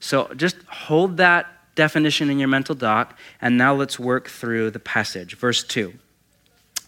So 0.00 0.32
just 0.34 0.56
hold 0.68 1.18
that 1.18 1.57
definition 1.78 2.28
in 2.28 2.40
your 2.40 2.48
mental 2.48 2.74
doc, 2.74 3.16
and 3.40 3.56
now 3.56 3.72
let's 3.72 4.00
work 4.00 4.28
through 4.28 4.70
the 4.72 4.80
passage. 4.80 5.36
Verse 5.36 5.62
2 5.62 5.94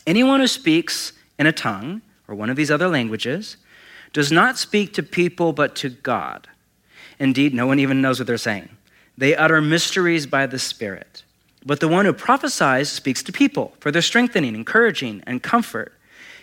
Anyone 0.07 0.40
who 0.40 0.48
speaks 0.48 1.12
in 1.38 1.46
a 1.46 1.53
tongue, 1.53 2.03
or 2.26 2.35
one 2.35 2.50
of 2.50 2.57
these 2.57 2.70
other 2.70 2.88
languages, 2.88 3.57
does 4.12 4.33
not 4.33 4.59
speak 4.59 4.92
to 4.94 5.03
people 5.03 5.53
but 5.53 5.76
to 5.76 5.88
God. 5.88 6.48
Indeed, 7.20 7.55
no 7.55 7.68
one 7.68 7.79
even 7.79 8.03
knows 8.03 8.18
what 8.18 8.26
they're 8.26 8.37
saying. 8.37 8.68
They 9.16 9.37
utter 9.37 9.61
mysteries 9.61 10.26
by 10.26 10.46
the 10.46 10.59
Spirit. 10.59 11.22
But 11.64 11.79
the 11.79 11.88
one 11.88 12.07
who 12.07 12.12
prophesies 12.12 12.90
speaks 12.90 13.22
to 13.22 13.33
people 13.33 13.74
for 13.79 13.92
their 13.92 14.03
strengthening, 14.03 14.55
encouraging, 14.55 15.22
and 15.26 15.42
comfort. 15.42 15.92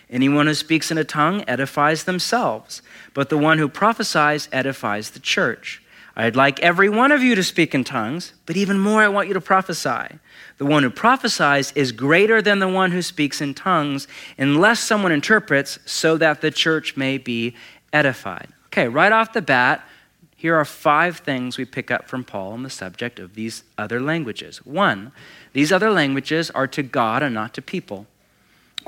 Anyone 0.08 0.46
who 0.46 0.54
speaks 0.54 0.90
in 0.90 0.96
a 0.96 1.04
tongue 1.04 1.44
edifies 1.46 2.04
themselves, 2.04 2.80
but 3.12 3.28
the 3.28 3.36
one 3.36 3.58
who 3.58 3.68
prophesies 3.68 4.48
edifies 4.52 5.10
the 5.10 5.20
church. 5.20 5.82
I'd 6.20 6.34
like 6.34 6.58
every 6.60 6.88
one 6.88 7.12
of 7.12 7.22
you 7.22 7.36
to 7.36 7.44
speak 7.44 7.76
in 7.76 7.84
tongues, 7.84 8.32
but 8.44 8.56
even 8.56 8.76
more, 8.76 9.00
I 9.00 9.08
want 9.08 9.28
you 9.28 9.34
to 9.34 9.40
prophesy. 9.40 10.18
The 10.56 10.66
one 10.66 10.82
who 10.82 10.90
prophesies 10.90 11.70
is 11.76 11.92
greater 11.92 12.42
than 12.42 12.58
the 12.58 12.66
one 12.66 12.90
who 12.90 13.02
speaks 13.02 13.40
in 13.40 13.54
tongues, 13.54 14.08
unless 14.36 14.80
someone 14.80 15.12
interprets, 15.12 15.78
so 15.86 16.16
that 16.16 16.40
the 16.40 16.50
church 16.50 16.96
may 16.96 17.18
be 17.18 17.54
edified. 17.92 18.48
Okay, 18.66 18.88
right 18.88 19.12
off 19.12 19.32
the 19.32 19.40
bat, 19.40 19.86
here 20.34 20.56
are 20.56 20.64
five 20.64 21.18
things 21.18 21.56
we 21.56 21.64
pick 21.64 21.88
up 21.88 22.08
from 22.08 22.24
Paul 22.24 22.50
on 22.50 22.64
the 22.64 22.70
subject 22.70 23.20
of 23.20 23.34
these 23.36 23.62
other 23.76 24.00
languages. 24.00 24.58
One, 24.66 25.12
these 25.52 25.70
other 25.70 25.90
languages 25.90 26.50
are 26.50 26.66
to 26.66 26.82
God 26.82 27.22
and 27.22 27.32
not 27.32 27.54
to 27.54 27.62
people. 27.62 28.08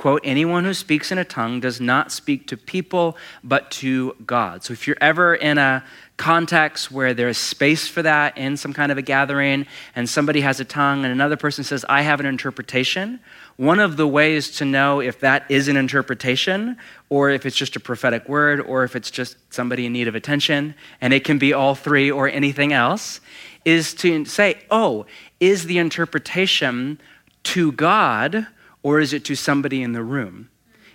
Quote, 0.01 0.23
anyone 0.25 0.65
who 0.65 0.73
speaks 0.73 1.13
in 1.13 1.19
a 1.19 1.27
tongue 1.27 1.61
does 1.61 1.79
not 1.79 2.11
speak 2.11 2.47
to 2.47 2.57
people, 2.57 3.19
but 3.45 3.71
to 3.71 4.17
God. 4.25 4.65
So 4.65 4.73
if 4.73 4.87
you're 4.87 4.97
ever 4.99 5.35
in 5.35 5.59
a 5.59 5.85
context 6.17 6.91
where 6.91 7.13
there's 7.13 7.37
space 7.37 7.87
for 7.87 8.01
that 8.01 8.39
in 8.39 8.57
some 8.57 8.73
kind 8.73 8.91
of 8.91 8.97
a 8.97 9.03
gathering, 9.03 9.67
and 9.95 10.09
somebody 10.09 10.41
has 10.41 10.59
a 10.59 10.65
tongue 10.65 11.05
and 11.05 11.13
another 11.13 11.37
person 11.37 11.65
says, 11.65 11.85
I 11.87 12.01
have 12.01 12.19
an 12.19 12.25
interpretation, 12.25 13.21
one 13.59 13.79
of 13.79 13.99
the 13.99 14.09
ways 14.09 14.51
to 14.53 14.65
know 14.65 15.01
if 15.01 15.21
that 15.21 15.45
is 15.51 15.69
an 15.69 15.77
interpretation 15.77 16.79
or 17.11 17.29
if 17.29 17.45
it's 17.45 17.55
just 17.55 17.77
a 17.77 17.81
prophetic 17.81 18.27
word 18.27 18.63
or 18.63 18.85
if 18.85 18.97
it's 18.97 19.11
just 19.11 19.37
somebody 19.53 19.85
in 19.85 19.93
need 19.93 20.09
of 20.09 20.15
attention, 20.15 20.75
and 21.03 21.13
it 21.13 21.25
can 21.25 21.39
be 21.39 21.53
all 21.53 21.75
three 21.75 22.11
or 22.11 22.27
anything 22.27 22.73
else, 22.73 23.21
is 23.67 23.93
to 23.93 24.25
say, 24.25 24.63
oh, 24.71 25.05
is 25.41 25.67
the 25.67 25.77
interpretation 25.77 26.99
to 27.43 27.73
God? 27.73 28.47
Or 28.83 29.01
is 29.01 29.13
it 29.13 29.25
to 29.27 29.35
somebody 29.35 29.83
in 29.83 29.93
the 29.93 30.03
room? 30.03 30.50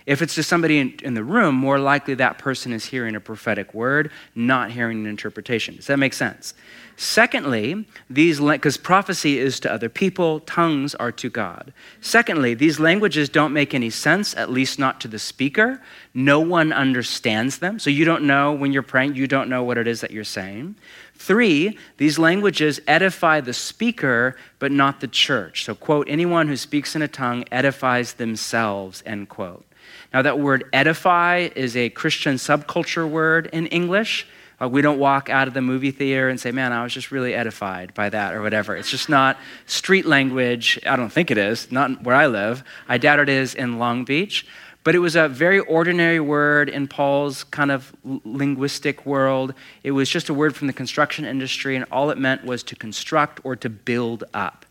If 0.06 0.22
it's 0.22 0.36
to 0.36 0.44
somebody 0.44 0.78
in, 0.78 0.94
in, 1.02 1.14
the 1.14 1.24
room, 1.24 1.56
more 1.56 1.80
likely 1.80 2.14
that 2.14 2.38
person 2.38 2.72
is 2.72 2.86
hearing 2.86 3.16
a 3.16 3.20
prophetic 3.20 3.74
word, 3.74 4.12
not 4.36 4.70
hearing 4.70 5.00
an 5.00 5.06
interpretation. 5.06 5.74
Does 5.74 5.88
that 5.88 5.98
make 5.98 6.14
sense? 6.14 6.54
Secondly, 6.98 7.84
these 8.08 8.40
because 8.40 8.78
prophecy 8.78 9.38
is 9.38 9.60
to 9.60 9.70
other 9.70 9.90
people, 9.90 10.40
tongues 10.40 10.94
are 10.94 11.12
to 11.12 11.28
God. 11.28 11.74
Secondly, 12.00 12.54
these 12.54 12.80
languages 12.80 13.28
don't 13.28 13.52
make 13.52 13.74
any 13.74 13.90
sense, 13.90 14.34
at 14.34 14.50
least 14.50 14.78
not 14.78 15.00
to 15.02 15.08
the 15.08 15.18
speaker. 15.18 15.82
No 16.14 16.40
one 16.40 16.72
understands 16.72 17.58
them, 17.58 17.78
so 17.78 17.90
you 17.90 18.06
don't 18.06 18.22
know 18.22 18.52
when 18.52 18.72
you're 18.72 18.82
praying, 18.82 19.16
you 19.16 19.26
don't 19.26 19.50
know 19.50 19.62
what 19.62 19.76
it 19.76 19.86
is 19.86 20.00
that 20.00 20.10
you're 20.10 20.24
saying. 20.24 20.76
Three, 21.16 21.76
these 21.98 22.18
languages 22.18 22.80
edify 22.86 23.40
the 23.40 23.52
speaker, 23.52 24.36
but 24.58 24.72
not 24.72 25.00
the 25.00 25.08
church. 25.08 25.64
So, 25.64 25.74
quote, 25.74 26.08
anyone 26.08 26.48
who 26.48 26.56
speaks 26.56 26.94
in 26.96 27.02
a 27.02 27.08
tongue 27.08 27.44
edifies 27.50 28.14
themselves, 28.14 29.02
end 29.04 29.28
quote. 29.28 29.66
Now, 30.12 30.22
that 30.22 30.38
word 30.38 30.64
edify 30.72 31.48
is 31.54 31.76
a 31.76 31.90
Christian 31.90 32.36
subculture 32.36 33.08
word 33.08 33.48
in 33.52 33.66
English. 33.66 34.26
Uh, 34.60 34.68
we 34.68 34.80
don't 34.80 34.98
walk 34.98 35.28
out 35.28 35.48
of 35.48 35.54
the 35.54 35.60
movie 35.60 35.90
theater 35.90 36.28
and 36.28 36.40
say, 36.40 36.50
man, 36.50 36.72
I 36.72 36.82
was 36.82 36.94
just 36.94 37.10
really 37.10 37.34
edified 37.34 37.92
by 37.92 38.08
that 38.08 38.32
or 38.32 38.40
whatever. 38.40 38.74
It's 38.74 38.90
just 38.90 39.08
not 39.08 39.36
street 39.66 40.06
language. 40.06 40.78
I 40.86 40.96
don't 40.96 41.10
think 41.10 41.30
it 41.30 41.38
is, 41.38 41.70
not 41.70 42.02
where 42.02 42.16
I 42.16 42.26
live. 42.26 42.64
I 42.88 42.96
doubt 42.98 43.18
it 43.18 43.28
is 43.28 43.54
in 43.54 43.78
Long 43.78 44.04
Beach. 44.04 44.46
But 44.82 44.94
it 44.94 45.00
was 45.00 45.16
a 45.16 45.28
very 45.28 45.58
ordinary 45.58 46.20
word 46.20 46.68
in 46.68 46.86
Paul's 46.86 47.42
kind 47.42 47.72
of 47.72 47.92
linguistic 48.04 49.04
world. 49.04 49.52
It 49.82 49.90
was 49.90 50.08
just 50.08 50.28
a 50.28 50.34
word 50.34 50.54
from 50.54 50.68
the 50.68 50.72
construction 50.72 51.24
industry, 51.24 51.74
and 51.74 51.84
all 51.90 52.10
it 52.10 52.18
meant 52.18 52.44
was 52.44 52.62
to 52.62 52.76
construct 52.76 53.40
or 53.42 53.56
to 53.56 53.68
build 53.68 54.22
up. 54.32 54.64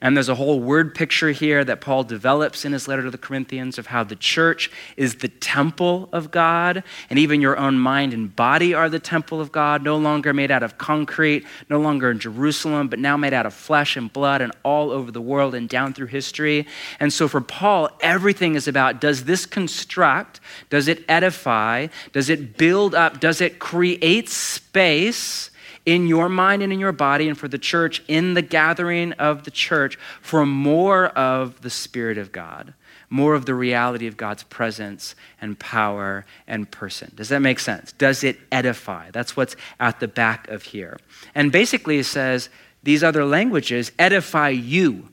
And 0.00 0.16
there's 0.16 0.28
a 0.28 0.34
whole 0.34 0.58
word 0.58 0.94
picture 0.94 1.30
here 1.30 1.64
that 1.64 1.80
Paul 1.80 2.02
develops 2.02 2.64
in 2.64 2.72
his 2.72 2.88
letter 2.88 3.02
to 3.02 3.10
the 3.10 3.18
Corinthians 3.18 3.78
of 3.78 3.86
how 3.86 4.02
the 4.02 4.16
church 4.16 4.70
is 4.96 5.16
the 5.16 5.28
temple 5.28 6.08
of 6.12 6.30
God, 6.30 6.82
and 7.08 7.18
even 7.18 7.40
your 7.40 7.56
own 7.56 7.78
mind 7.78 8.12
and 8.12 8.34
body 8.34 8.74
are 8.74 8.88
the 8.88 8.98
temple 8.98 9.40
of 9.40 9.52
God, 9.52 9.84
no 9.84 9.96
longer 9.96 10.32
made 10.32 10.50
out 10.50 10.62
of 10.62 10.76
concrete, 10.76 11.46
no 11.68 11.80
longer 11.80 12.10
in 12.10 12.18
Jerusalem, 12.18 12.88
but 12.88 12.98
now 12.98 13.16
made 13.16 13.32
out 13.32 13.46
of 13.46 13.54
flesh 13.54 13.96
and 13.96 14.12
blood 14.12 14.40
and 14.40 14.52
all 14.64 14.90
over 14.90 15.10
the 15.10 15.20
world 15.20 15.54
and 15.54 15.68
down 15.68 15.92
through 15.92 16.08
history. 16.08 16.66
And 16.98 17.12
so 17.12 17.28
for 17.28 17.40
Paul, 17.40 17.88
everything 18.00 18.56
is 18.56 18.66
about 18.66 19.00
does 19.00 19.24
this 19.24 19.46
construct, 19.46 20.40
does 20.68 20.88
it 20.88 21.04
edify, 21.08 21.86
does 22.12 22.28
it 22.28 22.56
build 22.56 22.94
up, 22.94 23.20
does 23.20 23.40
it 23.40 23.58
create 23.58 24.28
space? 24.28 25.50
In 25.84 26.06
your 26.06 26.28
mind 26.28 26.62
and 26.62 26.72
in 26.72 26.78
your 26.78 26.92
body, 26.92 27.28
and 27.28 27.36
for 27.36 27.48
the 27.48 27.58
church 27.58 28.02
in 28.08 28.34
the 28.34 28.42
gathering 28.42 29.12
of 29.14 29.44
the 29.44 29.50
church 29.50 29.98
for 30.20 30.46
more 30.46 31.06
of 31.08 31.60
the 31.62 31.70
Spirit 31.70 32.18
of 32.18 32.32
God, 32.32 32.74
more 33.10 33.34
of 33.34 33.46
the 33.46 33.54
reality 33.54 34.06
of 34.06 34.16
God's 34.16 34.42
presence 34.44 35.14
and 35.40 35.58
power 35.58 36.24
and 36.46 36.70
person. 36.70 37.12
Does 37.14 37.28
that 37.28 37.40
make 37.40 37.58
sense? 37.58 37.92
Does 37.92 38.24
it 38.24 38.38
edify? 38.50 39.10
That's 39.10 39.36
what's 39.36 39.56
at 39.80 40.00
the 40.00 40.08
back 40.08 40.48
of 40.48 40.62
here. 40.62 40.98
And 41.34 41.52
basically, 41.52 41.98
it 41.98 42.04
says 42.04 42.48
these 42.82 43.04
other 43.04 43.24
languages 43.24 43.92
edify 43.98 44.48
you 44.50 45.08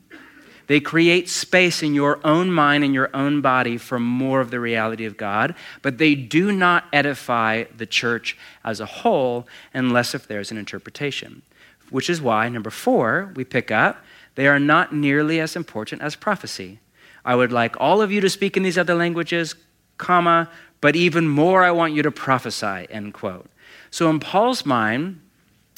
they 0.70 0.78
create 0.78 1.28
space 1.28 1.82
in 1.82 1.94
your 1.94 2.24
own 2.24 2.52
mind 2.52 2.84
and 2.84 2.94
your 2.94 3.10
own 3.12 3.40
body 3.40 3.76
for 3.76 3.98
more 3.98 4.40
of 4.40 4.52
the 4.52 4.60
reality 4.60 5.04
of 5.04 5.16
God, 5.16 5.56
but 5.82 5.98
they 5.98 6.14
do 6.14 6.52
not 6.52 6.84
edify 6.92 7.64
the 7.76 7.86
church 7.86 8.38
as 8.62 8.78
a 8.78 8.86
whole 8.86 9.48
unless 9.74 10.14
if 10.14 10.28
there's 10.28 10.52
an 10.52 10.56
interpretation. 10.56 11.42
Which 11.90 12.08
is 12.08 12.22
why, 12.22 12.48
number 12.48 12.70
four, 12.70 13.32
we 13.34 13.42
pick 13.42 13.72
up, 13.72 14.04
they 14.36 14.46
are 14.46 14.60
not 14.60 14.94
nearly 14.94 15.40
as 15.40 15.56
important 15.56 16.02
as 16.02 16.14
prophecy. 16.14 16.78
I 17.24 17.34
would 17.34 17.50
like 17.50 17.74
all 17.80 18.00
of 18.00 18.12
you 18.12 18.20
to 18.20 18.30
speak 18.30 18.56
in 18.56 18.62
these 18.62 18.78
other 18.78 18.94
languages, 18.94 19.56
comma, 19.98 20.48
but 20.80 20.94
even 20.94 21.26
more 21.26 21.64
I 21.64 21.72
want 21.72 21.94
you 21.94 22.02
to 22.04 22.12
prophesy, 22.12 22.86
end 22.90 23.12
quote. 23.12 23.50
So 23.90 24.08
in 24.08 24.20
Paul's 24.20 24.64
mind, 24.64 25.20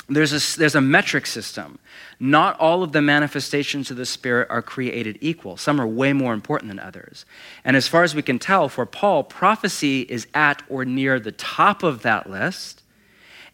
there's 0.08 0.32
a, 0.32 0.58
there's 0.58 0.74
a 0.74 0.80
metric 0.80 1.26
system. 1.26 1.78
Not 2.18 2.58
all 2.58 2.82
of 2.82 2.92
the 2.92 3.02
manifestations 3.02 3.90
of 3.90 3.96
the 3.96 4.06
Spirit 4.06 4.48
are 4.50 4.62
created 4.62 5.18
equal. 5.20 5.56
Some 5.56 5.80
are 5.80 5.86
way 5.86 6.12
more 6.12 6.34
important 6.34 6.70
than 6.70 6.78
others. 6.78 7.24
And 7.64 7.76
as 7.76 7.88
far 7.88 8.02
as 8.02 8.14
we 8.14 8.22
can 8.22 8.38
tell, 8.38 8.68
for 8.68 8.86
Paul, 8.86 9.24
prophecy 9.24 10.02
is 10.02 10.26
at 10.34 10.62
or 10.68 10.84
near 10.84 11.18
the 11.18 11.32
top 11.32 11.82
of 11.82 12.02
that 12.02 12.28
list, 12.28 12.82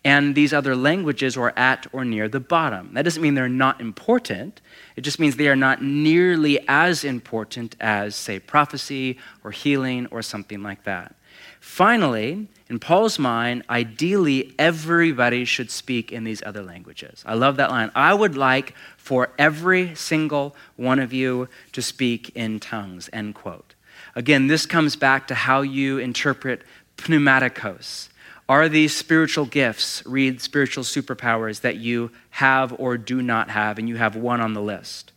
and 0.04 0.34
these 0.34 0.52
other 0.52 0.76
languages 0.76 1.36
are 1.36 1.52
at 1.56 1.86
or 1.92 2.04
near 2.04 2.28
the 2.28 2.40
bottom. 2.40 2.90
That 2.94 3.02
doesn't 3.02 3.22
mean 3.22 3.34
they're 3.34 3.48
not 3.48 3.80
important, 3.80 4.60
it 4.96 5.02
just 5.02 5.18
means 5.18 5.36
they 5.36 5.48
are 5.48 5.56
not 5.56 5.82
nearly 5.82 6.60
as 6.68 7.04
important 7.04 7.76
as, 7.80 8.16
say, 8.16 8.38
prophecy 8.38 9.18
or 9.44 9.50
healing 9.50 10.06
or 10.10 10.22
something 10.22 10.62
like 10.62 10.84
that. 10.84 11.14
Finally, 11.60 12.48
in 12.68 12.78
Paul's 12.78 13.18
mind, 13.18 13.62
ideally, 13.70 14.54
everybody 14.58 15.44
should 15.44 15.70
speak 15.70 16.12
in 16.12 16.24
these 16.24 16.42
other 16.44 16.62
languages. 16.62 17.22
I 17.26 17.34
love 17.34 17.56
that 17.56 17.70
line. 17.70 17.90
I 17.94 18.12
would 18.12 18.36
like 18.36 18.74
for 18.96 19.30
every 19.38 19.94
single 19.94 20.54
one 20.76 20.98
of 20.98 21.12
you 21.12 21.48
to 21.72 21.80
speak 21.80 22.30
in 22.34 22.60
tongues, 22.60 23.08
end 23.12 23.34
quote. 23.34 23.74
Again, 24.14 24.46
this 24.46 24.66
comes 24.66 24.96
back 24.96 25.28
to 25.28 25.34
how 25.34 25.62
you 25.62 25.98
interpret 25.98 26.62
pneumatikos 26.98 28.08
Are 28.48 28.68
these 28.68 28.96
spiritual 28.96 29.44
gifts, 29.44 30.02
read 30.04 30.40
spiritual 30.40 30.84
superpowers 30.84 31.60
that 31.60 31.76
you 31.76 32.10
have 32.30 32.74
or 32.78 32.96
do 32.98 33.22
not 33.22 33.50
have, 33.50 33.78
and 33.78 33.88
you 33.88 33.96
have 33.96 34.16
one 34.16 34.40
on 34.40 34.54
the 34.54 34.62
list? 34.62 35.12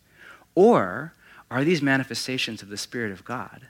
Or 0.54 1.14
are 1.50 1.64
these 1.64 1.82
manifestations 1.82 2.62
of 2.62 2.70
the 2.70 2.78
Spirit 2.78 3.12
of 3.12 3.26
God? 3.26 3.68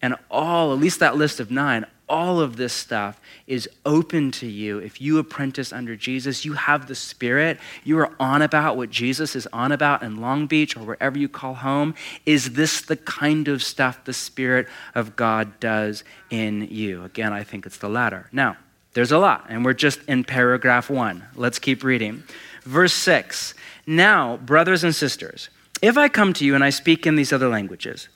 And 0.00 0.16
all, 0.30 0.72
at 0.72 0.78
least 0.78 0.98
that 1.00 1.16
list 1.16 1.38
of 1.38 1.50
nine, 1.50 1.86
all 2.12 2.40
of 2.40 2.56
this 2.56 2.74
stuff 2.74 3.18
is 3.46 3.66
open 3.86 4.30
to 4.30 4.46
you. 4.46 4.78
If 4.78 5.00
you 5.00 5.18
apprentice 5.18 5.72
under 5.72 5.96
Jesus, 5.96 6.44
you 6.44 6.52
have 6.52 6.86
the 6.86 6.94
Spirit. 6.94 7.58
You 7.84 7.98
are 8.00 8.12
on 8.20 8.42
about 8.42 8.76
what 8.76 8.90
Jesus 8.90 9.34
is 9.34 9.48
on 9.50 9.72
about 9.72 10.02
in 10.02 10.20
Long 10.20 10.46
Beach 10.46 10.76
or 10.76 10.80
wherever 10.80 11.16
you 11.18 11.28
call 11.28 11.54
home. 11.54 11.94
Is 12.26 12.52
this 12.52 12.82
the 12.82 12.98
kind 12.98 13.48
of 13.48 13.62
stuff 13.62 14.04
the 14.04 14.12
Spirit 14.12 14.68
of 14.94 15.16
God 15.16 15.58
does 15.58 16.04
in 16.28 16.68
you? 16.70 17.02
Again, 17.02 17.32
I 17.32 17.44
think 17.44 17.64
it's 17.64 17.78
the 17.78 17.88
latter. 17.88 18.28
Now, 18.30 18.58
there's 18.92 19.10
a 19.12 19.18
lot, 19.18 19.46
and 19.48 19.64
we're 19.64 19.72
just 19.72 20.00
in 20.06 20.22
paragraph 20.22 20.90
one. 20.90 21.24
Let's 21.34 21.58
keep 21.58 21.82
reading. 21.82 22.24
Verse 22.64 22.92
six 22.92 23.54
Now, 23.86 24.36
brothers 24.36 24.84
and 24.84 24.94
sisters, 24.94 25.48
if 25.80 25.96
I 25.96 26.08
come 26.08 26.34
to 26.34 26.44
you 26.44 26.54
and 26.54 26.62
I 26.62 26.68
speak 26.68 27.06
in 27.06 27.16
these 27.16 27.32
other 27.32 27.48
languages, 27.48 28.10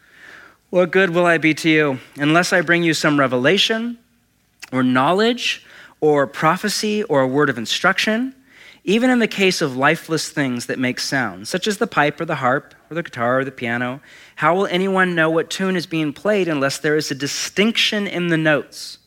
what 0.70 0.90
good 0.90 1.10
will 1.10 1.26
I 1.26 1.38
be 1.38 1.54
to 1.54 1.70
you 1.70 1.98
unless 2.16 2.52
I 2.52 2.60
bring 2.60 2.82
you 2.82 2.94
some 2.94 3.18
revelation 3.18 3.98
or 4.72 4.82
knowledge 4.82 5.64
or 6.00 6.26
prophecy 6.26 7.02
or 7.04 7.20
a 7.20 7.28
word 7.28 7.48
of 7.48 7.58
instruction? 7.58 8.34
Even 8.84 9.10
in 9.10 9.18
the 9.18 9.26
case 9.26 9.60
of 9.62 9.76
lifeless 9.76 10.28
things 10.28 10.66
that 10.66 10.78
make 10.78 11.00
sound, 11.00 11.48
such 11.48 11.66
as 11.66 11.78
the 11.78 11.88
pipe 11.88 12.20
or 12.20 12.24
the 12.24 12.36
harp 12.36 12.72
or 12.88 12.94
the 12.94 13.02
guitar 13.02 13.40
or 13.40 13.44
the 13.44 13.50
piano, 13.50 14.00
how 14.36 14.54
will 14.54 14.66
anyone 14.66 15.14
know 15.14 15.28
what 15.28 15.50
tune 15.50 15.74
is 15.74 15.86
being 15.86 16.12
played 16.12 16.46
unless 16.46 16.78
there 16.78 16.96
is 16.96 17.10
a 17.10 17.14
distinction 17.14 18.06
in 18.06 18.28
the 18.28 18.36
notes? 18.36 18.98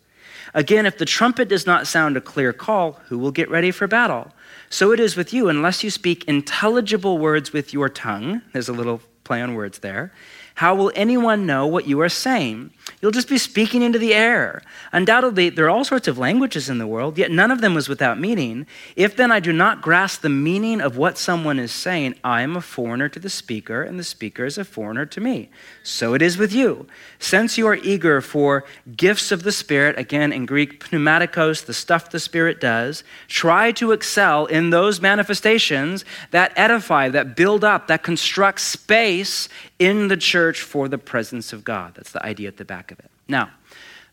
Again, 0.54 0.86
if 0.86 0.98
the 0.98 1.06
trumpet 1.06 1.48
does 1.48 1.66
not 1.66 1.88
sound 1.88 2.18
a 2.18 2.22
clear 2.22 2.52
call, 2.52 2.94
who 3.08 3.18
will 3.18 3.32
get 3.32 3.50
ready 3.50 3.72
for 3.72 3.88
battle? 3.88 4.34
So 4.70 4.92
it 4.92 5.00
is 5.00 5.16
with 5.16 5.34
you, 5.34 5.48
unless 5.48 5.84
you 5.84 5.90
speak 5.90 6.26
intelligible 6.26 7.18
words 7.18 7.54
with 7.54 7.74
your 7.74 7.88
tongue. 7.88 8.42
There's 8.52 8.70
a 8.70 8.74
little 8.74 9.02
play 9.24 9.42
on 9.42 9.54
words 9.54 9.80
there. 9.80 10.12
How 10.60 10.76
will 10.76 10.92
anyone 10.94 11.46
know 11.46 11.68
what 11.68 11.88
you 11.88 12.02
are 12.02 12.10
saying? 12.10 12.72
You'll 13.02 13.12
just 13.12 13.30
be 13.30 13.38
speaking 13.38 13.82
into 13.82 14.00
the 14.00 14.14
air. 14.14 14.62
Undoubtedly, 14.92 15.50
there 15.50 15.66
are 15.66 15.70
all 15.70 15.84
sorts 15.84 16.08
of 16.08 16.18
languages 16.18 16.70
in 16.70 16.78
the 16.78 16.88
world, 16.88 17.18
yet 17.18 17.32
none 17.32 17.52
of 17.52 17.62
them 17.62 17.74
was 17.74 17.90
without 17.90 18.20
meaning. 18.20 18.68
If 18.96 19.16
then 19.16 19.32
I 19.32 19.40
do 19.40 19.54
not 19.54 19.82
grasp 19.82 20.22
the 20.22 20.30
meaning 20.30 20.82
of 20.82 20.98
what 20.98 21.18
someone 21.18 21.60
is 21.60 21.72
saying, 21.72 22.16
I 22.24 22.42
am 22.42 22.56
a 22.56 22.62
foreigner 22.62 23.10
to 23.10 23.20
the 23.20 23.30
speaker, 23.30 23.84
and 23.84 24.00
the 24.00 24.04
speaker 24.04 24.46
is 24.46 24.58
a 24.58 24.66
foreigner 24.66 25.06
to 25.08 25.22
me. 25.22 25.50
So 25.84 26.14
it 26.14 26.22
is 26.22 26.38
with 26.38 26.54
you. 26.54 26.88
Since 27.20 27.58
you 27.58 27.68
are 27.68 27.76
eager 27.76 28.22
for 28.22 28.66
gifts 28.96 29.32
of 29.32 29.44
the 29.44 29.52
Spirit, 29.52 29.98
again 29.98 30.32
in 30.32 30.46
Greek, 30.46 30.84
pneumatikos, 30.86 31.66
the 31.66 31.74
stuff 31.74 32.12
the 32.12 32.20
Spirit 32.20 32.62
does, 32.62 33.04
try 33.28 33.72
to 33.74 33.92
excel 33.92 34.46
in 34.46 34.70
those 34.70 35.02
manifestations 35.02 36.06
that 36.32 36.54
edify, 36.56 37.10
that 37.10 37.36
build 37.36 37.64
up, 37.64 37.88
that 37.88 38.04
construct 38.04 38.62
space 38.62 39.50
in 39.80 40.08
the 40.08 40.18
church 40.18 40.62
for 40.62 40.88
the 40.88 40.98
presence 40.98 41.54
of 41.54 41.64
God. 41.64 41.96
That's 41.96 42.12
the 42.12 42.26
idea 42.26 42.48
at 42.48 42.58
the 42.58 42.66
back 42.66 42.79
of 42.92 43.00
it. 43.00 43.12
Now, 43.28 43.52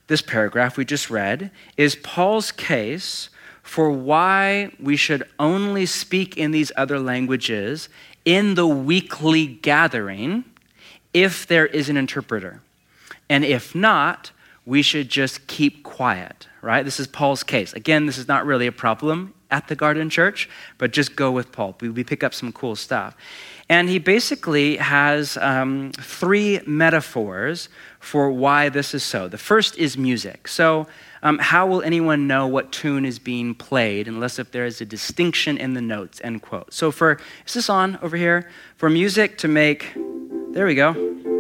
this 0.08 0.22
paragraph 0.22 0.76
we 0.76 0.84
just 0.84 1.10
read 1.10 1.50
is 1.76 1.96
Paul's 1.96 2.52
case 2.52 3.28
for 3.62 3.90
why 3.90 4.70
we 4.78 4.96
should 4.96 5.24
only 5.38 5.86
speak 5.86 6.36
in 6.36 6.52
these 6.52 6.70
other 6.76 7.00
languages 7.00 7.88
in 8.24 8.54
the 8.54 8.66
weekly 8.66 9.46
gathering 9.46 10.44
if 11.12 11.46
there 11.46 11.66
is 11.66 11.88
an 11.88 11.96
interpreter. 11.96 12.60
And 13.28 13.44
if 13.44 13.74
not, 13.74 14.30
we 14.64 14.82
should 14.82 15.08
just 15.08 15.46
keep 15.46 15.82
quiet, 15.82 16.46
right? 16.62 16.84
This 16.84 17.00
is 17.00 17.06
Paul's 17.06 17.42
case. 17.42 17.72
Again, 17.72 18.06
this 18.06 18.18
is 18.18 18.28
not 18.28 18.46
really 18.46 18.66
a 18.66 18.72
problem 18.72 19.32
at 19.50 19.68
the 19.68 19.76
Garden 19.76 20.10
Church, 20.10 20.48
but 20.76 20.92
just 20.92 21.16
go 21.16 21.30
with 21.30 21.52
Paul. 21.52 21.76
We 21.80 22.04
pick 22.04 22.22
up 22.24 22.34
some 22.34 22.52
cool 22.52 22.76
stuff. 22.76 23.16
And 23.68 23.88
he 23.88 23.98
basically 23.98 24.76
has 24.76 25.36
um, 25.38 25.90
three 25.98 26.60
metaphors 26.66 27.68
for 27.98 28.30
why 28.30 28.68
this 28.68 28.94
is 28.94 29.02
so. 29.02 29.26
The 29.26 29.38
first 29.38 29.76
is 29.76 29.98
music. 29.98 30.46
So, 30.46 30.86
um, 31.22 31.38
how 31.38 31.66
will 31.66 31.82
anyone 31.82 32.28
know 32.28 32.46
what 32.46 32.70
tune 32.70 33.04
is 33.04 33.18
being 33.18 33.54
played 33.54 34.06
unless 34.06 34.38
if 34.38 34.52
there 34.52 34.64
is 34.64 34.80
a 34.80 34.84
distinction 34.84 35.58
in 35.58 35.74
the 35.74 35.80
notes? 35.80 36.20
End 36.22 36.42
quote. 36.42 36.72
So, 36.72 36.92
for 36.92 37.18
is 37.46 37.54
this 37.54 37.68
on 37.68 37.98
over 38.02 38.16
here? 38.16 38.48
For 38.76 38.88
music 38.88 39.38
to 39.38 39.48
make, 39.48 39.92
there 40.52 40.66
we 40.66 40.76
go. 40.76 41.35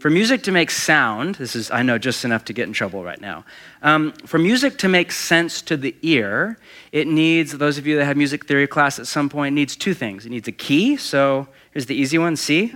For 0.00 0.10
music 0.10 0.44
to 0.44 0.52
make 0.52 0.70
sound, 0.70 1.34
this 1.36 1.56
is, 1.56 1.72
I 1.72 1.82
know, 1.82 1.98
just 1.98 2.24
enough 2.24 2.44
to 2.44 2.52
get 2.52 2.68
in 2.68 2.72
trouble 2.72 3.02
right 3.02 3.20
now. 3.20 3.44
Um, 3.82 4.12
for 4.26 4.38
music 4.38 4.78
to 4.78 4.88
make 4.88 5.10
sense 5.10 5.60
to 5.62 5.76
the 5.76 5.96
ear, 6.02 6.56
it 6.92 7.08
needs, 7.08 7.50
those 7.58 7.78
of 7.78 7.86
you 7.86 7.96
that 7.96 8.04
have 8.04 8.16
music 8.16 8.46
theory 8.46 8.68
class 8.68 9.00
at 9.00 9.08
some 9.08 9.28
point, 9.28 9.56
needs 9.56 9.74
two 9.74 9.94
things. 9.94 10.24
It 10.24 10.30
needs 10.30 10.46
a 10.46 10.52
key, 10.52 10.96
so 10.96 11.48
here's 11.72 11.86
the 11.86 11.96
easy 11.96 12.16
one 12.16 12.36
C. 12.36 12.68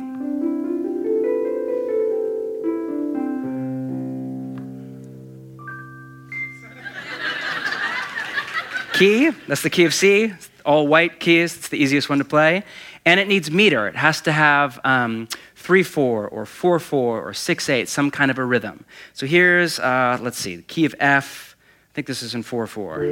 key, 8.94 9.30
that's 9.46 9.62
the 9.62 9.70
key 9.70 9.84
of 9.84 9.94
C, 9.94 10.34
all 10.66 10.88
white 10.88 11.20
keys, 11.20 11.56
it's 11.56 11.68
the 11.68 11.78
easiest 11.78 12.08
one 12.08 12.18
to 12.18 12.24
play. 12.24 12.64
And 13.04 13.18
it 13.18 13.28
needs 13.28 13.48
meter, 13.50 13.86
it 13.86 13.96
has 13.96 14.20
to 14.22 14.32
have 14.32 14.80
um, 14.82 15.28
3 15.62 15.84
4 15.84 16.28
or 16.28 16.44
4 16.44 16.80
4 16.80 17.28
or 17.28 17.32
6 17.32 17.68
8, 17.68 17.88
some 17.88 18.10
kind 18.10 18.32
of 18.32 18.38
a 18.38 18.44
rhythm. 18.44 18.84
So 19.12 19.26
here's, 19.26 19.78
uh, 19.78 20.18
let's 20.20 20.36
see, 20.36 20.56
the 20.56 20.62
key 20.62 20.84
of 20.84 20.94
F. 20.98 21.56
I 21.92 21.94
think 21.94 22.08
this 22.08 22.20
is 22.20 22.34
in 22.34 22.42
4 22.42 22.66
4. 22.66 22.96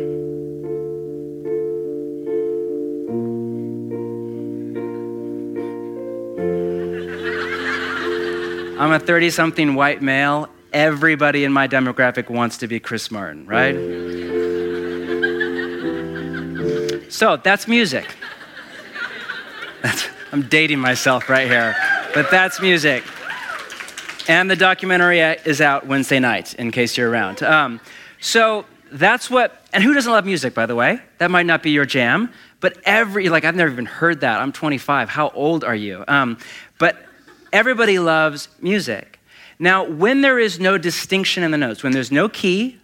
I'm 8.81 8.93
a 8.93 8.99
30 8.99 9.31
something 9.31 9.77
white 9.77 10.03
male. 10.03 10.49
Everybody 10.73 11.45
in 11.45 11.53
my 11.53 11.69
demographic 11.69 12.29
wants 12.29 12.59
to 12.59 12.67
be 12.67 12.81
Chris 12.81 13.13
Martin, 13.13 13.47
right? 13.47 13.77
So 17.13 17.37
that's 17.37 17.69
music. 17.69 18.07
That's, 19.83 20.07
I'm 20.31 20.43
dating 20.43 20.79
myself 20.79 21.31
right 21.31 21.49
here. 21.49 21.75
But 22.13 22.29
that's 22.29 22.61
music. 22.61 23.05
And 24.27 24.51
the 24.51 24.57
documentary 24.57 25.21
is 25.21 25.61
out 25.61 25.87
Wednesday 25.87 26.19
night, 26.19 26.55
in 26.55 26.73
case 26.73 26.97
you're 26.97 27.09
around. 27.09 27.43
Um, 27.43 27.81
so 28.21 28.67
that's 28.91 29.31
what, 29.31 29.65
and 29.73 29.85
who 29.85 29.95
doesn't 29.95 30.11
love 30.11 30.25
music, 30.25 30.53
by 30.53 30.67
the 30.67 30.75
way? 30.75 31.01
That 31.19 31.31
might 31.31 31.47
not 31.47 31.63
be 31.63 31.71
your 31.71 31.87
jam, 31.87 32.33
but 32.59 32.77
every, 32.85 33.29
like, 33.29 33.45
I've 33.45 33.55
never 33.55 33.71
even 33.71 33.87
heard 33.87 34.23
that. 34.23 34.41
I'm 34.41 34.51
25. 34.51 35.09
How 35.09 35.29
old 35.31 35.63
are 35.63 35.75
you? 35.75 36.05
Um, 36.09 36.39
but 36.79 36.97
everybody 37.53 38.01
loves 38.01 38.49
music. 38.61 39.21
Now, 39.61 39.85
when 39.85 40.21
there 40.21 40.41
is 40.41 40.59
no 40.59 40.79
distinction 40.79 41.45
in 41.45 41.53
the 41.53 41.59
notes, 41.59 41.85
when 41.85 41.93
there's 41.93 42.11
no 42.11 42.29
key 42.29 42.79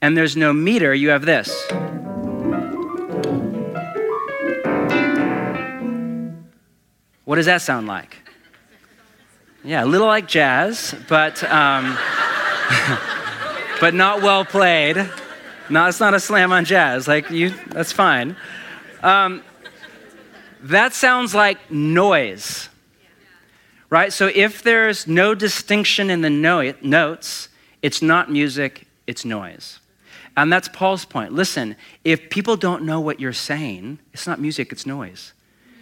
and 0.00 0.16
there's 0.16 0.36
no 0.36 0.52
meter, 0.52 0.94
you 0.94 1.08
have 1.08 1.24
this. 1.24 1.50
What 7.24 7.36
does 7.36 7.46
that 7.46 7.62
sound 7.62 7.86
like? 7.86 8.19
Yeah, 9.62 9.84
a 9.84 9.86
little 9.86 10.06
like 10.06 10.26
jazz, 10.26 10.94
but, 11.06 11.44
um, 11.44 11.98
but 13.80 13.92
not 13.92 14.22
well 14.22 14.42
played. 14.44 14.96
No, 15.68 15.86
it's 15.86 16.00
not 16.00 16.14
a 16.14 16.20
slam 16.20 16.50
on 16.50 16.64
jazz. 16.64 17.06
Like 17.06 17.30
you, 17.30 17.50
that's 17.68 17.92
fine. 17.92 18.36
Um, 19.02 19.42
that 20.62 20.94
sounds 20.94 21.34
like 21.34 21.70
noise, 21.70 22.70
right? 23.90 24.10
So 24.12 24.30
if 24.34 24.62
there's 24.62 25.06
no 25.06 25.34
distinction 25.34 26.08
in 26.08 26.22
the 26.22 26.30
no- 26.30 26.72
notes, 26.80 27.50
it's 27.82 28.00
not 28.00 28.30
music, 28.30 28.86
it's 29.06 29.26
noise. 29.26 29.78
And 30.38 30.50
that's 30.50 30.68
Paul's 30.68 31.04
point. 31.04 31.34
Listen, 31.34 31.76
if 32.02 32.30
people 32.30 32.56
don't 32.56 32.84
know 32.84 33.00
what 33.00 33.20
you're 33.20 33.32
saying, 33.34 33.98
it's 34.14 34.26
not 34.26 34.40
music, 34.40 34.72
it's 34.72 34.86
noise. 34.86 35.34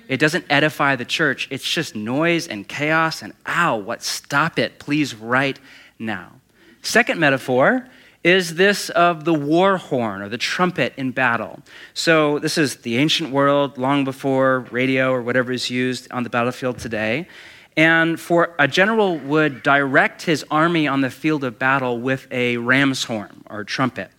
It 0.09 0.19
doesn't 0.19 0.47
edify 0.49 0.97
the 0.97 1.05
church. 1.05 1.47
It's 1.51 1.69
just 1.69 1.95
noise 1.95 2.49
and 2.49 2.67
chaos 2.67 3.23
and 3.23 3.35
ow, 3.47 3.77
what? 3.77 4.03
Stop 4.03 4.59
it, 4.59 4.79
please, 4.79 5.15
right 5.15 5.59
now. 5.99 6.33
Second 6.83 7.21
metaphor 7.21 7.87
is 8.25 8.55
this 8.55 8.89
of 8.91 9.25
the 9.25 9.35
war 9.35 9.77
horn 9.77 10.23
or 10.23 10.29
the 10.29 10.39
trumpet 10.39 10.93
in 10.97 11.13
battle. 11.13 11.61
So, 11.95 12.39
this 12.39 12.59
is 12.59 12.77
the 12.77 12.97
ancient 12.97 13.31
world, 13.31 13.79
long 13.79 14.05
before 14.05 14.61
radio 14.71 15.13
or 15.13 15.23
whatever 15.23 15.53
is 15.53 15.71
used 15.71 16.11
on 16.11 16.25
the 16.25 16.31
battlefield 16.31 16.79
today. 16.79 17.29
And 17.77 18.19
for 18.19 18.57
a 18.59 18.67
general 18.67 19.19
would 19.19 19.63
direct 19.63 20.23
his 20.23 20.45
army 20.51 20.89
on 20.89 21.01
the 21.01 21.11
field 21.11 21.45
of 21.45 21.61
battle 21.61 22.01
with 22.01 22.27
a 22.33 22.57
ram's 22.57 23.05
horn 23.05 23.45
or 23.49 23.63
trumpet. 23.63 24.11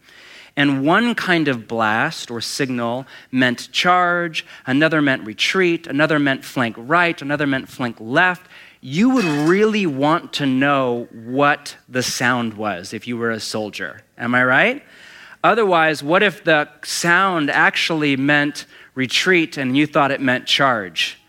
And 0.59 0.85
one 0.85 1.15
kind 1.15 1.47
of 1.47 1.69
blast 1.69 2.29
or 2.29 2.41
signal 2.41 3.07
meant 3.31 3.71
charge, 3.71 4.45
another 4.67 5.01
meant 5.01 5.25
retreat, 5.25 5.87
another 5.87 6.19
meant 6.19 6.43
flank 6.43 6.75
right, 6.77 7.21
another 7.21 7.47
meant 7.47 7.69
flank 7.69 7.95
left. 7.97 8.45
You 8.81 9.09
would 9.11 9.23
really 9.23 9.85
want 9.85 10.33
to 10.33 10.45
know 10.45 11.07
what 11.13 11.77
the 11.87 12.03
sound 12.03 12.55
was 12.55 12.91
if 12.91 13.07
you 13.07 13.15
were 13.15 13.31
a 13.31 13.39
soldier. 13.39 14.01
Am 14.17 14.35
I 14.35 14.43
right? 14.43 14.83
Otherwise, 15.45 16.03
what 16.03 16.23
if 16.23 16.43
the 16.43 16.67
sound 16.83 17.49
actually 17.49 18.17
meant 18.17 18.65
retreat 18.95 19.55
and 19.55 19.77
you 19.77 19.87
thought 19.87 20.11
it 20.11 20.19
meant 20.19 20.45
charge? 20.45 21.21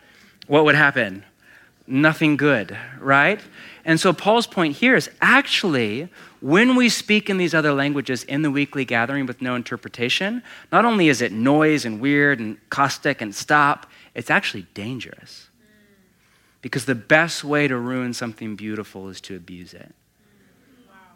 What 0.48 0.64
would 0.64 0.74
happen? 0.74 1.24
Nothing 1.86 2.36
good, 2.36 2.76
right? 2.98 3.40
And 3.84 4.00
so 4.00 4.12
Paul's 4.12 4.48
point 4.48 4.74
here 4.74 4.96
is 4.96 5.08
actually 5.20 6.08
when 6.40 6.74
we 6.74 6.88
speak 6.88 7.28
in 7.28 7.36
these 7.36 7.54
other 7.54 7.72
languages 7.72 8.24
in 8.24 8.42
the 8.42 8.50
weekly 8.50 8.84
gathering 8.84 9.26
with 9.26 9.42
no 9.42 9.54
interpretation, 9.54 10.42
not 10.72 10.84
only 10.84 11.08
is 11.08 11.20
it 11.20 11.32
noise 11.32 11.84
and 11.84 12.00
weird 12.00 12.40
and 12.40 12.56
caustic 12.70 13.20
and 13.20 13.34
stop, 13.34 13.86
it's 14.14 14.30
actually 14.30 14.66
dangerous. 14.74 15.48
Because 16.62 16.84
the 16.84 16.94
best 16.94 17.44
way 17.44 17.68
to 17.68 17.76
ruin 17.76 18.12
something 18.12 18.56
beautiful 18.56 19.08
is 19.08 19.20
to 19.22 19.36
abuse 19.36 19.74
it. 19.74 19.94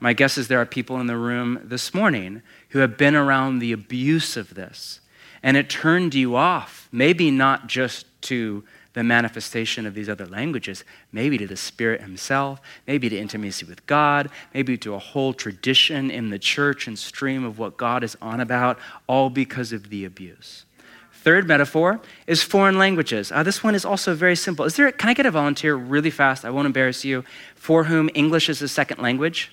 My 0.00 0.12
guess 0.12 0.36
is 0.36 0.48
there 0.48 0.60
are 0.60 0.66
people 0.66 1.00
in 1.00 1.06
the 1.06 1.16
room 1.16 1.60
this 1.62 1.94
morning 1.94 2.42
who 2.70 2.80
have 2.80 2.98
been 2.98 3.14
around 3.14 3.58
the 3.58 3.72
abuse 3.72 4.36
of 4.36 4.54
this, 4.54 5.00
and 5.42 5.56
it 5.56 5.70
turned 5.70 6.14
you 6.14 6.36
off, 6.36 6.88
maybe 6.92 7.30
not 7.30 7.66
just 7.66 8.06
to 8.22 8.64
the 8.94 9.04
manifestation 9.04 9.86
of 9.86 9.94
these 9.94 10.08
other 10.08 10.26
languages, 10.26 10.84
maybe 11.12 11.36
to 11.38 11.46
the 11.46 11.56
Spirit 11.56 12.00
Himself, 12.00 12.60
maybe 12.86 13.08
to 13.08 13.18
intimacy 13.18 13.66
with 13.66 13.84
God, 13.86 14.30
maybe 14.54 14.78
to 14.78 14.94
a 14.94 14.98
whole 14.98 15.34
tradition 15.34 16.10
in 16.10 16.30
the 16.30 16.38
church 16.38 16.86
and 16.86 16.98
stream 16.98 17.44
of 17.44 17.58
what 17.58 17.76
God 17.76 18.02
is 18.02 18.16
on 18.22 18.40
about, 18.40 18.78
all 19.06 19.30
because 19.30 19.72
of 19.72 19.90
the 19.90 20.04
abuse. 20.04 20.64
Third 21.12 21.48
metaphor 21.48 22.00
is 22.26 22.42
foreign 22.42 22.78
languages. 22.78 23.32
Uh, 23.32 23.42
this 23.42 23.64
one 23.64 23.74
is 23.74 23.84
also 23.84 24.14
very 24.14 24.36
simple. 24.36 24.64
Is 24.64 24.76
there? 24.76 24.92
Can 24.92 25.08
I 25.08 25.14
get 25.14 25.24
a 25.24 25.30
volunteer 25.30 25.74
really 25.74 26.10
fast? 26.10 26.44
I 26.44 26.50
won't 26.50 26.66
embarrass 26.66 27.04
you. 27.04 27.24
For 27.54 27.84
whom 27.84 28.10
English 28.14 28.48
is 28.50 28.60
a 28.60 28.68
second 28.68 29.00
language? 29.00 29.50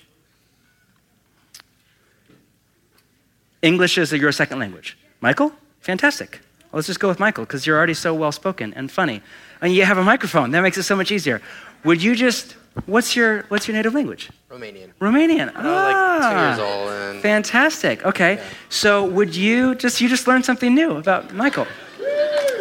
English 3.62 3.96
is 3.96 4.12
your 4.12 4.32
second 4.32 4.58
language. 4.58 4.98
Michael? 5.20 5.52
Fantastic. 5.80 6.40
Well, 6.72 6.78
let's 6.78 6.86
just 6.86 7.00
go 7.00 7.08
with 7.08 7.20
Michael 7.20 7.44
because 7.44 7.66
you're 7.66 7.76
already 7.76 7.92
so 7.94 8.14
well 8.14 8.32
spoken 8.32 8.72
and 8.74 8.90
funny. 8.90 9.20
And 9.60 9.74
you 9.74 9.84
have 9.84 9.98
a 9.98 10.02
microphone. 10.04 10.52
That 10.52 10.62
makes 10.62 10.78
it 10.78 10.84
so 10.84 10.96
much 10.96 11.10
easier. 11.12 11.42
Would 11.84 12.02
you 12.02 12.14
just, 12.16 12.56
what's 12.86 13.14
your, 13.14 13.42
what's 13.48 13.68
your 13.68 13.76
native 13.76 13.92
language? 13.94 14.30
Romanian. 14.50 14.90
Romanian. 15.00 15.46
Was 15.54 15.64
like 15.64 15.94
two 15.94 16.26
Ah, 16.34 16.48
years 16.48 16.58
old 16.58 16.90
and 16.90 17.20
Fantastic. 17.22 18.04
Okay. 18.06 18.36
Yeah. 18.36 18.44
So 18.70 19.04
would 19.04 19.36
you 19.36 19.74
just, 19.74 20.00
you 20.00 20.08
just 20.08 20.26
learned 20.26 20.44
something 20.46 20.74
new 20.74 20.96
about 20.96 21.34
Michael. 21.34 21.66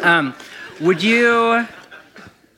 Um, 0.03 0.35
would 0.81 1.01
you, 1.01 1.65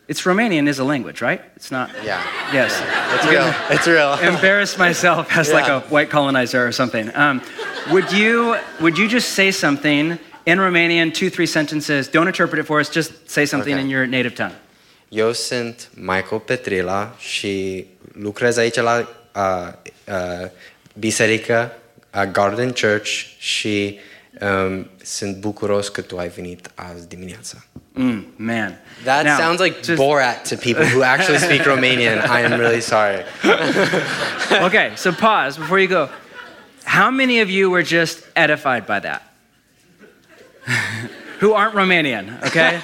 it's 0.08 0.22
Romanian 0.24 0.68
is 0.68 0.80
a 0.80 0.84
language, 0.84 1.22
right? 1.22 1.42
It's 1.56 1.70
not. 1.72 1.92
yeah. 2.04 2.24
Yes. 2.52 2.82
It's 3.16 3.28
real. 3.28 3.54
It's 3.70 3.88
real. 4.24 4.36
embarrass 4.36 4.78
myself 4.78 5.36
as 5.38 5.52
like 5.54 5.68
a 5.70 5.82
white 5.90 6.10
colonizer 6.10 6.66
or 6.66 6.72
something. 6.72 7.16
Um, 7.16 7.42
would 7.92 8.12
you 8.12 8.58
would 8.82 8.98
you 8.98 9.08
just 9.10 9.30
say 9.34 9.52
something 9.52 10.18
in 10.46 10.58
Romanian, 10.60 11.12
two 11.14 11.30
three 11.30 11.46
sentences? 11.48 12.08
Don't 12.10 12.28
interpret 12.28 12.60
it 12.60 12.66
for 12.66 12.80
us. 12.80 12.90
Just 12.90 13.12
say 13.30 13.46
something 13.46 13.74
Okay. 13.74 13.84
in 13.84 13.90
your 13.90 14.06
native 14.06 14.34
tongue. 14.36 14.56
Eu 15.10 15.32
sunt 15.34 15.90
Michael 15.96 16.40
Petrila 16.46 17.16
și 17.20 17.86
lucrez 18.14 18.58
aici 18.58 18.76
la 18.76 19.08
uh, 19.36 19.68
uh, 20.08 20.48
biserică, 21.00 21.72
uh, 22.16 22.24
Garden 22.32 22.72
Church 22.72 23.10
și 23.38 24.00
um, 24.42 24.90
sunt 25.04 25.36
bucuros 25.38 25.88
că 25.90 26.02
tu 26.02 26.18
ai 26.18 26.28
venit 26.28 26.70
azi 26.76 27.08
dimineața. 27.08 27.58
Mm, 27.92 28.26
man. 28.36 28.80
That 29.04 29.24
Now, 29.26 29.38
sounds 29.38 29.62
like 29.62 29.76
just- 29.84 29.96
Borat 29.98 30.48
to 30.50 30.56
people 30.56 30.86
who 30.86 31.04
actually 31.04 31.38
speak 31.40 31.62
Romanian. 31.62 32.18
I 32.18 32.44
am 32.44 32.60
really 32.60 32.82
sorry. 32.82 33.24
okay, 34.68 34.92
so 34.96 35.12
pause 35.12 35.58
before 35.60 35.80
you 35.80 35.88
go. 35.88 36.10
How 36.84 37.10
many 37.12 37.42
of 37.42 37.50
you 37.50 37.70
were 37.72 37.84
just 37.84 38.18
edified 38.36 38.86
by 38.86 39.00
that? 39.00 39.22
Who 41.40 41.54
aren't 41.54 41.76
Romanian, 41.76 42.42
okay? 42.44 42.80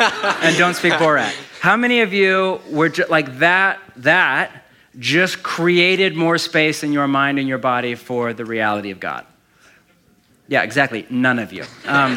and 0.46 0.58
don't 0.58 0.74
speak 0.74 0.94
Borat. 0.94 1.34
How 1.62 1.78
many 1.78 2.02
of 2.02 2.14
you 2.14 2.60
were 2.70 2.90
ju- 2.90 3.06
like 3.10 3.40
that, 3.40 3.80
that 3.98 4.66
just 4.98 5.44
created 5.44 6.16
more 6.16 6.38
space 6.38 6.84
in 6.84 6.92
your 6.92 7.08
mind 7.08 7.40
and 7.40 7.48
your 7.48 7.58
body 7.58 7.96
for 7.96 8.34
the 8.34 8.46
reality 8.46 8.92
of 8.92 9.00
God? 9.00 9.26
Yeah, 10.50 10.64
exactly. 10.64 11.06
None 11.12 11.38
of 11.38 11.54
you. 11.54 11.64
Um, 11.86 12.16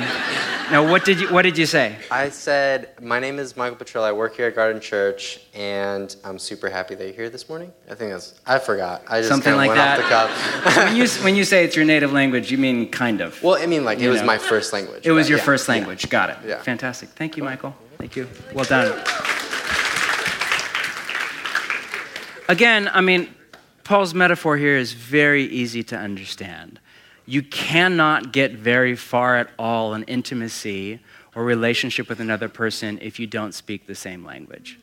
now, 0.70 0.88
what 0.88 1.04
did 1.04 1.20
you, 1.20 1.28
what 1.30 1.42
did 1.42 1.58
you 1.58 1.66
say? 1.66 1.96
I 2.10 2.30
said, 2.30 2.88
My 3.02 3.20
name 3.20 3.38
is 3.38 3.58
Michael 3.58 3.76
Petrilla. 3.76 4.04
I 4.04 4.12
work 4.12 4.34
here 4.34 4.46
at 4.46 4.54
Garden 4.54 4.80
Church, 4.80 5.40
and 5.52 6.16
I'm 6.24 6.38
super 6.38 6.70
happy 6.70 6.94
that 6.94 7.04
you're 7.04 7.12
here 7.12 7.28
this 7.28 7.46
morning. 7.50 7.70
I 7.90 7.94
think 7.94 8.10
that's, 8.10 8.40
I 8.46 8.58
forgot. 8.58 9.02
I 9.06 9.18
just 9.18 9.28
Something 9.28 9.54
like 9.54 9.68
went 9.68 9.78
that. 9.78 10.00
off 10.00 10.32
the 10.64 10.70
cuff. 10.70 10.76
when, 10.78 10.96
you, 10.96 11.06
when 11.22 11.36
you 11.36 11.44
say 11.44 11.62
it's 11.62 11.76
your 11.76 11.84
native 11.84 12.12
language, 12.12 12.50
you 12.50 12.56
mean 12.56 12.88
kind 12.88 13.20
of. 13.20 13.40
well, 13.42 13.62
I 13.62 13.66
mean, 13.66 13.84
like, 13.84 13.98
it 13.98 14.04
You 14.04 14.08
was 14.10 14.22
know. 14.22 14.28
my 14.28 14.38
first 14.38 14.72
language. 14.72 15.06
It 15.06 15.12
was 15.12 15.28
your 15.28 15.38
yeah, 15.38 15.44
first 15.44 15.68
yeah. 15.68 15.74
language. 15.74 16.08
Got 16.08 16.30
it. 16.30 16.38
Yeah. 16.46 16.62
Fantastic. 16.62 17.10
Thank 17.10 17.36
you, 17.36 17.44
Michael. 17.44 17.76
Thank 17.98 18.16
you. 18.16 18.26
Well 18.54 18.64
done. 18.64 18.98
Again, 22.48 22.88
I 22.92 23.02
mean, 23.02 23.28
Paul's 23.84 24.14
metaphor 24.14 24.56
here 24.56 24.78
is 24.78 24.94
very 24.94 25.44
easy 25.44 25.82
to 25.84 25.98
understand. 25.98 26.80
You 27.26 27.42
cannot 27.42 28.32
get 28.32 28.52
very 28.52 28.96
far 28.96 29.36
at 29.36 29.50
all 29.58 29.94
in 29.94 30.02
intimacy 30.04 31.00
or 31.34 31.44
relationship 31.44 32.08
with 32.08 32.20
another 32.20 32.48
person 32.48 32.98
if 33.00 33.18
you 33.18 33.26
don't 33.26 33.52
speak 33.52 33.86
the 33.86 33.94
same 33.94 34.24
language. 34.24 34.78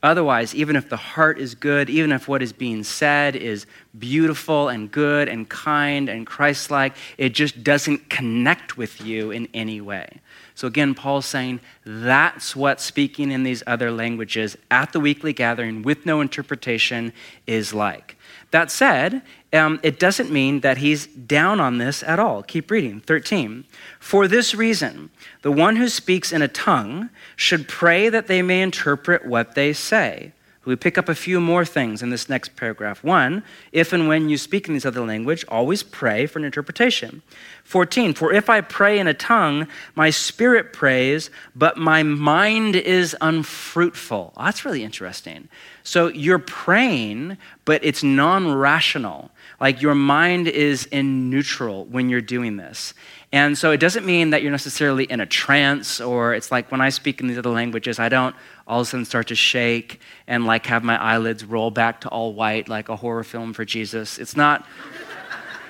Otherwise, 0.00 0.54
even 0.54 0.76
if 0.76 0.88
the 0.88 0.96
heart 0.96 1.40
is 1.40 1.56
good, 1.56 1.90
even 1.90 2.12
if 2.12 2.28
what 2.28 2.40
is 2.40 2.52
being 2.52 2.84
said 2.84 3.34
is 3.34 3.66
beautiful 3.98 4.68
and 4.68 4.92
good 4.92 5.28
and 5.28 5.48
kind 5.48 6.08
and 6.08 6.24
Christ 6.24 6.70
like, 6.70 6.94
it 7.16 7.30
just 7.30 7.64
doesn't 7.64 8.08
connect 8.08 8.76
with 8.76 9.00
you 9.00 9.32
in 9.32 9.48
any 9.52 9.80
way. 9.80 10.20
So, 10.54 10.68
again, 10.68 10.94
Paul's 10.94 11.26
saying 11.26 11.58
that's 11.84 12.54
what 12.54 12.80
speaking 12.80 13.32
in 13.32 13.42
these 13.42 13.64
other 13.66 13.90
languages 13.90 14.56
at 14.70 14.92
the 14.92 15.00
weekly 15.00 15.32
gathering 15.32 15.82
with 15.82 16.06
no 16.06 16.20
interpretation 16.20 17.12
is 17.48 17.74
like. 17.74 18.16
That 18.50 18.70
said, 18.70 19.22
um, 19.52 19.78
it 19.82 19.98
doesn't 19.98 20.30
mean 20.30 20.60
that 20.60 20.78
he's 20.78 21.06
down 21.06 21.60
on 21.60 21.78
this 21.78 22.02
at 22.02 22.18
all. 22.18 22.42
Keep 22.42 22.70
reading. 22.70 23.00
13. 23.00 23.64
For 24.00 24.26
this 24.26 24.54
reason, 24.54 25.10
the 25.42 25.52
one 25.52 25.76
who 25.76 25.88
speaks 25.88 26.32
in 26.32 26.40
a 26.40 26.48
tongue 26.48 27.10
should 27.36 27.68
pray 27.68 28.08
that 28.08 28.26
they 28.26 28.40
may 28.40 28.62
interpret 28.62 29.26
what 29.26 29.54
they 29.54 29.72
say. 29.72 30.32
We 30.68 30.76
pick 30.76 30.98
up 30.98 31.08
a 31.08 31.14
few 31.14 31.40
more 31.40 31.64
things 31.64 32.02
in 32.02 32.10
this 32.10 32.28
next 32.28 32.54
paragraph. 32.54 33.02
One, 33.02 33.42
if 33.72 33.94
and 33.94 34.06
when 34.06 34.28
you 34.28 34.36
speak 34.36 34.68
in 34.68 34.74
this 34.74 34.84
other 34.84 35.00
language, 35.00 35.42
always 35.48 35.82
pray 35.82 36.26
for 36.26 36.38
an 36.38 36.44
interpretation. 36.44 37.22
14, 37.64 38.12
for 38.12 38.34
if 38.34 38.50
I 38.50 38.60
pray 38.60 38.98
in 38.98 39.06
a 39.06 39.14
tongue, 39.14 39.66
my 39.94 40.10
spirit 40.10 40.74
prays, 40.74 41.30
but 41.56 41.78
my 41.78 42.02
mind 42.02 42.76
is 42.76 43.16
unfruitful. 43.22 44.34
Oh, 44.36 44.44
that's 44.44 44.66
really 44.66 44.84
interesting. 44.84 45.48
So 45.84 46.08
you're 46.08 46.38
praying, 46.38 47.38
but 47.64 47.82
it's 47.82 48.02
non 48.02 48.52
rational. 48.52 49.30
Like 49.60 49.80
your 49.80 49.94
mind 49.94 50.48
is 50.48 50.84
in 50.86 51.30
neutral 51.30 51.86
when 51.86 52.10
you're 52.10 52.20
doing 52.20 52.58
this. 52.58 52.92
And 53.32 53.58
so 53.58 53.70
it 53.70 53.78
doesn't 53.78 54.06
mean 54.06 54.30
that 54.30 54.42
you're 54.42 54.52
necessarily 54.52 55.04
in 55.04 55.20
a 55.20 55.26
trance 55.26 56.00
or 56.00 56.34
it's 56.34 56.52
like 56.52 56.70
when 56.70 56.80
I 56.80 56.90
speak 56.90 57.20
in 57.20 57.26
these 57.26 57.38
other 57.38 57.50
languages, 57.50 57.98
I 57.98 58.08
don't 58.08 58.34
all 58.68 58.80
of 58.80 58.86
a 58.86 58.90
sudden 58.90 59.04
start 59.06 59.28
to 59.28 59.34
shake 59.34 60.00
and 60.26 60.46
like 60.46 60.66
have 60.66 60.84
my 60.84 61.00
eyelids 61.02 61.44
roll 61.44 61.70
back 61.70 62.02
to 62.02 62.08
all 62.10 62.34
white 62.34 62.68
like 62.68 62.88
a 62.90 62.96
horror 62.96 63.24
film 63.24 63.52
for 63.54 63.64
Jesus. 63.64 64.18
It's 64.18 64.36
not 64.36 64.66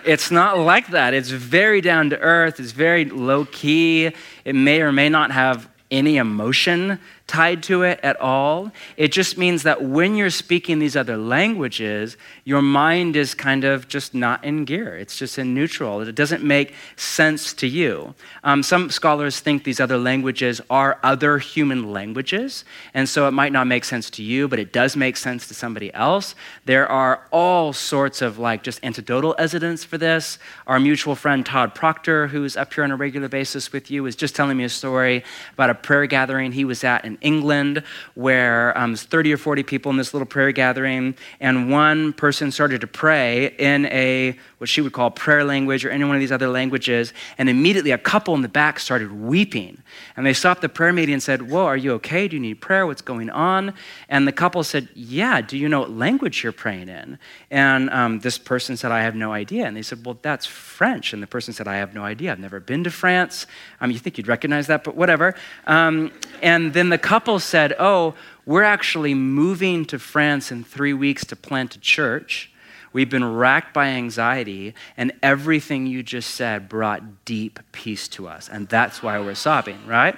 it's 0.04 0.30
not 0.30 0.58
like 0.58 0.88
that. 0.88 1.14
It's 1.14 1.30
very 1.30 1.80
down 1.80 2.10
to 2.10 2.18
earth. 2.18 2.60
It's 2.60 2.72
very 2.72 3.04
low 3.04 3.44
key. 3.46 4.10
It 4.44 4.54
may 4.54 4.80
or 4.80 4.92
may 4.92 5.08
not 5.08 5.30
have 5.30 5.68
any 5.90 6.16
emotion 6.16 6.98
tied 7.28 7.62
to 7.62 7.82
it 7.82 8.00
at 8.02 8.18
all. 8.20 8.72
It 8.96 9.12
just 9.12 9.36
means 9.36 9.62
that 9.62 9.84
when 9.84 10.16
you're 10.16 10.30
speaking 10.30 10.78
these 10.78 10.96
other 10.96 11.16
languages, 11.16 12.16
your 12.44 12.62
mind 12.62 13.16
is 13.16 13.34
kind 13.34 13.64
of 13.64 13.86
just 13.86 14.14
not 14.14 14.42
in 14.42 14.64
gear. 14.64 14.96
It's 14.96 15.16
just 15.16 15.38
in 15.38 15.54
neutral. 15.54 16.00
It 16.00 16.14
doesn't 16.14 16.42
make 16.42 16.74
sense 16.96 17.52
to 17.54 17.68
you. 17.68 18.14
Um, 18.42 18.62
some 18.62 18.90
scholars 18.90 19.40
think 19.40 19.64
these 19.64 19.78
other 19.78 19.98
languages 19.98 20.62
are 20.70 20.98
other 21.02 21.38
human 21.38 21.92
languages, 21.92 22.64
and 22.94 23.06
so 23.06 23.28
it 23.28 23.32
might 23.32 23.52
not 23.52 23.66
make 23.66 23.84
sense 23.84 24.08
to 24.10 24.22
you, 24.22 24.48
but 24.48 24.58
it 24.58 24.72
does 24.72 24.96
make 24.96 25.16
sense 25.16 25.46
to 25.48 25.54
somebody 25.54 25.92
else. 25.92 26.34
There 26.64 26.90
are 26.90 27.26
all 27.30 27.74
sorts 27.74 28.22
of 28.22 28.38
like 28.38 28.62
just 28.62 28.82
anecdotal 28.82 29.34
evidence 29.38 29.84
for 29.84 29.98
this. 29.98 30.38
Our 30.66 30.80
mutual 30.80 31.14
friend 31.14 31.44
Todd 31.44 31.74
Proctor, 31.74 32.28
who's 32.28 32.56
up 32.56 32.72
here 32.72 32.84
on 32.84 32.90
a 32.90 32.96
regular 32.96 33.28
basis 33.28 33.70
with 33.70 33.90
you, 33.90 34.02
was 34.02 34.16
just 34.16 34.34
telling 34.34 34.56
me 34.56 34.64
a 34.64 34.68
story 34.70 35.24
about 35.52 35.68
a 35.68 35.74
prayer 35.74 36.06
gathering 36.06 36.52
he 36.52 36.64
was 36.64 36.82
at 36.84 37.04
in 37.04 37.17
England 37.20 37.82
where 38.14 38.76
um, 38.76 38.92
there's 38.92 39.04
30 39.04 39.32
or 39.32 39.36
40 39.36 39.62
people 39.62 39.90
in 39.90 39.96
this 39.96 40.12
little 40.12 40.26
prayer 40.26 40.52
gathering, 40.52 41.14
and 41.40 41.70
one 41.70 42.12
person 42.12 42.50
started 42.50 42.80
to 42.80 42.86
pray 42.86 43.54
in 43.58 43.86
a 43.86 44.36
what 44.58 44.68
she 44.68 44.80
would 44.80 44.92
call 44.92 45.10
prayer 45.10 45.44
language 45.44 45.84
or 45.84 45.90
any 45.90 46.04
one 46.04 46.16
of 46.16 46.20
these 46.20 46.32
other 46.32 46.48
languages, 46.48 47.12
and 47.38 47.48
immediately 47.48 47.92
a 47.92 47.98
couple 47.98 48.34
in 48.34 48.42
the 48.42 48.48
back 48.48 48.80
started 48.80 49.12
weeping. 49.12 49.82
And 50.16 50.26
they 50.26 50.32
stopped 50.32 50.62
the 50.62 50.68
prayer 50.68 50.92
meeting 50.92 51.12
and 51.12 51.22
said, 51.22 51.48
Whoa, 51.48 51.64
are 51.64 51.76
you 51.76 51.92
okay? 51.94 52.28
Do 52.28 52.36
you 52.36 52.40
need 52.40 52.60
prayer? 52.60 52.86
What's 52.86 53.02
going 53.02 53.30
on? 53.30 53.74
And 54.08 54.26
the 54.26 54.32
couple 54.32 54.62
said, 54.64 54.88
Yeah, 54.94 55.40
do 55.40 55.56
you 55.56 55.68
know 55.68 55.80
what 55.80 55.90
language 55.90 56.42
you're 56.42 56.52
praying 56.52 56.88
in? 56.88 57.18
And 57.50 57.88
um, 57.90 58.20
this 58.20 58.36
person 58.36 58.76
said, 58.76 58.90
I 58.90 59.02
have 59.02 59.14
no 59.14 59.32
idea. 59.32 59.66
And 59.66 59.76
they 59.76 59.82
said, 59.82 60.04
Well, 60.04 60.18
that's 60.20 60.46
French. 60.46 61.12
And 61.12 61.22
the 61.22 61.26
person 61.26 61.54
said, 61.54 61.68
I 61.68 61.76
have 61.76 61.94
no 61.94 62.02
idea. 62.02 62.32
I've 62.32 62.40
never 62.40 62.60
been 62.60 62.84
to 62.84 62.90
France. 62.90 63.46
I 63.80 63.86
mean, 63.86 63.94
you 63.94 64.00
think 64.00 64.18
you'd 64.18 64.28
recognize 64.28 64.66
that, 64.66 64.82
but 64.82 64.96
whatever. 64.96 65.34
Um, 65.66 66.10
and 66.42 66.72
then 66.72 66.88
the 66.88 66.98
couple 67.08 67.38
said, 67.38 67.74
Oh, 67.78 68.14
we're 68.44 68.62
actually 68.62 69.14
moving 69.14 69.86
to 69.86 69.98
France 69.98 70.52
in 70.52 70.62
three 70.62 70.92
weeks 70.92 71.24
to 71.24 71.36
plant 71.36 71.74
a 71.74 71.80
church. 71.80 72.52
We've 72.92 73.08
been 73.08 73.34
racked 73.34 73.72
by 73.72 73.86
anxiety, 73.86 74.74
and 74.94 75.12
everything 75.22 75.86
you 75.86 76.02
just 76.02 76.34
said 76.34 76.68
brought 76.68 77.24
deep 77.24 77.60
peace 77.72 78.08
to 78.08 78.28
us. 78.28 78.50
And 78.50 78.68
that's 78.68 79.02
why 79.02 79.18
we're 79.20 79.34
sobbing, 79.34 79.86
right? 79.86 80.16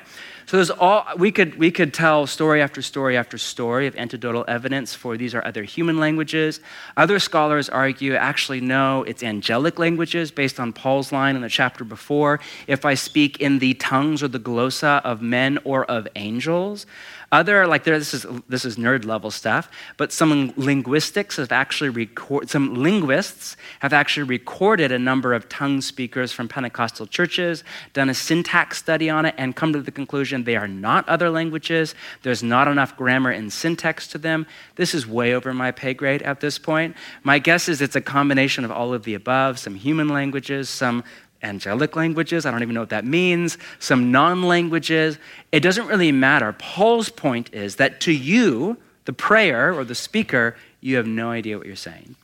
So 0.51 0.57
there's 0.57 0.71
all 0.71 1.07
we 1.17 1.31
could 1.31 1.55
we 1.61 1.71
could 1.71 1.95
tell 1.95 2.27
story 2.27 2.61
after 2.61 2.83
story 2.83 3.17
after 3.17 3.39
story 3.39 3.87
of 3.87 3.95
anecdotal 3.95 4.45
evidence 4.49 4.93
for 4.93 5.17
these 5.17 5.33
are 5.33 5.47
other 5.47 5.63
human 5.63 5.99
languages. 5.99 6.59
Other 6.97 7.21
scholars 7.21 7.69
argue 7.69 8.15
actually 8.17 8.61
no, 8.61 9.05
it's 9.05 9.23
angelic 9.23 9.79
languages 9.79 10.33
based 10.33 10.59
on 10.59 10.73
Paul's 10.73 11.13
line 11.13 11.37
in 11.37 11.43
the 11.43 11.49
chapter 11.49 11.85
before. 11.85 12.41
If 12.67 12.85
I 12.85 12.95
speak 12.95 13.41
in 13.41 13.61
the 13.61 13.75
tongues 13.75 14.25
or 14.25 14.29
the 14.29 14.41
glossa 14.41 15.01
of 15.03 15.23
men 15.23 15.61
or 15.63 15.85
of 15.85 16.09
angels, 16.17 16.85
other, 17.33 17.66
like 17.66 17.85
there, 17.85 17.97
this 17.97 18.12
is 18.12 18.26
this 18.49 18.64
is 18.64 18.76
nerd 18.76 19.05
level 19.05 19.31
stuff, 19.31 19.70
but 19.97 20.12
some 20.12 20.53
linguistics 20.57 21.37
have 21.37 21.53
actually 21.53 21.91
record, 21.91 22.51
some 22.51 22.74
linguists 22.74 23.57
have 23.78 23.93
actually 23.93 24.24
recorded 24.24 24.91
a 24.91 24.99
number 24.99 25.33
of 25.33 25.49
tongue 25.49 25.81
speakers 25.81 26.33
from 26.33 26.49
Pentecostal 26.49 27.07
churches, 27.07 27.62
done 27.93 28.11
a 28.11 28.14
syntax 28.14 28.78
study 28.78 29.09
on 29.09 29.26
it, 29.26 29.35
and 29.39 29.55
come 29.55 29.72
to 29.72 29.81
the 29.81 29.93
conclusion 29.93 30.43
they 30.43 30.57
are 30.57 30.66
not 30.66 31.09
other 31.09 31.31
languages. 31.31 31.95
There's 32.22 32.43
not 32.43 32.66
enough 32.66 32.97
grammar 32.97 33.31
and 33.31 33.53
syntax 33.53 34.09
to 34.09 34.18
them. 34.18 34.45
This 34.74 34.93
is 34.93 35.07
way 35.07 35.33
over 35.33 35.55
my 35.55 35.70
pay 35.70 35.95
grade 35.95 36.22
at 36.22 36.41
this 36.41 36.59
point. 36.59 36.97
My 37.22 37.39
guess 37.39 37.68
is 37.68 37.81
it's 37.81 37.97
a 37.97 38.01
combination 38.01 38.64
of 38.64 38.72
all 38.72 38.93
of 38.93 39.05
the 39.05 39.14
above, 39.14 39.61
some 39.61 39.76
human 39.76 40.09
languages, 40.09 40.68
some 40.68 41.05
angelic 41.43 41.97
languages. 41.97 42.47
I 42.47 42.51
don't 42.51 42.62
even 42.62 42.74
know 42.74 42.80
what 42.80 42.91
that 42.91 43.05
means. 43.05 43.59
Some 43.78 44.11
non 44.11 44.43
languages. 44.43 45.18
It 45.53 45.61
doesn't 45.61 45.86
really 45.86 46.12
matter. 46.12 46.53
Paul's 46.53 47.09
point 47.09 47.53
is 47.53 47.76
that 47.76 48.01
to 48.03 48.12
you, 48.12 48.76
the 49.05 49.12
prayer 49.12 49.74
or 49.74 49.84
the 49.84 49.95
speaker, 49.95 50.57
you 50.80 50.97
have 50.97 51.07
no 51.07 51.30
idea 51.30 51.59
what 51.59 51.66
you're 51.66 51.76
saying, 51.76 52.16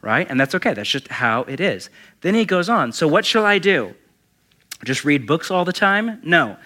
right? 0.00 0.28
And 0.28 0.40
that's 0.40 0.54
okay. 0.54 0.74
That's 0.74 0.88
just 0.88 1.08
how 1.08 1.42
it 1.42 1.60
is. 1.60 1.90
Then 2.20 2.34
he 2.34 2.44
goes 2.44 2.68
on. 2.68 2.92
So, 2.92 3.06
what 3.06 3.24
shall 3.24 3.44
I 3.44 3.58
do? 3.58 3.94
Just 4.84 5.04
read 5.04 5.26
books 5.26 5.50
all 5.50 5.64
the 5.64 5.72
time? 5.72 6.20
No. 6.24 6.56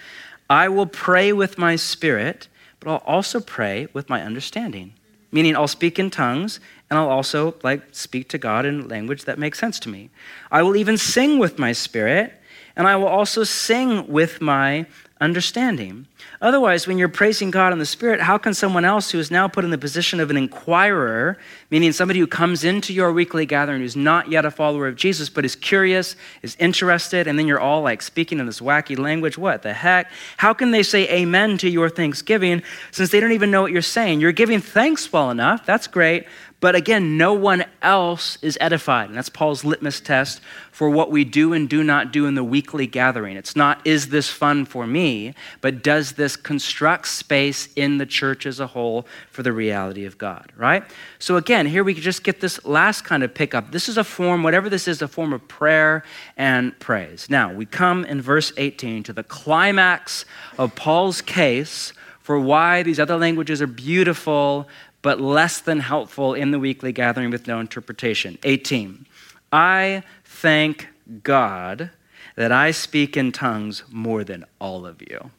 I 0.48 0.68
will 0.68 0.86
pray 0.86 1.32
with 1.32 1.58
my 1.58 1.76
spirit, 1.76 2.48
but 2.80 2.90
I'll 2.90 3.02
also 3.04 3.40
pray 3.40 3.88
with 3.92 4.08
my 4.08 4.22
understanding. 4.22 4.94
Meaning, 5.32 5.56
I'll 5.56 5.68
speak 5.68 5.98
in 5.98 6.08
tongues 6.10 6.60
and 6.90 6.98
I'll 6.98 7.08
also 7.08 7.54
like 7.62 7.82
speak 7.92 8.28
to 8.30 8.38
God 8.38 8.64
in 8.64 8.88
language 8.88 9.24
that 9.24 9.38
makes 9.38 9.58
sense 9.58 9.78
to 9.80 9.88
me. 9.88 10.10
I 10.50 10.62
will 10.62 10.76
even 10.76 10.96
sing 10.96 11.38
with 11.38 11.58
my 11.58 11.72
spirit, 11.72 12.32
and 12.76 12.86
I 12.86 12.96
will 12.96 13.08
also 13.08 13.44
sing 13.44 14.06
with 14.08 14.40
my 14.40 14.86
understanding. 15.20 16.06
Otherwise, 16.42 16.86
when 16.86 16.98
you're 16.98 17.08
praising 17.08 17.50
God 17.50 17.72
in 17.72 17.78
the 17.78 17.86
Spirit, 17.86 18.20
how 18.20 18.36
can 18.36 18.52
someone 18.52 18.84
else 18.84 19.10
who 19.10 19.18
is 19.18 19.30
now 19.30 19.48
put 19.48 19.64
in 19.64 19.70
the 19.70 19.78
position 19.78 20.20
of 20.20 20.30
an 20.30 20.36
inquirer, 20.36 21.38
meaning 21.70 21.92
somebody 21.92 22.20
who 22.20 22.26
comes 22.26 22.64
into 22.64 22.92
your 22.92 23.12
weekly 23.12 23.46
gathering 23.46 23.80
who's 23.80 23.96
not 23.96 24.30
yet 24.30 24.44
a 24.44 24.50
follower 24.50 24.86
of 24.86 24.96
Jesus, 24.96 25.28
but 25.28 25.44
is 25.44 25.56
curious, 25.56 26.16
is 26.42 26.56
interested, 26.58 27.26
and 27.26 27.38
then 27.38 27.46
you're 27.46 27.60
all 27.60 27.82
like 27.82 28.02
speaking 28.02 28.38
in 28.38 28.46
this 28.46 28.60
wacky 28.60 28.98
language? 28.98 29.36
What 29.36 29.62
the 29.62 29.72
heck? 29.72 30.10
How 30.36 30.52
can 30.52 30.70
they 30.70 30.82
say 30.82 31.08
amen 31.08 31.58
to 31.58 31.68
your 31.68 31.88
thanksgiving 31.88 32.62
since 32.90 33.10
they 33.10 33.20
don't 33.20 33.32
even 33.32 33.50
know 33.50 33.62
what 33.62 33.72
you're 33.72 33.82
saying? 33.82 34.20
You're 34.20 34.32
giving 34.32 34.60
thanks 34.60 35.12
well 35.12 35.30
enough, 35.30 35.66
that's 35.66 35.86
great, 35.86 36.26
but 36.58 36.74
again, 36.74 37.18
no 37.18 37.34
one 37.34 37.64
else 37.82 38.38
is 38.40 38.56
edified. 38.60 39.08
And 39.08 39.16
that's 39.16 39.28
Paul's 39.28 39.64
litmus 39.64 40.00
test 40.00 40.40
for 40.72 40.90
what 40.90 41.10
we 41.10 41.22
do 41.24 41.52
and 41.52 41.68
do 41.68 41.82
not 41.82 42.12
do 42.12 42.26
in 42.26 42.34
the 42.34 42.44
weekly 42.44 42.86
gathering. 42.86 43.36
It's 43.36 43.56
not, 43.56 43.80
is 43.86 44.08
this 44.08 44.28
fun 44.28 44.64
for 44.66 44.86
me, 44.86 45.34
but 45.60 45.82
does 45.82 46.12
this 46.12 46.34
construct 46.34 47.08
space 47.08 47.68
in 47.76 47.98
the 47.98 48.04
church 48.04 48.46
as 48.46 48.58
a 48.58 48.66
whole 48.66 49.06
for 49.30 49.42
the 49.42 49.52
reality 49.52 50.06
of 50.06 50.18
God, 50.18 50.52
right? 50.56 50.82
So 51.18 51.36
again, 51.36 51.55
here 51.64 51.82
we 51.82 51.94
just 51.94 52.22
get 52.22 52.40
this 52.40 52.62
last 52.66 53.04
kind 53.04 53.22
of 53.22 53.32
pickup. 53.32 53.72
This 53.72 53.88
is 53.88 53.96
a 53.96 54.04
form, 54.04 54.42
whatever 54.42 54.68
this 54.68 54.86
is, 54.86 55.00
a 55.00 55.08
form 55.08 55.32
of 55.32 55.48
prayer 55.48 56.04
and 56.36 56.78
praise. 56.78 57.30
Now, 57.30 57.50
we 57.50 57.64
come 57.64 58.04
in 58.04 58.20
verse 58.20 58.52
18 58.58 59.04
to 59.04 59.14
the 59.14 59.22
climax 59.22 60.26
of 60.58 60.74
Paul's 60.74 61.22
case 61.22 61.94
for 62.20 62.38
why 62.38 62.82
these 62.82 63.00
other 63.00 63.16
languages 63.16 63.62
are 63.62 63.66
beautiful 63.66 64.68
but 65.00 65.20
less 65.20 65.60
than 65.60 65.80
helpful 65.80 66.34
in 66.34 66.50
the 66.50 66.58
weekly 66.58 66.92
gathering 66.92 67.30
with 67.30 67.46
no 67.46 67.60
interpretation. 67.60 68.36
18. 68.42 69.06
I 69.52 70.02
thank 70.24 70.88
God 71.22 71.90
that 72.34 72.52
I 72.52 72.72
speak 72.72 73.16
in 73.16 73.32
tongues 73.32 73.84
more 73.88 74.24
than 74.24 74.44
all 74.60 74.84
of 74.84 75.00
you. 75.00 75.30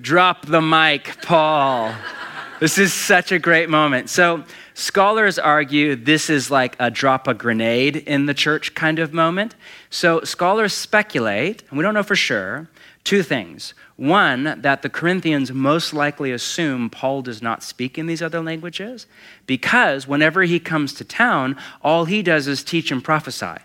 Drop 0.00 0.46
the 0.46 0.60
mic, 0.60 1.16
Paul. 1.22 1.94
This 2.64 2.78
is 2.78 2.94
such 2.94 3.30
a 3.30 3.38
great 3.38 3.68
moment. 3.68 4.08
So, 4.08 4.42
scholars 4.72 5.38
argue 5.38 5.96
this 5.96 6.30
is 6.30 6.50
like 6.50 6.76
a 6.80 6.90
drop 6.90 7.28
a 7.28 7.34
grenade 7.34 7.94
in 7.94 8.24
the 8.24 8.32
church 8.32 8.74
kind 8.74 8.98
of 8.98 9.12
moment. 9.12 9.54
So, 9.90 10.22
scholars 10.22 10.72
speculate, 10.72 11.62
and 11.68 11.76
we 11.76 11.82
don't 11.82 11.92
know 11.92 12.02
for 12.02 12.16
sure, 12.16 12.70
two 13.04 13.22
things. 13.22 13.74
One, 13.96 14.62
that 14.62 14.80
the 14.80 14.88
Corinthians 14.88 15.52
most 15.52 15.92
likely 15.92 16.32
assume 16.32 16.88
Paul 16.88 17.20
does 17.20 17.42
not 17.42 17.62
speak 17.62 17.98
in 17.98 18.06
these 18.06 18.22
other 18.22 18.40
languages 18.40 19.06
because 19.46 20.08
whenever 20.08 20.44
he 20.44 20.58
comes 20.58 20.94
to 20.94 21.04
town, 21.04 21.58
all 21.82 22.06
he 22.06 22.22
does 22.22 22.48
is 22.48 22.64
teach 22.64 22.90
and 22.90 23.04
prophesy. 23.04 23.60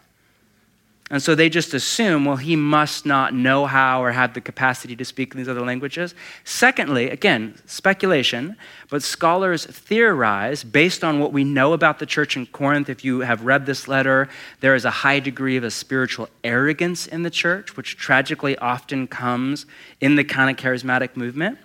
And 1.12 1.24
so 1.24 1.34
they 1.34 1.50
just 1.50 1.74
assume, 1.74 2.26
well, 2.26 2.36
he 2.36 2.56
must 2.56 3.04
not 3.04 3.34
know 3.34 3.66
how 3.66 4.04
or 4.04 4.12
have 4.12 4.36
the 4.36 4.42
capacity 4.42 4.96
to 4.96 5.04
speak 5.04 5.34
these 5.34 5.50
other 5.50 5.66
languages. 5.66 6.14
Secondly, 6.44 7.10
again, 7.10 7.56
speculation, 7.66 8.56
but 8.92 9.02
scholars 9.02 9.66
theorize 9.66 10.64
based 10.64 11.04
on 11.04 11.20
what 11.20 11.34
we 11.34 11.44
know 11.44 11.74
about 11.74 11.98
the 11.98 12.06
church 12.06 12.38
in 12.38 12.46
Corinth. 12.46 12.90
If 12.90 13.04
you 13.04 13.22
have 13.22 13.44
read 13.44 13.66
this 13.66 13.88
letter, 13.88 14.30
there 14.60 14.76
is 14.76 14.86
a 14.86 14.92
high 14.92 15.20
degree 15.20 15.58
of 15.58 15.64
a 15.64 15.72
spiritual 15.72 16.30
arrogance 16.44 17.08
in 17.08 17.24
the 17.24 17.32
church, 17.32 17.76
which 17.76 17.98
tragically 17.98 18.56
often 18.60 19.08
comes 19.08 19.66
in 20.00 20.16
the 20.16 20.24
kind 20.24 20.52
of 20.52 20.64
charismatic 20.64 21.18
movement. 21.18 21.58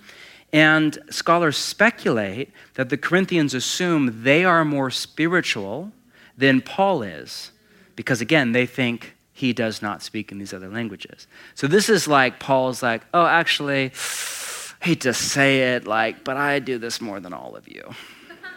And 0.54 0.98
scholars 1.10 1.58
speculate 1.58 2.50
that 2.74 2.88
the 2.88 2.96
Corinthians 2.96 3.52
assume 3.52 4.22
they 4.22 4.42
are 4.44 4.64
more 4.64 4.90
spiritual 4.90 5.92
than 6.38 6.62
Paul 6.62 7.02
is, 7.02 7.50
because 7.94 8.22
again, 8.22 8.52
they 8.52 8.64
think 8.64 9.13
he 9.34 9.52
does 9.52 9.82
not 9.82 10.00
speak 10.00 10.30
in 10.30 10.38
these 10.38 10.54
other 10.54 10.68
languages. 10.68 11.26
So 11.56 11.66
this 11.66 11.88
is 11.88 12.06
like 12.06 12.38
Paul's 12.38 12.82
like, 12.82 13.02
oh, 13.12 13.26
actually, 13.26 13.92
hate 14.80 15.00
to 15.00 15.12
say 15.12 15.74
it, 15.74 15.86
like, 15.88 16.22
but 16.22 16.36
I 16.36 16.60
do 16.60 16.78
this 16.78 17.00
more 17.00 17.18
than 17.18 17.32
all 17.32 17.56
of 17.56 17.68
you. 17.68 17.90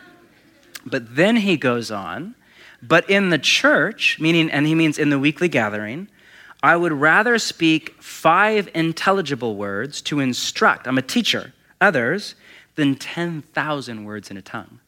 but 0.85 1.15
then 1.15 1.37
he 1.37 1.57
goes 1.57 1.89
on, 1.89 2.35
but 2.81 3.09
in 3.09 3.31
the 3.31 3.39
church, 3.39 4.19
meaning, 4.19 4.51
and 4.51 4.67
he 4.67 4.75
means 4.75 4.99
in 4.99 5.09
the 5.09 5.17
weekly 5.17 5.47
gathering, 5.47 6.07
I 6.61 6.75
would 6.75 6.93
rather 6.93 7.39
speak 7.39 7.99
five 8.01 8.69
intelligible 8.75 9.55
words 9.55 9.99
to 10.03 10.19
instruct, 10.19 10.87
I'm 10.87 10.99
a 10.99 11.01
teacher, 11.01 11.53
others, 11.81 12.35
than 12.75 12.93
10,000 12.95 14.05
words 14.05 14.29
in 14.29 14.37
a 14.37 14.43
tongue. 14.43 14.79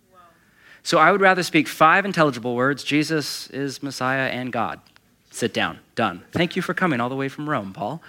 So 0.83 0.99
I 0.99 1.11
would 1.11 1.21
rather 1.21 1.41
speak 1.41 1.67
five 1.67 2.05
intelligible 2.05 2.55
words 2.55 2.83
Jesus 2.83 3.49
is 3.49 3.81
Messiah 3.81 4.29
and 4.29 4.53
God. 4.53 4.79
Sit 5.29 5.53
down. 5.53 5.79
Done. 5.95 6.23
Thank 6.31 6.55
you 6.55 6.61
for 6.61 6.73
coming 6.73 6.99
all 6.99 7.09
the 7.09 7.15
way 7.15 7.29
from 7.29 7.49
Rome, 7.49 7.73
Paul. 7.73 8.01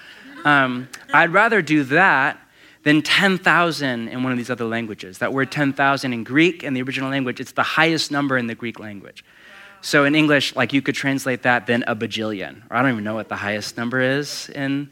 Um, 0.45 0.89
I'd 1.13 1.33
rather 1.33 1.61
do 1.61 1.85
that 1.85 2.39
than 2.83 3.03
10,000 3.03 4.09
in 4.09 4.23
one 4.23 4.33
of 4.33 4.39
these 4.39 4.51
other 4.51 4.65
languages. 4.65 5.19
That 5.19 5.33
word 5.33 5.53
10,000 5.53 6.13
in 6.13 6.25
Greek, 6.25 6.65
in 6.65 6.73
the 6.73 6.83
original 6.83 7.11
language, 7.11 7.41
it's 7.41 7.53
the 7.53 7.63
highest 7.63 8.11
number 8.11 8.39
in 8.39 8.47
the 8.47 8.55
Greek 8.55 8.79
language. 8.79 9.23
So 9.83 10.05
in 10.05 10.15
English, 10.15 10.57
like 10.57 10.73
you 10.73 10.83
could 10.83 10.95
translate 10.95 11.43
that 11.43 11.67
then 11.67 11.85
a 11.87 11.95
bajillion. 11.95 12.63
Or 12.71 12.77
I 12.77 12.83
don't 12.83 12.93
even 12.93 13.05
know 13.05 13.15
what 13.15 13.29
the 13.29 13.37
highest 13.37 13.77
number 13.77 14.01
is 14.01 14.51
in, 14.51 14.91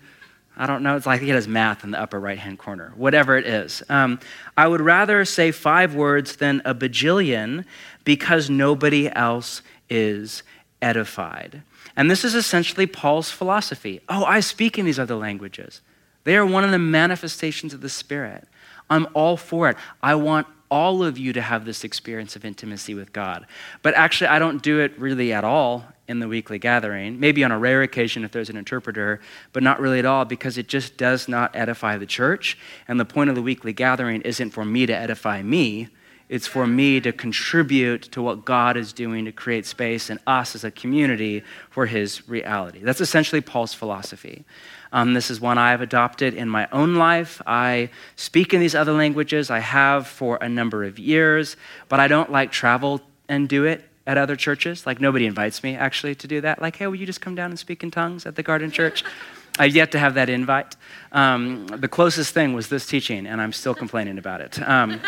I 0.56 0.66
don't 0.66 0.82
know. 0.82 0.96
It's 0.96 1.06
like 1.06 1.22
it 1.22 1.28
has 1.28 1.46
math 1.46 1.84
in 1.84 1.92
the 1.92 2.00
upper 2.00 2.18
right 2.18 2.38
hand 2.38 2.58
corner, 2.58 2.92
whatever 2.96 3.36
it 3.36 3.46
is. 3.46 3.82
Um, 3.88 4.18
I 4.56 4.66
would 4.66 4.80
rather 4.80 5.24
say 5.24 5.52
five 5.52 5.94
words 5.94 6.36
than 6.36 6.62
a 6.64 6.74
bajillion 6.74 7.64
because 8.04 8.50
nobody 8.50 9.08
else 9.14 9.62
is 9.88 10.42
edified. 10.82 11.62
And 11.98 12.08
this 12.08 12.24
is 12.24 12.36
essentially 12.36 12.86
Paul's 12.86 13.32
philosophy. 13.32 14.00
Oh, 14.08 14.24
I 14.24 14.38
speak 14.38 14.78
in 14.78 14.86
these 14.86 15.00
other 15.00 15.16
languages. 15.16 15.80
They 16.22 16.36
are 16.36 16.46
one 16.46 16.62
of 16.62 16.70
the 16.70 16.78
manifestations 16.78 17.74
of 17.74 17.80
the 17.80 17.88
Spirit. 17.88 18.46
I'm 18.88 19.08
all 19.14 19.36
for 19.36 19.68
it. 19.68 19.76
I 20.00 20.14
want 20.14 20.46
all 20.70 21.02
of 21.02 21.18
you 21.18 21.32
to 21.32 21.40
have 21.40 21.64
this 21.64 21.82
experience 21.82 22.36
of 22.36 22.44
intimacy 22.44 22.94
with 22.94 23.12
God. 23.12 23.46
But 23.82 23.94
actually, 23.94 24.28
I 24.28 24.38
don't 24.38 24.62
do 24.62 24.78
it 24.78 24.96
really 24.96 25.32
at 25.32 25.42
all 25.42 25.86
in 26.06 26.20
the 26.20 26.28
weekly 26.28 26.60
gathering. 26.60 27.18
Maybe 27.18 27.42
on 27.42 27.50
a 27.50 27.58
rare 27.58 27.82
occasion 27.82 28.22
if 28.22 28.30
there's 28.30 28.48
an 28.48 28.56
interpreter, 28.56 29.20
but 29.52 29.64
not 29.64 29.80
really 29.80 29.98
at 29.98 30.04
all 30.04 30.24
because 30.24 30.56
it 30.56 30.68
just 30.68 30.96
does 30.98 31.26
not 31.26 31.56
edify 31.56 31.98
the 31.98 32.06
church. 32.06 32.56
And 32.86 33.00
the 33.00 33.04
point 33.04 33.28
of 33.28 33.34
the 33.34 33.42
weekly 33.42 33.72
gathering 33.72 34.22
isn't 34.22 34.50
for 34.50 34.64
me 34.64 34.86
to 34.86 34.94
edify 34.94 35.42
me, 35.42 35.88
it's 36.28 36.46
for 36.46 36.66
me 36.66 37.00
to 37.00 37.12
contribute 37.12 38.02
to 38.12 38.20
what 38.22 38.44
God 38.44 38.76
is 38.76 38.92
doing 38.92 39.24
to 39.24 39.32
create 39.32 39.64
space 39.66 40.10
in 40.10 40.18
us 40.26 40.54
as 40.54 40.64
a 40.64 40.70
community 40.70 41.42
for 41.70 41.86
His 41.86 42.28
reality. 42.28 42.80
That's 42.82 43.00
essentially 43.00 43.40
Paul's 43.40 43.74
philosophy. 43.74 44.44
Um, 44.92 45.14
this 45.14 45.30
is 45.30 45.40
one 45.40 45.58
I've 45.58 45.80
adopted 45.80 46.34
in 46.34 46.48
my 46.48 46.68
own 46.72 46.96
life. 46.96 47.42
I 47.46 47.90
speak 48.16 48.54
in 48.54 48.60
these 48.60 48.74
other 48.74 48.92
languages. 48.92 49.50
I 49.50 49.58
have 49.58 50.06
for 50.06 50.38
a 50.40 50.48
number 50.48 50.84
of 50.84 50.98
years, 50.98 51.56
but 51.88 52.00
I 52.00 52.08
don't 52.08 52.30
like 52.30 52.52
travel 52.52 53.00
and 53.28 53.48
do 53.48 53.64
it 53.64 53.84
at 54.06 54.16
other 54.16 54.36
churches. 54.36 54.86
Like 54.86 55.00
nobody 55.00 55.26
invites 55.26 55.62
me 55.62 55.76
actually 55.76 56.14
to 56.16 56.26
do 56.26 56.40
that. 56.40 56.60
Like, 56.60 56.76
hey, 56.76 56.86
will 56.86 56.94
you 56.96 57.06
just 57.06 57.20
come 57.20 57.34
down 57.34 57.50
and 57.50 57.58
speak 57.58 57.82
in 57.82 57.90
tongues 57.90 58.26
at 58.26 58.36
the 58.36 58.42
Garden 58.42 58.70
Church? 58.70 59.04
I've 59.58 59.74
yet 59.74 59.90
to 59.92 59.98
have 59.98 60.14
that 60.14 60.28
invite. 60.28 60.76
Um, 61.10 61.66
the 61.66 61.88
closest 61.88 62.32
thing 62.32 62.52
was 62.52 62.68
this 62.68 62.86
teaching, 62.86 63.26
and 63.26 63.40
I'm 63.40 63.52
still 63.52 63.74
complaining 63.74 64.16
about 64.16 64.40
it. 64.40 64.60
Um, 64.62 65.00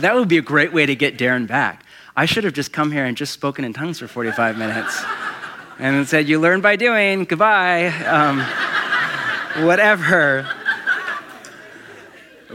that 0.00 0.14
would 0.14 0.28
be 0.28 0.38
a 0.38 0.42
great 0.42 0.72
way 0.72 0.86
to 0.86 0.94
get 0.94 1.18
Darren 1.18 1.46
back. 1.46 1.84
I 2.16 2.26
should 2.26 2.44
have 2.44 2.52
just 2.52 2.72
come 2.72 2.92
here 2.92 3.04
and 3.04 3.16
just 3.16 3.32
spoken 3.32 3.64
in 3.64 3.72
tongues 3.72 3.98
for 3.98 4.06
45 4.06 4.58
minutes 4.58 5.02
and 5.78 6.06
said, 6.06 6.28
You 6.28 6.38
learn 6.38 6.60
by 6.60 6.76
doing, 6.76 7.24
goodbye, 7.24 7.86
um, 8.04 8.40
whatever. 9.64 10.46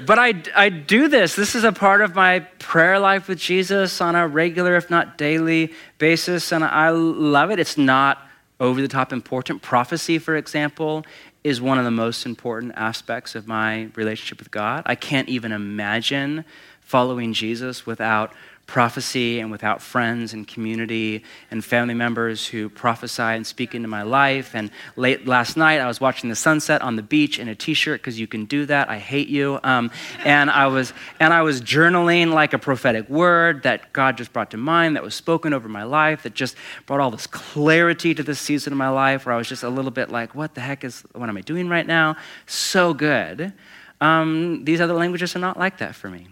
But 0.06 0.20
I, 0.20 0.44
I 0.56 0.70
do 0.70 1.08
this. 1.08 1.36
This 1.36 1.56
is 1.56 1.64
a 1.64 1.72
part 1.72 2.02
of 2.02 2.14
my 2.14 2.40
prayer 2.60 3.00
life 3.00 3.28
with 3.28 3.40
Jesus 3.40 4.00
on 4.00 4.16
a 4.16 4.28
regular, 4.28 4.76
if 4.76 4.90
not 4.90 5.18
daily 5.18 5.74
basis, 5.98 6.52
and 6.52 6.64
I 6.64 6.90
love 6.90 7.50
it. 7.50 7.60
It's 7.60 7.78
not 7.78 8.20
over 8.60 8.80
the 8.82 8.88
top 8.88 9.12
important. 9.12 9.64
Prophecy, 9.64 10.20
for 10.20 10.36
example, 10.36 11.04
is 11.44 11.60
one 11.60 11.80
of 11.80 11.86
the 11.86 11.92
most 11.92 12.26
important 12.26 12.74
aspects 12.76 13.34
of 13.34 13.48
my 13.48 13.90
relationship 13.96 14.40
with 14.40 14.52
God. 14.52 14.84
I 14.86 14.96
can't 14.96 15.30
even 15.30 15.52
imagine 15.52 16.46
following 16.88 17.34
Jesus 17.34 17.86
without 17.86 18.32
prophecy 18.66 19.42
and 19.42 19.52
without 19.52 19.82
friends 19.82 20.34
and 20.34 20.48
community 20.48 21.22
and 21.52 21.64
family 21.64 21.94
members 21.94 22.48
who 22.48 22.70
prophesy 22.70 23.22
and 23.22 23.46
speak 23.46 23.76
into 23.76 23.90
my 23.90 24.04
life. 24.04 24.56
And 24.56 24.72
late 24.96 25.28
last 25.28 25.58
night, 25.58 25.82
I 25.82 25.88
was 25.88 26.00
watching 26.00 26.30
the 26.30 26.36
sunset 26.36 26.82
on 26.82 26.96
the 26.96 27.02
beach 27.02 27.40
in 27.40 27.50
a 27.50 27.56
t-shirt 27.56 28.00
because 28.00 28.18
you 28.18 28.26
can 28.26 28.46
do 28.46 28.66
that. 28.68 28.90
I 28.90 29.00
hate 29.00 29.28
you. 29.28 29.60
Um, 29.64 29.92
and 30.24 30.50
I 30.50 30.68
was 30.68 30.94
and 31.20 31.34
I 31.34 31.42
was 31.42 31.62
journaling 31.62 32.32
like 32.34 32.54
a 32.54 32.60
prophetic 32.60 33.10
word 33.10 33.64
that 33.64 33.92
God 33.92 34.18
just 34.18 34.32
brought 34.32 34.52
to 34.52 34.58
mind 34.58 34.96
that 34.96 35.04
was 35.04 35.16
spoken 35.16 35.54
over 35.54 35.68
my 35.68 35.84
life 35.84 36.24
that 36.24 36.34
just 36.36 36.56
brought 36.86 37.02
all 37.02 37.12
this 37.12 37.28
clarity 37.28 38.14
to 38.14 38.24
this 38.24 38.40
season 38.40 38.72
of 38.72 38.78
my 38.78 38.90
life 38.90 39.26
where 39.26 39.36
I 39.36 39.38
was 39.38 39.50
just 39.50 39.64
a 39.64 39.70
little 39.70 39.92
bit 39.92 40.10
like, 40.10 40.36
what 40.36 40.56
the 40.56 40.62
heck 40.62 40.86
is 40.86 41.04
what 41.12 41.28
am 41.28 41.36
I 41.36 41.42
doing 41.42 41.68
right 41.68 41.88
now? 41.88 42.16
So 42.46 42.94
good. 42.94 43.52
Um, 44.00 44.64
these 44.64 44.80
other 44.80 44.94
languages 44.94 45.36
are 45.36 45.40
not 45.40 45.58
like 45.58 45.80
that 45.80 45.94
for 45.94 46.10
me. 46.10 46.28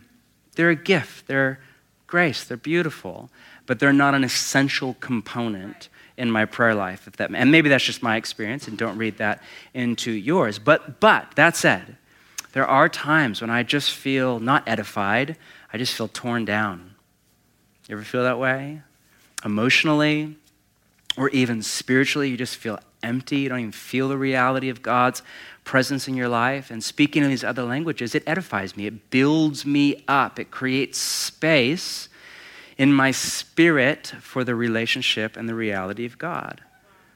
They're 0.55 0.69
a 0.69 0.75
gift. 0.75 1.27
They're 1.27 1.59
grace. 2.07 2.43
They're 2.43 2.57
beautiful, 2.57 3.29
but 3.65 3.79
they're 3.79 3.93
not 3.93 4.13
an 4.15 4.23
essential 4.23 4.95
component 4.99 5.89
in 6.17 6.31
my 6.31 6.45
prayer 6.45 6.75
life. 6.75 7.07
If 7.07 7.17
that, 7.17 7.33
and 7.33 7.51
maybe 7.51 7.69
that's 7.69 7.83
just 7.83 8.01
my 8.01 8.15
experience, 8.15 8.67
and 8.67 8.77
don't 8.77 8.97
read 8.97 9.17
that 9.17 9.41
into 9.73 10.11
yours. 10.11 10.59
But, 10.59 10.99
but 10.99 11.35
that 11.35 11.55
said, 11.55 11.97
there 12.53 12.65
are 12.65 12.87
times 12.87 13.41
when 13.41 13.49
I 13.49 13.63
just 13.63 13.91
feel 13.91 14.39
not 14.39 14.63
edified, 14.67 15.35
I 15.73 15.77
just 15.77 15.93
feel 15.93 16.07
torn 16.07 16.45
down. 16.45 16.95
You 17.87 17.95
ever 17.95 18.03
feel 18.03 18.23
that 18.23 18.39
way? 18.39 18.81
Emotionally, 19.43 20.37
or 21.17 21.29
even 21.29 21.61
spiritually, 21.61 22.29
you 22.29 22.37
just 22.37 22.55
feel 22.55 22.79
empty. 23.03 23.39
You 23.39 23.49
don't 23.49 23.59
even 23.59 23.71
feel 23.71 24.09
the 24.09 24.17
reality 24.17 24.69
of 24.69 24.81
God's 24.81 25.21
presence 25.65 26.07
in 26.07 26.15
your 26.15 26.29
life. 26.29 26.71
And 26.71 26.81
speaking 26.81 27.23
in 27.23 27.29
these 27.29 27.43
other 27.43 27.63
languages, 27.63 28.15
it 28.15 28.23
edifies 28.25 28.77
me, 28.77 28.85
it 28.85 29.09
builds 29.09 29.65
me 29.65 30.03
up, 30.07 30.39
it 30.39 30.51
creates 30.51 30.97
space 30.97 32.07
in 32.77 32.93
my 32.93 33.11
spirit 33.11 34.13
for 34.21 34.43
the 34.43 34.55
relationship 34.55 35.35
and 35.35 35.49
the 35.49 35.55
reality 35.55 36.05
of 36.05 36.17
God. 36.17 36.61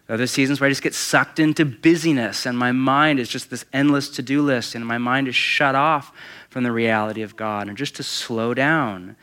Other 0.09 0.25
seasons 0.25 0.59
where 0.59 0.67
I 0.67 0.71
just 0.71 0.81
get 0.81 0.95
sucked 0.95 1.39
into 1.39 1.63
busyness 1.63 2.47
and 2.47 2.57
my 2.57 2.71
mind 2.71 3.19
is 3.19 3.29
just 3.29 3.51
this 3.51 3.65
endless 3.71 4.09
to 4.09 4.23
do 4.23 4.41
list 4.41 4.73
and 4.73 4.83
my 4.83 4.97
mind 4.97 5.27
is 5.27 5.35
shut 5.35 5.75
off 5.75 6.11
from 6.49 6.63
the 6.63 6.71
reality 6.71 7.21
of 7.21 7.35
God. 7.35 7.67
And 7.67 7.77
just 7.77 7.95
to 7.97 8.03
slow 8.03 8.55
down 8.55 9.15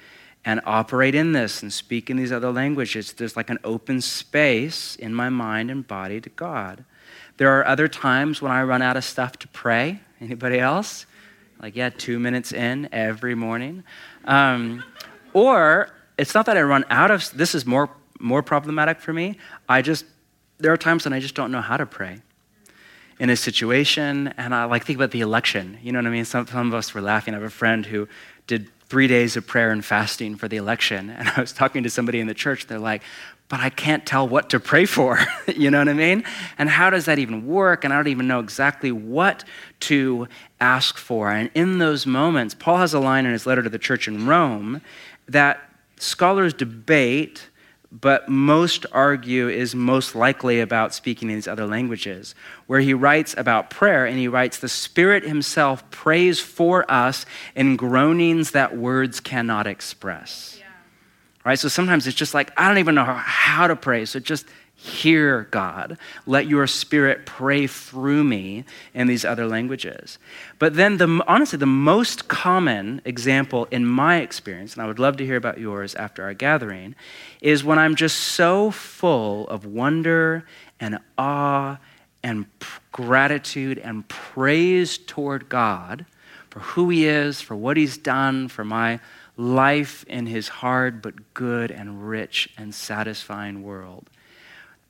and 0.45 0.61
operate 0.65 1.17
in 1.17 1.33
this 1.33 1.61
and 1.61 1.73
speak 1.73 2.09
in 2.09 2.17
these 2.17 2.31
other 2.31 2.53
languages, 2.53 3.15
there's 3.15 3.37
like 3.37 3.51
an 3.51 3.59
open 3.65 4.01
space 4.01 4.95
in 4.95 5.13
my 5.13 5.29
mind 5.29 5.73
and 5.73 5.85
body 5.85 6.21
to 6.21 6.31
God. 6.31 6.85
There 7.37 7.59
are 7.59 7.67
other 7.67 7.89
times 7.89 8.41
when 8.41 8.53
I 8.53 8.63
run 8.63 8.83
out 8.83 8.97
of 8.97 9.05
stuff 9.05 9.39
to 9.41 9.49
pray. 9.49 10.01
Anybody 10.21 10.59
else? 10.59 11.07
Like, 11.61 11.77
yeah, 11.77 11.91
two 11.91 12.19
minutes 12.19 12.53
in 12.53 12.89
every 12.93 13.35
morning. 13.35 13.85
Um, 14.25 14.85
or 15.33 15.91
it's 16.19 16.35
not 16.35 16.47
that 16.47 16.57
I 16.57 16.63
run 16.63 16.85
out 16.91 17.11
of, 17.11 17.31
this 17.37 17.55
is 17.55 17.67
more, 17.67 17.91
more 18.19 18.43
problematic 18.43 19.01
for 19.01 19.13
me. 19.13 19.39
I 19.69 19.83
just, 19.83 20.05
there 20.59 20.73
are 20.73 20.77
times 20.77 21.05
when 21.05 21.13
I 21.13 21.21
just 21.21 21.35
don't 21.35 21.53
know 21.53 21.61
how 21.61 21.77
to 21.77 21.87
pray 21.87 22.21
in 23.19 23.31
a 23.31 23.37
situation. 23.37 24.29
And 24.37 24.55
I 24.55 24.65
like 24.65 24.85
think 24.85 24.99
about 24.99 25.11
the 25.11 25.21
election. 25.21 25.79
You 25.83 25.93
know 25.93 25.99
what 25.99 26.07
I 26.07 26.11
mean? 26.11 26.25
Some, 26.25 26.47
some 26.47 26.69
of 26.69 26.75
us 26.75 26.95
were 26.95 27.01
laughing. 27.01 27.35
I 27.35 27.39
have 27.39 27.47
a 27.47 27.51
friend 27.51 27.85
who 27.85 28.09
did 28.47 28.71
three 28.89 29.07
days 29.07 29.37
of 29.37 29.47
prayer 29.47 29.71
and 29.71 29.85
fasting 29.85 30.37
for 30.37 30.49
the 30.49 30.57
election. 30.57 31.11
And 31.19 31.29
I 31.29 31.41
was 31.41 31.53
talking 31.53 31.83
to 31.83 31.91
somebody 31.91 32.21
in 32.21 32.27
the 32.27 32.35
church. 32.35 32.67
They're 32.67 32.79
like, 32.79 33.03
but 33.49 33.61
I 33.61 33.71
can't 33.71 34.05
tell 34.05 34.27
what 34.27 34.51
to 34.51 34.61
pray 34.61 34.87
for. 34.87 35.19
you 35.57 35.71
know 35.71 35.79
what 35.79 35.89
I 35.89 35.93
mean? 35.93 36.25
And 36.59 36.69
how 36.69 36.91
does 36.91 37.05
that 37.05 37.19
even 37.19 37.47
work? 37.47 37.85
And 37.85 37.93
I 37.93 37.97
don't 37.97 38.09
even 38.09 38.27
know 38.27 38.41
exactly 38.41 38.91
what 38.91 39.45
to 39.81 40.27
ask 40.61 40.97
for. 40.97 41.31
And 41.31 41.51
in 41.55 41.79
those 41.79 42.07
moments, 42.07 42.55
Paul 42.55 42.79
has 42.79 42.93
a 42.93 43.01
line 43.01 43.25
in 43.25 43.33
his 43.33 43.47
letter 43.47 43.63
to 43.63 43.69
the 43.69 43.79
church 43.79 44.09
in 44.09 44.27
Rome 44.27 44.83
that 45.29 45.61
scholars 45.99 46.55
debate, 46.55 47.49
but 47.93 48.29
most 48.29 48.85
argue 48.91 49.49
is 49.49 49.77
most 49.77 50.17
likely 50.17 50.61
about 50.61 50.93
speaking 50.93 51.31
in 51.31 51.37
these 51.37 51.49
other 51.49 51.67
languages, 51.67 52.35
where 52.67 52.81
he 52.81 52.95
writes 52.95 53.35
about 53.39 53.71
prayer 53.71 54.07
and 54.07 54.19
he 54.19 54.27
writes, 54.27 54.59
The 54.59 54.69
Spirit 54.69 55.23
Himself 55.23 55.89
prays 55.91 56.41
for 56.41 56.91
us 56.91 57.25
in 57.55 57.77
groanings 57.77 58.51
that 58.51 58.77
words 58.77 59.21
cannot 59.21 59.69
express 59.69 60.61
right? 61.47 61.61
So 61.61 61.69
sometimes 61.69 62.09
it's 62.09 62.17
just 62.17 62.35
like, 62.35 62.53
I 62.57 62.67
don't 62.67 62.79
even 62.79 62.97
know 62.97 63.05
how 63.05 63.69
to 63.69 63.77
pray. 63.77 64.05
So 64.05 64.19
just 64.19 64.47
hear 64.75 65.45
God. 65.53 65.97
Let 66.27 66.49
your 66.49 66.67
spirit 66.67 67.25
pray 67.25 67.69
through 67.69 68.25
me 68.25 68.65
in 68.93 69.07
these 69.07 69.25
other 69.25 69.47
languages. 69.47 70.19
But 70.59 70.75
then, 70.75 70.97
the, 70.97 71.25
honestly, 71.29 71.57
the 71.57 71.65
most 71.65 72.27
common 72.27 73.01
example 73.05 73.69
in 73.71 73.87
my 73.87 74.17
experience, 74.17 74.75
and 74.75 74.83
I 74.83 74.89
would 74.89 74.99
love 74.99 75.19
to 75.19 75.25
hear 75.25 75.37
about 75.37 75.59
yours 75.59 75.95
after 75.95 76.25
our 76.25 76.35
gathering, 76.35 76.97
is 77.41 77.63
when 77.63 77.79
I'm 77.79 77.95
just 77.95 78.19
so 78.19 78.73
full 78.73 79.47
of 79.47 79.65
wonder 79.65 80.45
and 80.81 80.99
awe 81.17 81.79
and 82.25 82.47
gratitude 82.91 83.79
and 83.79 84.07
praise 84.09 84.99
toward 84.99 85.49
God 85.49 86.07
for 86.51 86.59
who 86.59 86.91
He 86.91 87.07
is, 87.07 87.41
for 87.41 87.55
what 87.55 87.77
He's 87.77 87.97
done, 87.97 88.49
for 88.49 88.65
my 88.65 88.99
life 89.37 90.05
in 90.09 90.27
his 90.27 90.49
hard 90.49 91.03
but 91.03 91.35
good 91.35 91.71
and 91.71 92.09
rich 92.09 92.49
and 92.57 92.75
satisfying 92.75 93.63
world. 93.63 94.09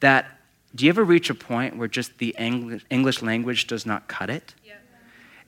That, 0.01 0.39
do 0.75 0.85
you 0.85 0.89
ever 0.89 1.05
reach 1.05 1.31
a 1.31 1.35
point 1.35 1.77
where 1.77 1.89
just 1.89 2.19
the 2.19 2.35
English 2.39 3.23
language 3.23 3.67
does 3.67 3.87
not 3.87 4.09
cut 4.09 4.31
it? 4.31 4.55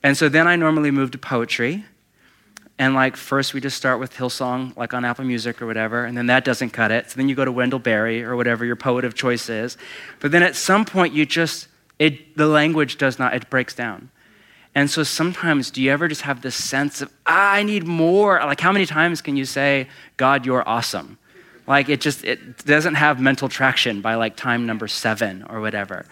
And 0.03 0.17
so 0.17 0.29
then 0.29 0.47
I 0.47 0.55
normally 0.55 0.91
move 0.91 1.11
to 1.11 1.17
poetry. 1.17 1.85
And 2.77 2.93
like 2.93 3.17
first 3.17 3.53
we 3.53 3.59
just 3.59 3.75
start 3.75 3.99
with 3.99 4.13
Hillsong, 4.13 4.75
like 4.77 4.93
on 4.93 5.03
Apple 5.03 5.25
Music 5.25 5.61
or 5.61 5.65
whatever, 5.65 6.05
and 6.05 6.17
then 6.17 6.27
that 6.27 6.45
doesn't 6.45 6.69
cut 6.69 6.91
it. 6.91 7.11
So 7.11 7.17
then 7.17 7.27
you 7.27 7.35
go 7.35 7.43
to 7.43 7.51
Wendell 7.51 7.79
Berry 7.79 8.23
or 8.23 8.35
whatever 8.35 8.63
your 8.65 8.77
poet 8.77 9.03
of 9.03 9.15
choice 9.15 9.49
is. 9.49 9.77
But 10.19 10.31
then 10.31 10.43
at 10.43 10.55
some 10.55 10.85
point 10.85 11.13
you 11.13 11.25
just, 11.25 11.67
it, 11.99 12.37
the 12.37 12.47
language 12.47 12.97
does 12.97 13.19
not, 13.19 13.33
it 13.33 13.49
breaks 13.49 13.75
down. 13.75 14.09
And 14.79 14.89
so 14.89 15.03
sometimes, 15.03 15.71
do 15.71 15.81
you 15.81 15.91
ever 15.91 16.07
just 16.07 16.21
have 16.21 16.41
this 16.41 16.55
sense 16.55 17.01
of, 17.01 17.11
ah, 17.25 17.51
I 17.51 17.63
need 17.63 17.85
more? 17.85 18.39
Like, 18.39 18.61
how 18.61 18.71
many 18.71 18.85
times 18.85 19.21
can 19.21 19.35
you 19.35 19.43
say, 19.43 19.89
God, 20.15 20.45
you're 20.45 20.65
awesome? 20.65 21.17
Like, 21.67 21.89
it 21.89 21.99
just, 21.99 22.23
it 22.23 22.63
doesn't 22.63 22.95
have 22.95 23.19
mental 23.19 23.49
traction 23.49 23.99
by 23.99 24.15
like 24.15 24.37
time 24.37 24.65
number 24.65 24.87
seven 24.87 25.43
or 25.49 25.59
whatever. 25.59 26.05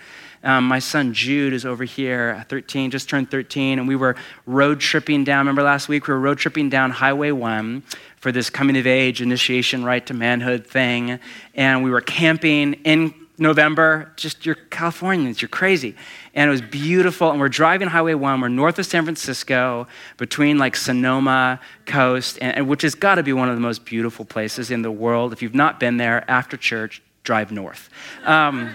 Um, 0.43 0.68
my 0.68 0.80
son 0.80 1.13
Jude 1.13 1.53
is 1.53 1.65
over 1.65 1.86
here, 1.86 2.45
13, 2.49 2.91
just 2.91 3.07
turned 3.07 3.32
13, 3.32 3.80
and 3.80 3.88
we 3.88 3.95
were 3.95 4.18
road 4.45 4.82
tripping 4.82 5.24
down. 5.24 5.45
Remember 5.45 5.63
last 5.63 5.88
week? 5.88 6.05
We 6.05 6.13
were 6.13 6.20
road 6.20 6.38
tripping 6.38 6.68
down 6.68 6.91
Highway 6.91 7.32
1 7.32 7.84
for 8.18 8.34
this 8.34 8.49
coming 8.49 8.76
of 8.76 8.86
age, 8.86 9.22
initiation, 9.22 9.86
right 9.86 10.05
to 10.07 10.13
manhood 10.13 10.68
thing. 10.68 11.20
And 11.55 11.86
we 11.86 11.89
were 11.89 12.01
camping 12.01 12.74
in 12.84 13.13
November, 13.40 14.12
just 14.16 14.46
you're 14.46 14.56
Californians, 14.56 15.42
you're 15.42 15.50
crazy. 15.50 15.96
And 16.34 16.48
it 16.48 16.52
was 16.52 16.62
beautiful. 16.62 17.30
And 17.30 17.40
we're 17.40 17.50
driving 17.50 17.88
Highway 17.88 18.16
1, 18.16 18.42
we're 18.42 18.48
north 18.48 18.80
of 18.80 18.86
San 18.86 19.04
Francisco, 19.04 19.88
between 20.18 20.58
like 20.58 20.76
Sonoma 20.76 21.60
Coast, 21.86 22.40
and, 22.42 22.58
and 22.58 22.68
which 22.68 22.82
has 22.82 22.96
got 22.96 23.16
to 23.16 23.24
be 23.24 23.34
one 23.34 23.50
of 23.50 23.56
the 23.56 23.62
most 23.62 23.86
beautiful 23.86 24.26
places 24.26 24.72
in 24.72 24.82
the 24.82 24.92
world. 24.92 25.34
If 25.34 25.42
you've 25.42 25.56
not 25.56 25.80
been 25.80 25.98
there 25.98 26.30
after 26.30 26.58
church, 26.58 27.02
drive 27.24 27.52
north. 27.52 27.90
Um, 28.26 28.74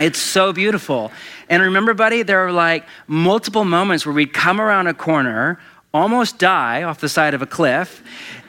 it's 0.00 0.18
so 0.18 0.52
beautiful. 0.52 1.12
And 1.48 1.62
remember, 1.62 1.94
buddy, 1.94 2.22
there 2.22 2.44
were 2.44 2.52
like 2.52 2.86
multiple 3.06 3.64
moments 3.64 4.04
where 4.04 4.14
we'd 4.14 4.32
come 4.32 4.60
around 4.60 4.88
a 4.88 4.94
corner, 4.94 5.58
almost 5.96 6.38
die 6.38 6.82
off 6.82 7.00
the 7.00 7.08
side 7.08 7.34
of 7.34 7.42
a 7.42 7.46
cliff, 7.46 8.02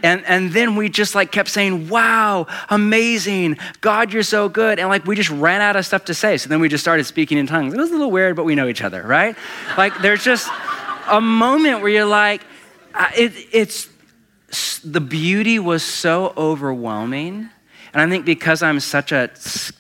and, 0.04 0.24
and 0.26 0.52
then 0.52 0.76
we 0.76 0.89
just 0.89 1.16
like 1.16 1.32
kept 1.32 1.50
saying, 1.50 1.89
wow, 1.89 2.45
amazing, 2.70 3.58
God, 3.82 4.14
you're 4.14 4.22
so 4.24 4.50
good. 4.50 4.80
And 4.80 4.89
like 4.89 5.06
we 5.06 5.16
just 5.16 5.30
ran 5.30 5.62
out 5.62 5.76
of 5.76 5.86
stuff 5.86 6.06
to 6.06 6.14
say. 6.14 6.38
So 6.38 6.50
then 6.50 6.60
we 6.60 6.70
just 6.70 6.84
started 6.84 7.06
speaking 7.06 7.38
in 7.38 7.48
tongues. 7.48 7.74
It 7.74 7.78
was 7.78 7.89
a 7.89 7.93
little 7.93 8.12
weird, 8.12 8.36
but 8.36 8.43
we 8.43 8.54
know 8.54 8.68
each 8.68 8.84
other, 8.84 9.02
right? 9.02 9.36
like 9.78 9.98
there's 10.02 10.24
just 10.24 10.50
a 11.10 11.22
moment 11.22 11.82
where 11.82 11.89
you're 11.89 12.06
like, 12.06 12.41
uh, 12.93 13.10
it, 13.16 13.34
it's 13.52 13.89
the 14.84 15.02
beauty 15.02 15.58
was 15.58 15.84
so 15.84 16.34
overwhelming 16.38 17.50
and 17.98 18.02
I 18.02 18.14
think 18.14 18.26
because 18.26 18.62
I'm 18.62 18.80
such 18.80 19.12
a 19.12 19.32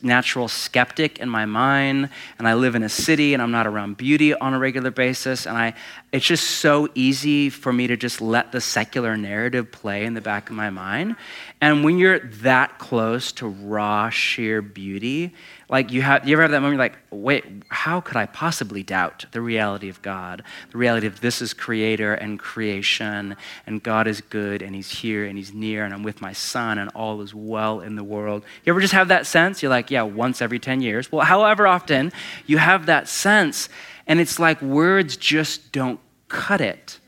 natural 0.01 0.47
skeptic 0.47 1.19
in 1.19 1.29
my 1.29 1.45
mind, 1.45 2.09
and 2.39 2.47
I 2.47 2.55
live 2.55 2.73
in 2.73 2.81
a 2.81 2.89
city 2.89 3.35
and 3.35 3.43
I'm 3.43 3.51
not 3.51 3.67
around 3.67 3.97
beauty 3.97 4.33
on 4.33 4.55
a 4.55 4.59
regular 4.59 4.89
basis, 4.89 5.45
and 5.45 5.55
I, 5.55 5.75
it's 6.13 6.25
just 6.25 6.45
so 6.61 6.87
easy 6.95 7.49
for 7.49 7.73
me 7.73 7.85
to 7.87 7.97
just 7.97 8.21
let 8.21 8.53
the 8.53 8.61
secular 8.61 9.17
narrative 9.17 9.71
play 9.73 10.05
in 10.05 10.13
the 10.13 10.21
back 10.21 10.49
of 10.49 10.55
my 10.55 10.69
mind. 10.69 11.17
And 11.59 11.83
when 11.83 11.97
you're 11.97 12.19
that 12.19 12.79
close 12.79 13.33
to 13.33 13.47
raw, 13.47 14.09
sheer 14.09 14.61
beauty, 14.61 15.33
like 15.69 15.91
you 15.91 16.01
have, 16.03 16.25
you 16.25 16.35
ever 16.35 16.43
have 16.43 16.51
that 16.51 16.61
moment? 16.61 16.75
You're 16.75 16.85
like, 16.85 16.97
wait, 17.09 17.43
how 17.67 17.99
could 17.99 18.15
I 18.15 18.25
possibly 18.25 18.83
doubt 18.83 19.25
the 19.33 19.41
reality 19.41 19.89
of 19.89 20.01
God? 20.01 20.43
The 20.71 20.77
reality 20.77 21.07
of 21.07 21.19
this 21.19 21.41
is 21.41 21.53
creator 21.53 22.13
and 22.13 22.39
creation, 22.39 23.35
and 23.65 23.83
God 23.83 24.07
is 24.07 24.21
good, 24.21 24.61
and 24.61 24.73
He's 24.73 24.89
here, 24.89 25.25
and 25.25 25.37
He's 25.37 25.53
near, 25.53 25.83
and 25.83 25.93
I'm 25.93 26.03
with 26.03 26.21
my 26.21 26.31
Son, 26.31 26.77
and 26.77 26.89
all 26.95 27.21
is 27.21 27.35
well 27.35 27.81
in 27.81 27.97
the 27.97 28.03
world. 28.03 28.45
You 28.63 28.71
ever 28.71 28.79
just 28.79 28.93
have 28.93 29.09
that 29.09 29.25
sense? 29.25 29.61
You're 29.61 29.71
like, 29.71 29.91
yeah, 29.91 30.03
once 30.03 30.41
every 30.41 30.59
ten 30.59 30.79
years. 30.79 31.11
Well, 31.11 31.25
however 31.25 31.67
often 31.67 32.13
you 32.45 32.59
have 32.59 32.85
that 32.85 33.09
sense, 33.09 33.67
and 34.07 34.19
it's 34.19 34.39
like 34.39 34.61
words 34.61 35.17
just 35.17 35.71
don't 35.71 35.99
cut 36.27 36.61
it. 36.61 36.99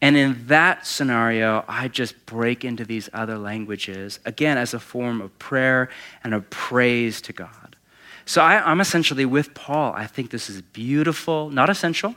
And 0.00 0.16
in 0.16 0.48
that 0.48 0.84
scenario, 0.84 1.64
I 1.68 1.86
just 1.86 2.26
break 2.26 2.64
into 2.64 2.84
these 2.84 3.08
other 3.12 3.38
languages, 3.38 4.18
again, 4.24 4.58
as 4.58 4.74
a 4.74 4.80
form 4.80 5.20
of 5.20 5.38
prayer 5.38 5.88
and 6.24 6.34
of 6.34 6.50
praise 6.50 7.20
to 7.22 7.32
God. 7.32 7.76
So 8.24 8.42
I, 8.42 8.70
am 8.70 8.80
essentially 8.80 9.24
with 9.24 9.54
Paul. 9.54 9.92
I 9.94 10.06
think 10.06 10.30
this 10.30 10.50
is 10.50 10.60
beautiful, 10.60 11.50
not 11.50 11.70
essential, 11.70 12.16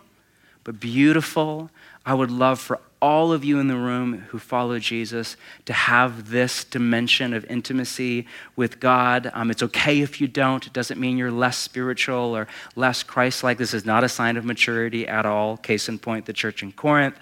but 0.63 0.79
beautiful. 0.79 1.69
I 2.05 2.13
would 2.13 2.31
love 2.31 2.59
for 2.59 2.79
all 3.01 3.31
of 3.31 3.43
you 3.43 3.59
in 3.59 3.67
the 3.67 3.75
room 3.75 4.19
who 4.29 4.39
follow 4.39 4.79
Jesus 4.79 5.37
to 5.65 5.73
have 5.73 6.29
this 6.29 6.63
dimension 6.63 7.33
of 7.33 7.45
intimacy 7.45 8.25
with 8.55 8.79
God. 8.79 9.29
Um, 9.33 9.51
it's 9.51 9.61
okay 9.63 10.01
if 10.01 10.21
you 10.21 10.27
don't. 10.27 10.65
It 10.65 10.73
doesn't 10.73 10.99
mean 10.99 11.17
you're 11.17 11.31
less 11.31 11.57
spiritual 11.57 12.35
or 12.35 12.47
less 12.75 13.03
Christ 13.03 13.43
like. 13.43 13.57
This 13.57 13.73
is 13.73 13.85
not 13.85 14.03
a 14.03 14.09
sign 14.09 14.37
of 14.37 14.45
maturity 14.45 15.07
at 15.07 15.25
all. 15.25 15.57
Case 15.57 15.89
in 15.89 15.99
point, 15.99 16.25
the 16.25 16.33
church 16.33 16.63
in 16.63 16.71
Corinth. 16.71 17.17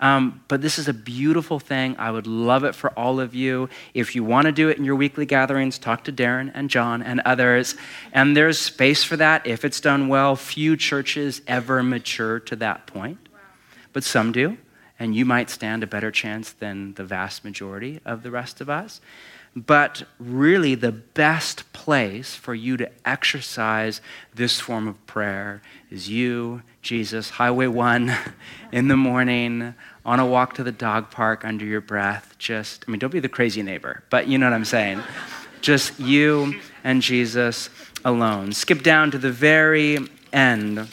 Um, 0.00 0.42
but 0.48 0.60
this 0.60 0.78
is 0.78 0.88
a 0.88 0.92
beautiful 0.92 1.58
thing. 1.58 1.96
I 1.98 2.10
would 2.10 2.26
love 2.26 2.64
it 2.64 2.74
for 2.74 2.90
all 2.90 3.20
of 3.20 3.34
you. 3.34 3.68
If 3.94 4.14
you 4.14 4.24
want 4.24 4.46
to 4.46 4.52
do 4.52 4.68
it 4.68 4.78
in 4.78 4.84
your 4.84 4.96
weekly 4.96 5.26
gatherings, 5.26 5.78
talk 5.78 6.04
to 6.04 6.12
Darren 6.12 6.50
and 6.54 6.68
John 6.68 7.02
and 7.02 7.20
others. 7.24 7.74
And 8.12 8.36
there's 8.36 8.58
space 8.58 9.02
for 9.02 9.16
that 9.16 9.46
if 9.46 9.64
it's 9.64 9.80
done 9.80 10.08
well. 10.08 10.36
Few 10.36 10.76
churches 10.76 11.40
ever 11.46 11.82
mature 11.82 12.40
to 12.40 12.56
that 12.56 12.86
point, 12.86 13.18
but 13.94 14.04
some 14.04 14.30
do. 14.32 14.58
And 14.98 15.16
you 15.16 15.24
might 15.24 15.48
stand 15.48 15.82
a 15.82 15.86
better 15.86 16.10
chance 16.10 16.52
than 16.52 16.94
the 16.94 17.04
vast 17.04 17.44
majority 17.44 18.00
of 18.04 18.22
the 18.22 18.30
rest 18.30 18.60
of 18.60 18.68
us. 18.68 19.00
But 19.56 20.02
really, 20.18 20.74
the 20.74 20.92
best 20.92 21.72
place 21.72 22.34
for 22.34 22.54
you 22.54 22.76
to 22.76 22.90
exercise 23.04 24.00
this 24.34 24.60
form 24.60 24.88
of 24.88 25.06
prayer 25.06 25.62
is 25.90 26.08
you, 26.08 26.62
Jesus, 26.82 27.30
Highway 27.30 27.68
1, 27.68 28.12
in 28.72 28.88
the 28.88 28.96
morning, 28.96 29.74
on 30.04 30.20
a 30.20 30.26
walk 30.26 30.54
to 30.54 30.64
the 30.64 30.72
dog 30.72 31.10
park 31.10 31.44
under 31.44 31.64
your 31.64 31.80
breath. 31.80 32.34
Just, 32.38 32.84
I 32.86 32.90
mean, 32.90 32.98
don't 32.98 33.12
be 33.12 33.20
the 33.20 33.28
crazy 33.28 33.62
neighbor, 33.62 34.02
but 34.10 34.26
you 34.26 34.38
know 34.38 34.46
what 34.46 34.54
I'm 34.54 34.64
saying. 34.64 35.00
Just 35.60 35.98
you 35.98 36.60
and 36.82 37.00
Jesus 37.00 37.70
alone. 38.04 38.52
Skip 38.52 38.82
down 38.82 39.12
to 39.12 39.18
the 39.18 39.32
very 39.32 39.98
end 40.32 40.88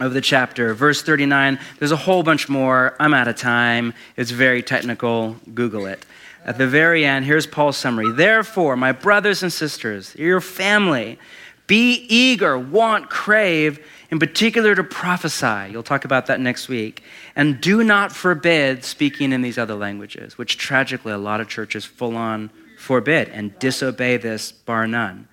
of 0.00 0.14
the 0.14 0.20
chapter, 0.20 0.74
verse 0.74 1.02
39. 1.02 1.58
There's 1.78 1.92
a 1.92 1.96
whole 1.96 2.22
bunch 2.22 2.48
more. 2.48 2.96
I'm 2.98 3.14
out 3.14 3.28
of 3.28 3.36
time. 3.36 3.94
It's 4.16 4.30
very 4.30 4.62
technical. 4.62 5.36
Google 5.54 5.86
it. 5.86 6.04
At 6.44 6.58
the 6.58 6.66
very 6.66 7.04
end, 7.04 7.26
here's 7.26 7.46
Paul's 7.46 7.76
summary. 7.76 8.10
Therefore, 8.12 8.76
my 8.76 8.92
brothers 8.92 9.42
and 9.42 9.52
sisters, 9.52 10.14
your 10.16 10.40
family, 10.40 11.18
be 11.66 12.06
eager, 12.08 12.58
want, 12.58 13.10
crave, 13.10 13.86
in 14.10 14.18
particular 14.18 14.74
to 14.74 14.82
prophesy. 14.82 15.70
You'll 15.70 15.82
talk 15.82 16.04
about 16.04 16.26
that 16.26 16.40
next 16.40 16.68
week. 16.68 17.02
And 17.36 17.60
do 17.60 17.84
not 17.84 18.10
forbid 18.10 18.84
speaking 18.84 19.32
in 19.32 19.42
these 19.42 19.58
other 19.58 19.74
languages, 19.74 20.36
which 20.36 20.58
tragically 20.58 21.12
a 21.12 21.18
lot 21.18 21.40
of 21.40 21.48
churches 21.48 21.84
full 21.84 22.16
on 22.16 22.50
forbid 22.76 23.28
and 23.28 23.56
disobey 23.58 24.16
this, 24.16 24.50
bar 24.50 24.86
none. 24.86 25.28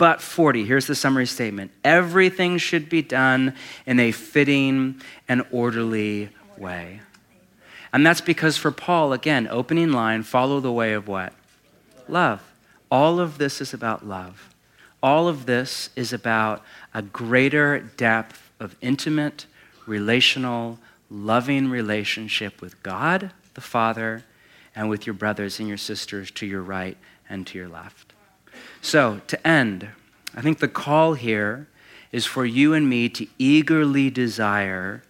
But 0.00 0.22
40, 0.22 0.64
here's 0.64 0.86
the 0.86 0.94
summary 0.94 1.26
statement 1.26 1.72
everything 1.84 2.56
should 2.56 2.88
be 2.88 3.02
done 3.02 3.54
in 3.84 4.00
a 4.00 4.12
fitting 4.12 5.02
and 5.28 5.44
orderly 5.50 6.30
way. 6.56 7.02
And 7.92 8.06
that's 8.06 8.22
because 8.22 8.56
for 8.56 8.70
Paul, 8.70 9.12
again, 9.12 9.46
opening 9.46 9.92
line, 9.92 10.22
follow 10.22 10.58
the 10.58 10.72
way 10.72 10.94
of 10.94 11.06
what? 11.06 11.34
Love. 12.08 12.40
All 12.90 13.20
of 13.20 13.36
this 13.36 13.60
is 13.60 13.74
about 13.74 14.06
love. 14.06 14.54
All 15.02 15.28
of 15.28 15.44
this 15.44 15.90
is 15.94 16.14
about 16.14 16.64
a 16.94 17.02
greater 17.02 17.80
depth 17.98 18.50
of 18.58 18.76
intimate, 18.80 19.44
relational, 19.84 20.78
loving 21.10 21.68
relationship 21.68 22.62
with 22.62 22.82
God 22.82 23.32
the 23.52 23.60
Father 23.60 24.24
and 24.74 24.88
with 24.88 25.06
your 25.06 25.12
brothers 25.12 25.60
and 25.60 25.68
your 25.68 25.76
sisters 25.76 26.30
to 26.30 26.46
your 26.46 26.62
right 26.62 26.96
and 27.28 27.46
to 27.48 27.58
your 27.58 27.68
left. 27.68 28.09
So, 28.82 29.20
to 29.26 29.46
end, 29.46 29.88
I 30.34 30.40
think 30.40 30.58
the 30.58 30.68
call 30.68 31.14
here 31.14 31.66
is 32.12 32.26
for 32.26 32.44
you 32.44 32.74
and 32.74 32.88
me 32.88 33.08
to 33.10 33.26
eagerly 33.38 34.10
desire 34.10 35.02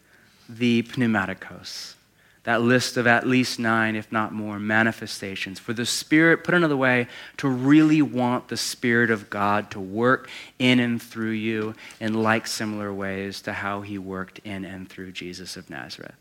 the 0.48 0.82
pneumatikos, 0.82 1.94
that 2.42 2.60
list 2.60 2.96
of 2.96 3.06
at 3.06 3.26
least 3.26 3.58
nine, 3.58 3.94
if 3.94 4.10
not 4.10 4.32
more, 4.32 4.58
manifestations. 4.58 5.58
For 5.58 5.72
the 5.72 5.86
Spirit, 5.86 6.42
put 6.42 6.54
another 6.54 6.76
way, 6.76 7.06
to 7.36 7.48
really 7.48 8.02
want 8.02 8.48
the 8.48 8.56
Spirit 8.56 9.10
of 9.10 9.30
God 9.30 9.70
to 9.70 9.80
work 9.80 10.28
in 10.58 10.80
and 10.80 11.00
through 11.00 11.30
you 11.30 11.74
in 12.00 12.14
like 12.14 12.46
similar 12.46 12.92
ways 12.92 13.40
to 13.42 13.52
how 13.52 13.82
he 13.82 13.98
worked 13.98 14.40
in 14.40 14.64
and 14.64 14.88
through 14.88 15.12
Jesus 15.12 15.56
of 15.56 15.70
Nazareth. 15.70 16.14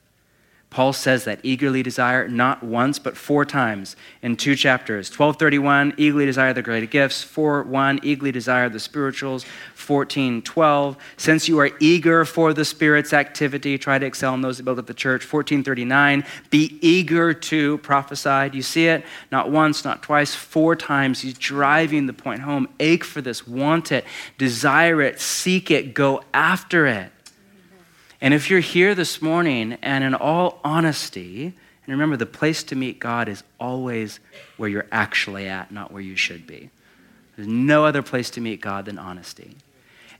Paul 0.70 0.94
says 0.94 1.24
that 1.24 1.40
eagerly 1.42 1.82
desire 1.82 2.28
not 2.28 2.62
once 2.64 3.00
but 3.00 3.18
four 3.18 3.44
times 3.44 3.96
in 4.22 4.36
two 4.36 4.56
chapters. 4.56 5.10
1231 5.10 5.96
eagerly 5.98 6.28
desire 6.28 6.54
the 6.54 6.62
greater 6.62 6.86
gifts, 6.86 7.24
4:1 7.24 8.00
eagerly 8.04 8.32
desire 8.32 8.70
the 8.70 8.80
spirituals, 8.80 9.46
14:12 9.76 10.96
since 11.18 11.50
you 11.50 11.60
are 11.60 11.72
eager 11.80 12.24
for 12.24 12.54
the 12.54 12.64
spirit's 12.64 13.14
activity, 13.14 13.80
try 13.80 13.98
to 13.98 14.06
excel 14.06 14.36
in 14.36 14.42
those 14.42 14.58
that 14.58 14.64
build 14.64 14.78
up 14.78 14.86
the 14.86 14.94
church. 14.94 15.26
1439 15.26 16.24
be 16.52 16.78
eager 16.82 17.34
to 17.34 17.80
prophesy. 17.80 18.50
Do 18.50 18.58
you 18.58 18.64
see 18.64 18.86
it? 18.88 19.04
Not 19.32 19.50
once, 19.50 19.84
not 19.84 20.04
twice, 20.04 20.36
four 20.36 20.76
times 20.76 21.22
he's 21.22 21.38
driving 21.38 22.06
the 22.06 22.14
point 22.14 22.42
home. 22.42 22.68
Ache 22.80 23.04
for 23.04 23.22
this, 23.22 23.48
want 23.48 23.92
it, 23.92 24.06
desire 24.38 25.02
it, 25.02 25.20
seek 25.20 25.72
it, 25.72 25.96
go 25.96 26.22
after 26.32 26.86
it. 26.86 27.12
And 28.22 28.34
if 28.34 28.50
you're 28.50 28.60
here 28.60 28.96
this 28.96 29.22
morning 29.22 29.78
and 29.82 30.04
in 30.04 30.14
all 30.14 30.60
honesty, 30.64 31.54
and 31.90 31.98
remember, 31.98 32.18
the 32.18 32.26
place 32.26 32.64
to 32.64 32.76
meet 32.76 33.00
God 33.00 33.28
is 33.28 33.44
always 33.60 34.20
where 34.58 34.70
you're 34.70 34.88
actually 34.92 35.48
at, 35.48 35.72
not 35.72 35.92
where 35.92 36.02
you 36.02 36.16
should 36.16 36.46
be. 36.46 36.70
There's 37.36 37.48
no 37.48 37.86
other 37.86 38.04
place 38.04 38.30
to 38.32 38.42
meet 38.42 38.62
God 38.62 38.86
than 38.86 39.00
honesty. 39.00 39.56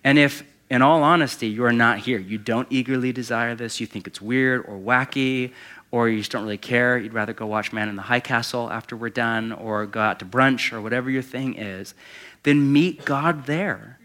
And 0.04 0.18
if, 0.18 0.44
in 0.70 0.82
all 0.82 1.04
honesty, 1.04 1.48
you 1.48 1.66
are 1.66 1.74
not 1.74 2.00
here, 2.00 2.18
you 2.18 2.38
don't 2.38 2.68
eagerly 2.72 3.12
desire 3.12 3.54
this, 3.54 3.80
you 3.80 3.86
think 3.86 4.08
it's 4.08 4.22
weird 4.22 4.66
or 4.66 4.80
wacky, 4.80 5.52
or 5.92 6.08
you 6.08 6.20
just 6.20 6.32
don't 6.32 6.44
really 6.44 6.58
care, 6.58 6.98
you'd 6.98 7.14
rather 7.14 7.34
go 7.34 7.46
watch 7.46 7.74
Man 7.74 7.90
in 7.90 7.96
the 7.96 8.04
High 8.04 8.20
Castle 8.20 8.72
after 8.72 8.96
we're 8.96 9.10
done, 9.10 9.52
or 9.52 9.86
go 9.86 10.00
out 10.00 10.20
to 10.20 10.26
brunch, 10.26 10.72
or 10.72 10.82
whatever 10.82 11.10
your 11.12 11.22
thing 11.22 11.56
is, 11.56 11.94
then 12.44 12.72
meet 12.72 13.04
God 13.06 13.46
there 13.46 14.00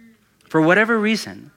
for 0.48 0.60
whatever 0.60 0.98
reason. 0.98 1.50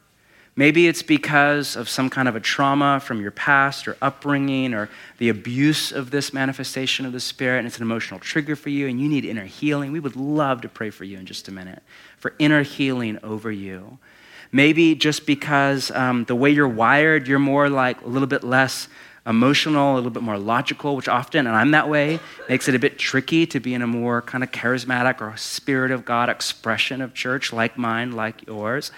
Maybe 0.57 0.87
it's 0.87 1.03
because 1.03 1.75
of 1.75 1.87
some 1.87 2.09
kind 2.09 2.27
of 2.27 2.35
a 2.35 2.39
trauma 2.39 2.99
from 2.99 3.21
your 3.21 3.29
past 3.29 3.87
or 3.87 3.95
upbringing 4.01 4.73
or 4.73 4.89
the 5.19 5.29
abuse 5.29 5.91
of 5.91 6.09
this 6.09 6.33
manifestation 6.33 7.05
of 7.05 7.13
the 7.13 7.19
Spirit, 7.19 7.59
and 7.59 7.67
it's 7.67 7.77
an 7.77 7.83
emotional 7.83 8.19
trigger 8.19 8.55
for 8.55 8.69
you, 8.69 8.87
and 8.87 8.99
you 8.99 9.07
need 9.07 9.23
inner 9.23 9.45
healing. 9.45 9.91
We 9.91 9.99
would 9.99 10.15
love 10.15 10.61
to 10.61 10.69
pray 10.69 10.89
for 10.89 11.03
you 11.03 11.19
in 11.19 11.27
just 11.27 11.47
a 11.47 11.51
minute 11.51 11.83
for 12.17 12.33
inner 12.39 12.63
healing 12.63 13.19
over 13.21 13.51
you. 13.51 13.99
Maybe 14.51 14.95
just 14.95 15.27
because 15.27 15.91
um, 15.91 16.25
the 16.25 16.35
way 16.35 16.49
you're 16.49 16.67
wired, 16.67 17.27
you're 17.27 17.37
more 17.37 17.69
like 17.69 18.01
a 18.01 18.07
little 18.07 18.27
bit 18.27 18.43
less 18.43 18.87
emotional, 19.27 19.93
a 19.93 19.95
little 19.97 20.09
bit 20.09 20.23
more 20.23 20.39
logical, 20.39 20.95
which 20.95 21.07
often, 21.07 21.45
and 21.45 21.55
I'm 21.55 21.71
that 21.71 21.87
way, 21.87 22.19
makes 22.49 22.67
it 22.67 22.73
a 22.73 22.79
bit 22.79 22.97
tricky 22.97 23.45
to 23.45 23.59
be 23.59 23.75
in 23.75 23.83
a 23.83 23.87
more 23.87 24.23
kind 24.23 24.43
of 24.43 24.51
charismatic 24.51 25.21
or 25.21 25.35
spirit 25.37 25.91
of 25.91 26.03
God 26.03 26.29
expression 26.29 27.01
of 27.01 27.13
church 27.13 27.53
like 27.53 27.77
mine, 27.77 28.13
like 28.13 28.47
yours. 28.47 28.91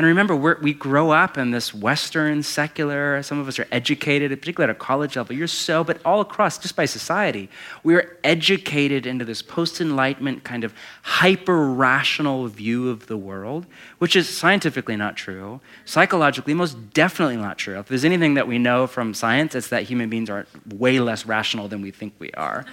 And 0.00 0.06
remember, 0.06 0.34
we 0.34 0.72
grow 0.72 1.10
up 1.10 1.36
in 1.36 1.50
this 1.50 1.74
Western, 1.74 2.42
secular, 2.42 3.22
some 3.22 3.38
of 3.38 3.46
us 3.48 3.58
are 3.58 3.66
educated, 3.70 4.30
particularly 4.30 4.70
at 4.70 4.74
a 4.74 4.78
college 4.78 5.14
level. 5.14 5.36
You're 5.36 5.46
so, 5.46 5.84
but 5.84 6.00
all 6.06 6.22
across, 6.22 6.56
just 6.56 6.74
by 6.74 6.86
society, 6.86 7.50
we 7.82 7.94
are 7.94 8.16
educated 8.24 9.04
into 9.04 9.26
this 9.26 9.42
post 9.42 9.78
Enlightenment 9.78 10.42
kind 10.42 10.64
of 10.64 10.72
hyper 11.02 11.68
rational 11.68 12.46
view 12.46 12.88
of 12.88 13.08
the 13.08 13.18
world, 13.18 13.66
which 13.98 14.16
is 14.16 14.26
scientifically 14.26 14.96
not 14.96 15.16
true, 15.16 15.60
psychologically, 15.84 16.54
most 16.54 16.94
definitely 16.94 17.36
not 17.36 17.58
true. 17.58 17.78
If 17.78 17.88
there's 17.88 18.06
anything 18.06 18.32
that 18.32 18.48
we 18.48 18.56
know 18.56 18.86
from 18.86 19.12
science, 19.12 19.54
it's 19.54 19.68
that 19.68 19.82
human 19.82 20.08
beings 20.08 20.30
are 20.30 20.46
way 20.76 20.98
less 20.98 21.26
rational 21.26 21.68
than 21.68 21.82
we 21.82 21.90
think 21.90 22.14
we 22.18 22.32
are. 22.32 22.64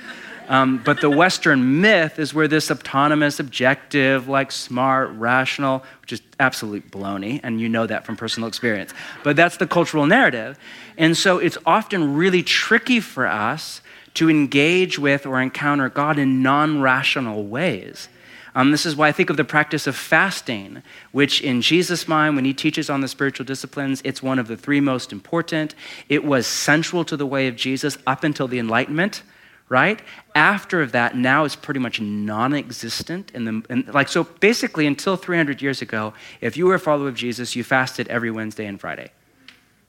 Um, 0.47 0.81
but 0.83 1.01
the 1.01 1.09
Western 1.09 1.81
myth 1.81 2.19
is 2.19 2.33
where 2.33 2.47
this 2.47 2.71
autonomous, 2.71 3.39
objective, 3.39 4.29
like 4.29 4.51
smart, 4.51 5.09
rational, 5.11 5.83
which 6.01 6.13
is 6.13 6.21
absolute 6.39 6.89
baloney, 6.89 7.41
and 7.43 7.59
you 7.59 7.67
know 7.67 7.85
that 7.85 8.05
from 8.05 8.15
personal 8.15 8.47
experience. 8.47 8.93
But 9.23 9.35
that's 9.35 9.57
the 9.57 9.67
cultural 9.67 10.05
narrative. 10.05 10.57
And 10.97 11.17
so 11.17 11.37
it's 11.39 11.57
often 11.65 12.15
really 12.15 12.43
tricky 12.43 13.01
for 13.01 13.27
us 13.27 13.81
to 14.13 14.29
engage 14.29 14.97
with 14.97 15.25
or 15.25 15.41
encounter 15.41 15.89
God 15.89 16.17
in 16.17 16.41
non 16.41 16.81
rational 16.81 17.43
ways. 17.45 18.07
Um, 18.55 18.71
this 18.71 18.87
is 18.87 18.95
why 18.95 19.09
I 19.09 19.11
think 19.11 19.29
of 19.29 19.37
the 19.37 19.43
practice 19.43 19.85
of 19.85 19.95
fasting, 19.95 20.81
which 21.11 21.41
in 21.41 21.61
Jesus' 21.61 22.07
mind, 22.07 22.35
when 22.35 22.43
he 22.43 22.55
teaches 22.55 22.89
on 22.89 23.01
the 23.01 23.07
spiritual 23.07 23.45
disciplines, 23.45 24.01
it's 24.03 24.23
one 24.23 24.39
of 24.39 24.47
the 24.47 24.57
three 24.57 24.79
most 24.79 25.11
important. 25.11 25.75
It 26.09 26.23
was 26.23 26.47
central 26.47 27.05
to 27.05 27.15
the 27.15 27.27
way 27.27 27.47
of 27.47 27.55
Jesus 27.55 27.99
up 28.07 28.23
until 28.23 28.47
the 28.47 28.57
Enlightenment 28.57 29.21
right? 29.69 30.01
After 30.33 30.85
that, 30.85 31.15
now 31.15 31.43
it's 31.43 31.55
pretty 31.55 31.79
much 31.79 31.99
non-existent. 31.99 33.31
In 33.33 33.45
the, 33.45 33.63
in, 33.69 33.89
like 33.93 34.07
so, 34.07 34.23
basically, 34.23 34.87
until 34.87 35.17
300 35.17 35.61
years 35.61 35.81
ago, 35.81 36.13
if 36.41 36.55
you 36.57 36.65
were 36.65 36.75
a 36.75 36.79
follower 36.79 37.09
of 37.09 37.15
Jesus, 37.15 37.55
you 37.55 37.63
fasted 37.63 38.07
every 38.07 38.31
Wednesday 38.31 38.65
and 38.65 38.79
Friday, 38.79 39.11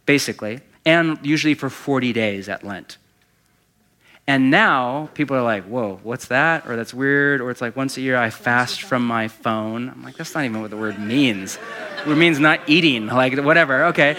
basically, 0.06 0.60
and 0.84 1.18
usually 1.22 1.54
for 1.54 1.70
40 1.70 2.12
days 2.12 2.48
at 2.48 2.64
Lent. 2.64 2.98
And 4.28 4.50
now 4.50 5.08
people 5.14 5.36
are 5.36 5.42
like, 5.42 5.64
"Whoa, 5.64 6.00
what's 6.02 6.26
that?" 6.26 6.66
Or 6.68 6.76
"That's 6.76 6.92
weird." 6.92 7.40
Or 7.40 7.50
it's 7.50 7.62
like 7.62 7.74
once 7.76 7.96
a 7.96 8.02
year 8.02 8.14
I 8.14 8.28
fast 8.28 8.82
from 8.82 9.06
my 9.06 9.26
phone. 9.26 9.88
I'm 9.88 10.02
like, 10.02 10.16
that's 10.16 10.34
not 10.34 10.44
even 10.44 10.60
what 10.60 10.68
the 10.68 10.76
word 10.76 10.98
means. 10.98 11.58
It 12.06 12.14
means 12.14 12.38
not 12.38 12.60
eating, 12.66 13.06
like 13.06 13.38
whatever. 13.38 13.86
Okay. 13.86 14.18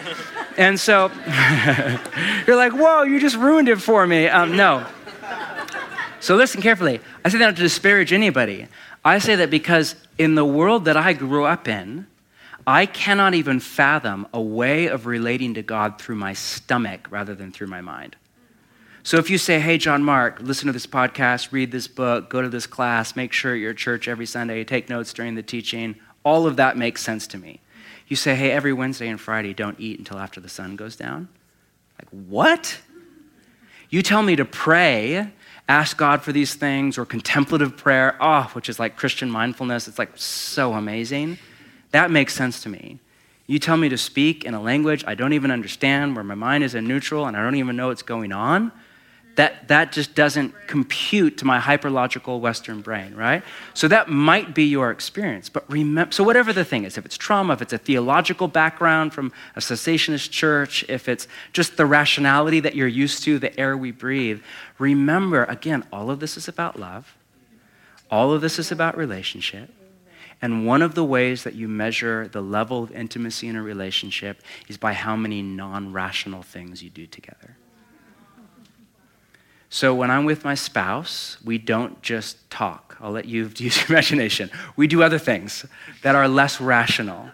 And 0.57 0.79
so 0.79 1.11
you're 2.47 2.55
like, 2.55 2.73
"Whoa, 2.73 3.03
you 3.03 3.19
just 3.19 3.35
ruined 3.35 3.69
it 3.69 3.79
for 3.79 4.07
me." 4.07 4.27
Um, 4.27 4.57
no. 4.57 4.83
So 6.19 6.35
listen 6.35 6.61
carefully. 6.61 6.99
I 7.23 7.29
say 7.29 7.37
that 7.37 7.45
not 7.45 7.55
to 7.55 7.61
disparage 7.61 8.11
anybody. 8.11 8.67
I 9.03 9.19
say 9.19 9.35
that 9.35 9.49
because 9.49 9.95
in 10.17 10.35
the 10.35 10.45
world 10.45 10.85
that 10.85 10.97
I 10.97 11.13
grew 11.13 11.45
up 11.45 11.67
in, 11.67 12.07
I 12.67 12.85
cannot 12.85 13.33
even 13.33 13.59
fathom 13.59 14.27
a 14.33 14.41
way 14.41 14.87
of 14.87 15.05
relating 15.05 15.53
to 15.55 15.61
God 15.61 15.99
through 15.99 16.17
my 16.17 16.33
stomach 16.33 17.07
rather 17.09 17.33
than 17.33 17.51
through 17.51 17.67
my 17.67 17.81
mind. 17.81 18.15
So 19.01 19.17
if 19.17 19.29
you 19.29 19.37
say, 19.37 19.59
hey, 19.59 19.77
John 19.77 20.03
Mark, 20.03 20.39
listen 20.41 20.67
to 20.67 20.73
this 20.73 20.85
podcast, 20.85 21.51
read 21.51 21.71
this 21.71 21.87
book, 21.87 22.29
go 22.29 22.41
to 22.41 22.49
this 22.49 22.67
class, 22.67 23.15
make 23.15 23.31
sure 23.31 23.55
you're 23.55 23.71
at 23.71 23.77
church 23.77 24.07
every 24.07 24.25
Sunday, 24.25 24.63
take 24.63 24.89
notes 24.89 25.13
during 25.13 25.35
the 25.35 25.41
teaching, 25.41 25.95
all 26.23 26.45
of 26.45 26.57
that 26.57 26.77
makes 26.77 27.01
sense 27.01 27.25
to 27.27 27.37
me. 27.37 27.61
You 28.07 28.15
say, 28.15 28.35
hey, 28.35 28.51
every 28.51 28.73
Wednesday 28.73 29.07
and 29.07 29.19
Friday, 29.19 29.53
don't 29.53 29.79
eat 29.79 29.99
until 29.99 30.19
after 30.19 30.41
the 30.41 30.49
sun 30.49 30.75
goes 30.75 30.95
down. 30.95 31.29
Like, 31.97 32.09
what? 32.09 32.79
You 33.89 34.01
tell 34.01 34.21
me 34.21 34.35
to 34.35 34.45
pray 34.45 35.31
ask 35.69 35.95
God 35.95 36.21
for 36.23 36.33
these 36.33 36.55
things, 36.55 36.97
or 36.97 37.05
contemplative 37.05 37.77
prayer, 37.77 38.17
oh, 38.19 38.49
which 38.53 38.67
is 38.67 38.79
like 38.79 38.97
Christian 38.97 39.29
mindfulness. 39.29 39.87
It's 39.87 39.99
like 39.99 40.11
so 40.15 40.73
amazing. 40.73 41.37
That 41.91 42.11
makes 42.11 42.33
sense 42.33 42.61
to 42.63 42.69
me. 42.69 42.99
You 43.47 43.59
tell 43.59 43.77
me 43.77 43.87
to 43.89 43.97
speak 43.97 44.43
in 44.43 44.53
a 44.53 44.61
language 44.61 45.03
I 45.07 45.15
don't 45.15 45.33
even 45.33 45.51
understand, 45.51 46.15
where 46.15 46.23
my 46.23 46.35
mind 46.35 46.63
is 46.63 46.75
in 46.75 46.87
neutral 46.87 47.27
and 47.27 47.37
I 47.37 47.43
don't 47.43 47.55
even 47.55 47.75
know 47.75 47.87
what's 47.87 48.01
going 48.01 48.31
on 48.33 48.71
that, 49.39 49.69
that 49.69 49.93
just 49.93 50.15
doesn't 50.15 50.53
compute 50.67 51.37
to 51.37 51.45
my 51.45 51.59
hyperlogical 51.61 52.41
Western 52.41 52.81
brain, 52.81 53.15
right? 53.15 53.41
So 53.73 53.87
that 53.87 54.09
might 54.09 54.53
be 54.53 54.65
your 54.65 54.91
experience. 54.91 55.47
But 55.47 55.63
remember, 55.71 56.11
so 56.11 56.25
whatever 56.25 56.51
the 56.51 56.65
thing 56.65 56.83
is, 56.83 56.97
if 56.97 57.05
it's 57.05 57.17
trauma, 57.17 57.53
if 57.53 57.61
it's 57.61 57.71
a 57.71 57.77
theological 57.77 58.49
background 58.49 59.13
from 59.13 59.31
a 59.55 59.61
cessationist 59.61 60.31
church, 60.31 60.83
if 60.89 61.07
it's 61.07 61.25
just 61.53 61.77
the 61.77 61.85
rationality 61.85 62.59
that 62.59 62.75
you're 62.75 62.89
used 62.89 63.23
to, 63.23 63.39
the 63.39 63.57
air 63.57 63.77
we 63.77 63.91
breathe, 63.91 64.41
remember, 64.77 65.45
again, 65.45 65.85
all 65.93 66.11
of 66.11 66.19
this 66.19 66.35
is 66.35 66.49
about 66.49 66.77
love. 66.77 67.15
All 68.11 68.33
of 68.33 68.41
this 68.41 68.59
is 68.59 68.73
about 68.73 68.97
relationship. 68.97 69.73
And 70.41 70.67
one 70.67 70.81
of 70.81 70.95
the 70.95 71.05
ways 71.05 71.45
that 71.45 71.55
you 71.55 71.69
measure 71.69 72.27
the 72.27 72.41
level 72.41 72.83
of 72.83 72.91
intimacy 72.91 73.47
in 73.47 73.55
a 73.55 73.63
relationship 73.63 74.41
is 74.67 74.75
by 74.75 74.91
how 74.91 75.15
many 75.15 75.41
non 75.41 75.93
rational 75.93 76.43
things 76.43 76.83
you 76.83 76.89
do 76.89 77.07
together. 77.07 77.55
So 79.69 79.93
when 79.93 80.09
I'm 80.09 80.25
with 80.25 80.43
my 80.43 80.55
spouse, 80.55 81.37
we 81.45 81.59
don't 81.59 82.01
just 82.01 82.49
talk. 82.49 82.97
I'll 82.99 83.11
let 83.11 83.25
you 83.25 83.51
use 83.57 83.77
your 83.77 83.87
imagination. 83.89 84.49
We 84.75 84.87
do 84.87 85.03
other 85.03 85.19
things 85.19 85.65
that 86.01 86.15
are 86.15 86.27
less 86.27 86.59
rational. 86.59 87.29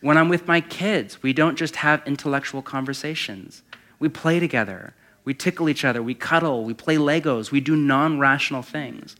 When 0.00 0.16
I'm 0.16 0.28
with 0.28 0.48
my 0.48 0.60
kids, 0.60 1.22
we 1.22 1.32
don't 1.32 1.56
just 1.56 1.76
have 1.76 2.02
intellectual 2.06 2.62
conversations. 2.62 3.62
We 3.98 4.08
play 4.08 4.40
together. 4.40 4.94
We 5.24 5.34
tickle 5.34 5.68
each 5.68 5.84
other. 5.84 6.02
We 6.02 6.14
cuddle. 6.14 6.64
We 6.64 6.74
play 6.74 6.96
Legos. 6.96 7.50
We 7.50 7.60
do 7.60 7.76
non 7.76 8.18
rational 8.18 8.62
things. 8.62 9.14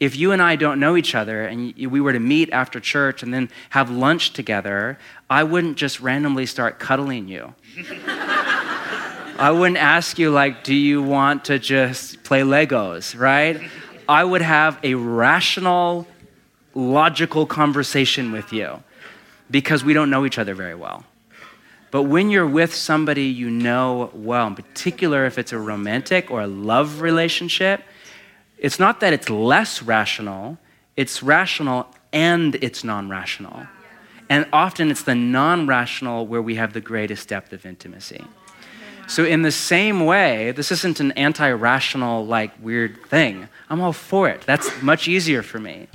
If 0.00 0.16
you 0.16 0.32
and 0.32 0.42
I 0.42 0.56
don't 0.56 0.80
know 0.80 0.96
each 0.96 1.14
other 1.14 1.44
and 1.44 1.72
we 1.76 2.00
were 2.00 2.12
to 2.12 2.18
meet 2.18 2.50
after 2.52 2.80
church 2.80 3.22
and 3.22 3.32
then 3.32 3.48
have 3.70 3.90
lunch 3.90 4.32
together, 4.32 4.98
I 5.30 5.44
wouldn't 5.44 5.76
just 5.76 6.00
randomly 6.00 6.46
start 6.46 6.80
cuddling 6.80 7.28
you. 7.28 7.54
I 9.36 9.50
wouldn't 9.50 9.78
ask 9.78 10.16
you, 10.16 10.30
like, 10.30 10.62
do 10.62 10.74
you 10.74 11.02
want 11.02 11.46
to 11.46 11.58
just 11.58 12.22
play 12.22 12.42
Legos, 12.42 13.18
right? 13.18 13.60
I 14.08 14.22
would 14.22 14.42
have 14.42 14.78
a 14.84 14.94
rational, 14.94 16.06
logical 16.74 17.44
conversation 17.44 18.30
with 18.30 18.52
you 18.52 18.84
because 19.50 19.84
we 19.84 19.92
don't 19.92 20.08
know 20.08 20.24
each 20.24 20.38
other 20.38 20.54
very 20.54 20.76
well. 20.76 21.04
But 21.90 22.04
when 22.04 22.30
you're 22.30 22.46
with 22.46 22.72
somebody 22.74 23.24
you 23.24 23.50
know 23.50 24.10
well, 24.14 24.46
in 24.46 24.54
particular 24.54 25.26
if 25.26 25.36
it's 25.36 25.52
a 25.52 25.58
romantic 25.58 26.30
or 26.30 26.42
a 26.42 26.46
love 26.46 27.00
relationship, 27.00 27.82
it's 28.58 28.78
not 28.78 29.00
that 29.00 29.12
it's 29.12 29.28
less 29.28 29.82
rational, 29.82 30.58
it's 30.96 31.24
rational 31.24 31.88
and 32.12 32.54
it's 32.56 32.84
non 32.84 33.08
rational. 33.08 33.66
And 34.28 34.46
often 34.52 34.92
it's 34.92 35.02
the 35.02 35.16
non 35.16 35.66
rational 35.66 36.24
where 36.24 36.42
we 36.42 36.54
have 36.54 36.72
the 36.72 36.80
greatest 36.80 37.28
depth 37.28 37.52
of 37.52 37.66
intimacy. 37.66 38.24
So, 39.06 39.24
in 39.24 39.42
the 39.42 39.52
same 39.52 40.04
way, 40.06 40.52
this 40.52 40.72
isn't 40.72 41.00
an 41.00 41.12
anti 41.12 41.50
rational, 41.50 42.26
like, 42.26 42.52
weird 42.60 43.02
thing. 43.06 43.48
I'm 43.68 43.80
all 43.80 43.92
for 43.92 44.28
it. 44.28 44.42
That's 44.42 44.82
much 44.82 45.08
easier 45.08 45.42
for 45.42 45.58
me. 45.58 45.88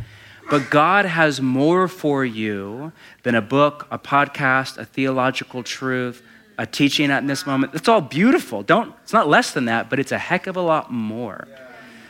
But 0.50 0.70
God 0.70 1.06
has 1.06 1.42
more 1.42 1.88
for 1.88 2.26
you 2.26 2.92
than 3.24 3.36
a 3.36 3.42
book, 3.42 3.88
a 3.92 4.00
podcast, 4.00 4.78
a 4.78 4.86
theological 4.86 5.62
truth, 5.62 6.24
a 6.58 6.66
teaching 6.66 7.12
at 7.12 7.26
this 7.28 7.46
moment. 7.46 7.74
It's 7.76 7.88
all 7.88 8.02
beautiful. 8.02 8.64
Don't, 8.64 8.94
it's 9.04 9.14
not 9.14 9.30
less 9.30 9.52
than 9.52 9.66
that, 9.66 9.90
but 9.90 10.00
it's 10.00 10.12
a 10.12 10.18
heck 10.18 10.48
of 10.48 10.56
a 10.56 10.62
lot 10.62 10.92
more. 10.92 11.48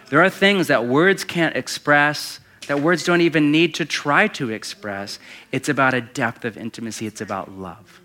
There 0.09 0.23
are 0.23 0.29
things 0.29 0.67
that 0.67 0.85
words 0.85 1.23
can't 1.23 1.55
express, 1.55 2.39
that 2.67 2.79
words 2.79 3.03
don't 3.03 3.21
even 3.21 3.51
need 3.51 3.75
to 3.75 3.85
try 3.85 4.27
to 4.29 4.49
express. 4.49 5.19
It's 5.51 5.69
about 5.69 5.93
a 5.93 6.01
depth 6.01 6.45
of 6.45 6.57
intimacy, 6.57 7.05
it's 7.05 7.21
about 7.21 7.51
love. 7.51 8.01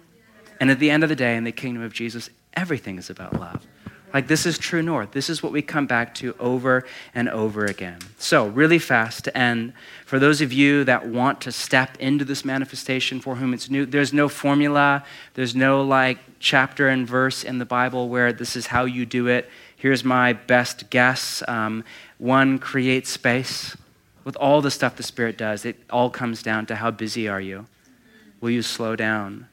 And 0.60 0.70
at 0.70 0.78
the 0.78 0.90
end 0.90 1.02
of 1.02 1.08
the 1.08 1.16
day, 1.16 1.36
in 1.36 1.44
the 1.44 1.52
kingdom 1.52 1.82
of 1.82 1.92
Jesus, 1.92 2.28
Everything 2.56 2.98
is 2.98 3.10
about 3.10 3.38
love. 3.38 3.66
Like, 4.14 4.28
this 4.28 4.46
is 4.46 4.58
true 4.58 4.80
north. 4.80 5.10
This 5.10 5.28
is 5.28 5.42
what 5.42 5.50
we 5.50 5.60
come 5.60 5.86
back 5.86 6.14
to 6.16 6.36
over 6.38 6.86
and 7.16 7.28
over 7.28 7.64
again. 7.64 7.98
So, 8.16 8.46
really 8.46 8.78
fast 8.78 9.24
to 9.24 9.36
end, 9.36 9.72
for 10.06 10.20
those 10.20 10.40
of 10.40 10.52
you 10.52 10.84
that 10.84 11.08
want 11.08 11.40
to 11.40 11.52
step 11.52 11.96
into 11.98 12.24
this 12.24 12.44
manifestation 12.44 13.18
for 13.18 13.34
whom 13.34 13.52
it's 13.52 13.68
new, 13.68 13.84
there's 13.84 14.12
no 14.12 14.28
formula, 14.28 15.04
there's 15.34 15.56
no 15.56 15.82
like 15.82 16.18
chapter 16.38 16.88
and 16.88 17.08
verse 17.08 17.42
in 17.42 17.58
the 17.58 17.64
Bible 17.64 18.08
where 18.08 18.32
this 18.32 18.54
is 18.54 18.68
how 18.68 18.84
you 18.84 19.04
do 19.04 19.26
it. 19.26 19.50
Here's 19.76 20.04
my 20.04 20.32
best 20.32 20.90
guess. 20.90 21.42
Um, 21.48 21.82
one, 22.18 22.60
create 22.60 23.08
space. 23.08 23.76
With 24.22 24.36
all 24.36 24.62
the 24.62 24.70
stuff 24.70 24.94
the 24.94 25.02
Spirit 25.02 25.36
does, 25.36 25.64
it 25.64 25.76
all 25.90 26.08
comes 26.08 26.40
down 26.40 26.66
to 26.66 26.76
how 26.76 26.92
busy 26.92 27.28
are 27.28 27.40
you? 27.40 27.66
Will 28.40 28.50
you 28.50 28.62
slow 28.62 28.94
down? 28.94 29.48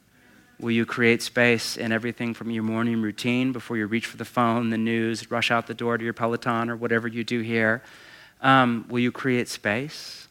Will 0.62 0.70
you 0.70 0.86
create 0.86 1.24
space 1.24 1.76
in 1.76 1.91
everything 1.91 2.36
from 2.36 2.51
your 2.51 2.62
morning 2.62 3.01
routine 3.01 3.51
before 3.51 3.78
you 3.78 3.88
reach 3.88 4.05
for 4.05 4.18
the 4.18 4.26
phone, 4.26 4.70
the 4.70 4.78
news, 4.78 5.32
rush 5.32 5.49
out 5.49 5.66
the 5.66 5.74
door 5.74 5.97
to 5.97 6.03
your 6.03 6.14
Peloton 6.14 6.70
or 6.70 6.76
whatever 6.76 7.07
you 7.07 7.24
do 7.24 7.39
here? 7.39 7.82
Um, 8.41 8.86
will 8.88 8.99
you 8.99 9.12
create 9.12 9.49
space? 9.49 10.28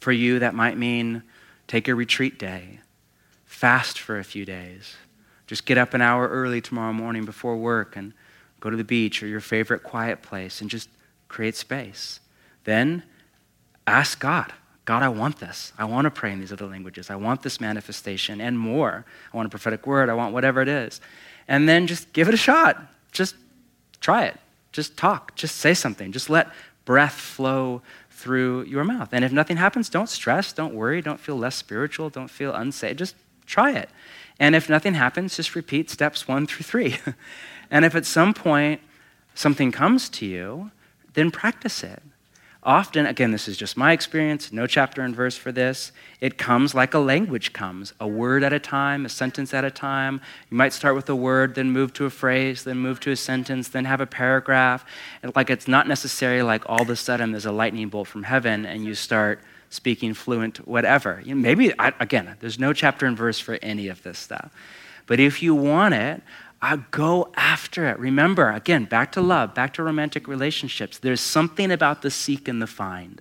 For 0.00 0.10
you, 0.10 0.38
that 0.38 0.54
might 0.54 0.78
mean 0.78 1.22
take 1.68 1.86
a 1.86 1.94
retreat 1.94 2.38
day, 2.38 2.80
fast 3.44 3.98
for 3.98 4.18
a 4.18 4.24
few 4.24 4.46
days. 4.46 4.96
Just 5.46 5.66
get 5.66 5.76
up 5.76 5.92
an 5.92 6.00
hour 6.00 6.28
early 6.28 6.62
tomorrow 6.62 6.94
morning 6.94 7.26
before 7.26 7.58
work 7.58 7.94
and 7.94 8.14
go 8.60 8.70
to 8.70 8.76
the 8.76 8.84
beach 8.84 9.22
or 9.22 9.26
your 9.26 9.40
favorite 9.40 9.82
quiet 9.82 10.22
place 10.22 10.62
and 10.62 10.70
just 10.70 10.88
create 11.28 11.56
space. 11.56 12.20
Then 12.64 13.02
ask 13.86 14.18
God 14.18 14.54
God, 14.84 15.02
I 15.02 15.08
want 15.08 15.38
this. 15.38 15.72
I 15.78 15.84
want 15.84 16.06
to 16.06 16.10
pray 16.10 16.32
in 16.32 16.40
these 16.40 16.52
other 16.52 16.66
languages. 16.66 17.08
I 17.08 17.16
want 17.16 17.42
this 17.42 17.60
manifestation 17.60 18.40
and 18.40 18.58
more. 18.58 19.04
I 19.32 19.36
want 19.36 19.46
a 19.46 19.50
prophetic 19.50 19.86
word. 19.86 20.08
I 20.08 20.14
want 20.14 20.34
whatever 20.34 20.60
it 20.60 20.68
is. 20.68 21.00
And 21.46 21.68
then 21.68 21.86
just 21.86 22.12
give 22.12 22.28
it 22.28 22.34
a 22.34 22.38
shot. 22.38 22.82
Just 23.12 23.36
try 24.00 24.24
it. 24.24 24.38
Just 24.72 24.96
talk. 24.96 25.34
Just 25.36 25.58
say 25.58 25.74
something. 25.74 26.10
Just 26.10 26.28
let 26.28 26.48
breath 26.84 27.14
flow 27.14 27.82
through 28.10 28.64
your 28.64 28.82
mouth. 28.82 29.10
And 29.12 29.24
if 29.24 29.32
nothing 29.32 29.56
happens, 29.56 29.88
don't 29.88 30.08
stress. 30.08 30.52
Don't 30.52 30.74
worry. 30.74 31.00
Don't 31.00 31.20
feel 31.20 31.36
less 31.36 31.54
spiritual. 31.54 32.10
Don't 32.10 32.30
feel 32.30 32.52
unsafe. 32.52 32.96
Just 32.96 33.14
try 33.46 33.72
it. 33.72 33.88
And 34.40 34.56
if 34.56 34.68
nothing 34.68 34.94
happens, 34.94 35.36
just 35.36 35.54
repeat 35.54 35.90
steps 35.90 36.26
one 36.26 36.46
through 36.46 36.64
three. 36.64 36.96
and 37.70 37.84
if 37.84 37.94
at 37.94 38.06
some 38.06 38.34
point 38.34 38.80
something 39.34 39.70
comes 39.70 40.08
to 40.08 40.26
you, 40.26 40.70
then 41.14 41.30
practice 41.30 41.84
it. 41.84 42.02
Often, 42.64 43.06
again, 43.06 43.32
this 43.32 43.48
is 43.48 43.56
just 43.56 43.76
my 43.76 43.90
experience, 43.90 44.52
no 44.52 44.68
chapter 44.68 45.02
and 45.02 45.16
verse 45.16 45.36
for 45.36 45.50
this. 45.50 45.90
It 46.20 46.38
comes 46.38 46.76
like 46.76 46.94
a 46.94 47.00
language 47.00 47.52
comes, 47.52 47.92
a 47.98 48.06
word 48.06 48.44
at 48.44 48.52
a 48.52 48.60
time, 48.60 49.04
a 49.04 49.08
sentence 49.08 49.52
at 49.52 49.64
a 49.64 49.70
time. 49.70 50.20
You 50.48 50.56
might 50.56 50.72
start 50.72 50.94
with 50.94 51.08
a 51.10 51.16
word, 51.16 51.56
then 51.56 51.72
move 51.72 51.92
to 51.94 52.04
a 52.04 52.10
phrase, 52.10 52.62
then 52.62 52.78
move 52.78 53.00
to 53.00 53.10
a 53.10 53.16
sentence, 53.16 53.68
then 53.68 53.84
have 53.84 54.00
a 54.00 54.06
paragraph. 54.06 54.86
And 55.24 55.34
like 55.34 55.50
it's 55.50 55.66
not 55.66 55.88
necessarily 55.88 56.42
like 56.42 56.62
all 56.68 56.82
of 56.82 56.90
a 56.90 56.94
sudden 56.94 57.32
there's 57.32 57.46
a 57.46 57.52
lightning 57.52 57.88
bolt 57.88 58.06
from 58.06 58.22
heaven 58.22 58.64
and 58.64 58.84
you 58.84 58.94
start 58.94 59.40
speaking 59.68 60.14
fluent 60.14 60.58
whatever. 60.68 61.20
You 61.24 61.34
know, 61.34 61.40
maybe, 61.40 61.76
I, 61.80 61.92
again, 61.98 62.36
there's 62.38 62.60
no 62.60 62.72
chapter 62.72 63.06
and 63.06 63.16
verse 63.16 63.40
for 63.40 63.58
any 63.60 63.88
of 63.88 64.04
this 64.04 64.20
stuff. 64.20 64.52
But 65.06 65.18
if 65.18 65.42
you 65.42 65.56
want 65.56 65.94
it, 65.94 66.22
I 66.64 66.76
go 66.92 67.32
after 67.36 67.88
it. 67.88 67.98
Remember, 67.98 68.50
again, 68.50 68.84
back 68.84 69.12
to 69.12 69.20
love, 69.20 69.52
back 69.52 69.74
to 69.74 69.82
romantic 69.82 70.28
relationships. 70.28 70.98
There's 70.98 71.20
something 71.20 71.72
about 71.72 72.02
the 72.02 72.10
seek 72.10 72.46
and 72.46 72.62
the 72.62 72.68
find. 72.68 73.20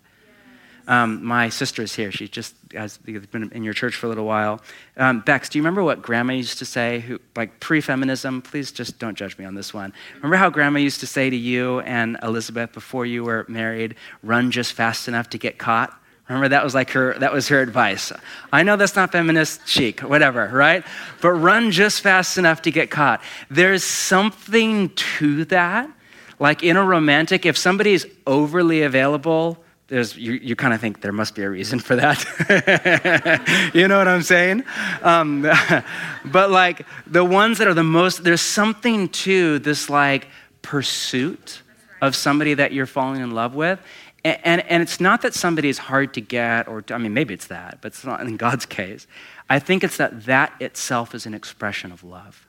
Um, 0.87 1.23
my 1.23 1.49
sister 1.49 1.81
is 1.81 1.95
here. 1.95 2.11
She 2.11 2.27
just 2.27 2.55
has 2.73 2.97
been 2.97 3.51
in 3.53 3.63
your 3.63 3.73
church 3.73 3.95
for 3.95 4.07
a 4.07 4.09
little 4.09 4.25
while. 4.25 4.61
Um, 4.97 5.21
Bex, 5.21 5.49
do 5.49 5.57
you 5.57 5.63
remember 5.63 5.83
what 5.83 6.01
Grandma 6.01 6.33
used 6.33 6.59
to 6.59 6.65
say? 6.65 6.99
Who, 6.99 7.19
like 7.35 7.59
pre-feminism. 7.59 8.41
Please 8.41 8.71
just 8.71 8.99
don't 8.99 9.15
judge 9.15 9.37
me 9.37 9.45
on 9.45 9.55
this 9.55 9.73
one. 9.73 9.93
Remember 10.15 10.37
how 10.37 10.49
Grandma 10.49 10.79
used 10.79 10.99
to 10.99 11.07
say 11.07 11.29
to 11.29 11.35
you 11.35 11.79
and 11.81 12.17
Elizabeth 12.23 12.73
before 12.73 13.05
you 13.05 13.23
were 13.23 13.45
married, 13.47 13.95
"Run 14.21 14.51
just 14.51 14.73
fast 14.73 15.07
enough 15.07 15.29
to 15.31 15.37
get 15.37 15.57
caught." 15.57 15.97
Remember 16.31 16.47
that 16.49 16.63
was 16.63 16.73
like 16.73 16.91
her 16.91 17.13
that 17.19 17.33
was 17.33 17.49
her 17.49 17.61
advice. 17.61 18.13
I 18.53 18.63
know 18.63 18.77
that's 18.77 18.95
not 18.95 19.11
feminist 19.11 19.67
chic, 19.67 19.99
whatever, 19.99 20.47
right? 20.47 20.85
But 21.21 21.31
run 21.31 21.71
just 21.71 21.99
fast 21.99 22.37
enough 22.37 22.61
to 22.61 22.71
get 22.71 22.89
caught. 22.89 23.21
There's 23.49 23.83
something 23.83 24.89
to 25.19 25.43
that. 25.45 25.91
Like 26.39 26.63
in 26.63 26.77
a 26.77 26.85
romantic, 26.85 27.45
if 27.45 27.57
somebody 27.57 27.91
is 27.91 28.07
overly 28.25 28.81
available, 28.83 29.61
there's 29.87 30.15
you, 30.15 30.31
you 30.33 30.55
kind 30.55 30.73
of 30.73 30.79
think 30.79 31.01
there 31.01 31.11
must 31.11 31.35
be 31.35 31.43
a 31.43 31.49
reason 31.49 31.79
for 31.79 31.97
that. 31.97 33.71
you 33.73 33.89
know 33.89 33.97
what 33.97 34.07
I'm 34.07 34.21
saying? 34.21 34.63
Um, 35.01 35.41
but 36.25 36.49
like 36.49 36.85
the 37.07 37.25
ones 37.25 37.57
that 37.57 37.67
are 37.67 37.73
the 37.73 37.83
most, 37.83 38.23
there's 38.23 38.39
something 38.39 39.09
to 39.09 39.59
this 39.59 39.89
like 39.89 40.29
pursuit 40.61 41.61
of 42.01 42.15
somebody 42.15 42.53
that 42.53 42.71
you're 42.71 42.85
falling 42.85 43.19
in 43.19 43.31
love 43.31 43.53
with. 43.53 43.81
And, 44.23 44.63
and, 44.69 44.83
it's 44.83 44.99
not 44.99 45.23
that 45.23 45.33
somebody 45.33 45.67
is 45.67 45.79
hard 45.79 46.13
to 46.13 46.21
get, 46.21 46.67
or 46.67 46.83
I 46.91 46.99
mean, 46.99 47.13
maybe 47.13 47.33
it's 47.33 47.47
that, 47.47 47.79
but 47.81 47.87
it's 47.93 48.05
not 48.05 48.21
in 48.21 48.37
God's 48.37 48.67
case. 48.67 49.07
I 49.49 49.57
think 49.57 49.83
it's 49.83 49.97
that 49.97 50.25
that 50.25 50.53
itself 50.59 51.15
is 51.15 51.25
an 51.25 51.33
expression 51.33 51.91
of 51.91 52.03
love. 52.03 52.47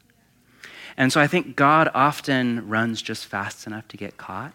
And 0.99 1.11
so 1.11 1.19
I 1.19 1.27
think 1.27 1.57
God 1.57 1.91
often 1.95 2.69
runs 2.69 3.01
just 3.01 3.25
fast 3.25 3.67
enough 3.67 3.89
to 3.89 3.97
get 3.97 4.19
caught, 4.19 4.53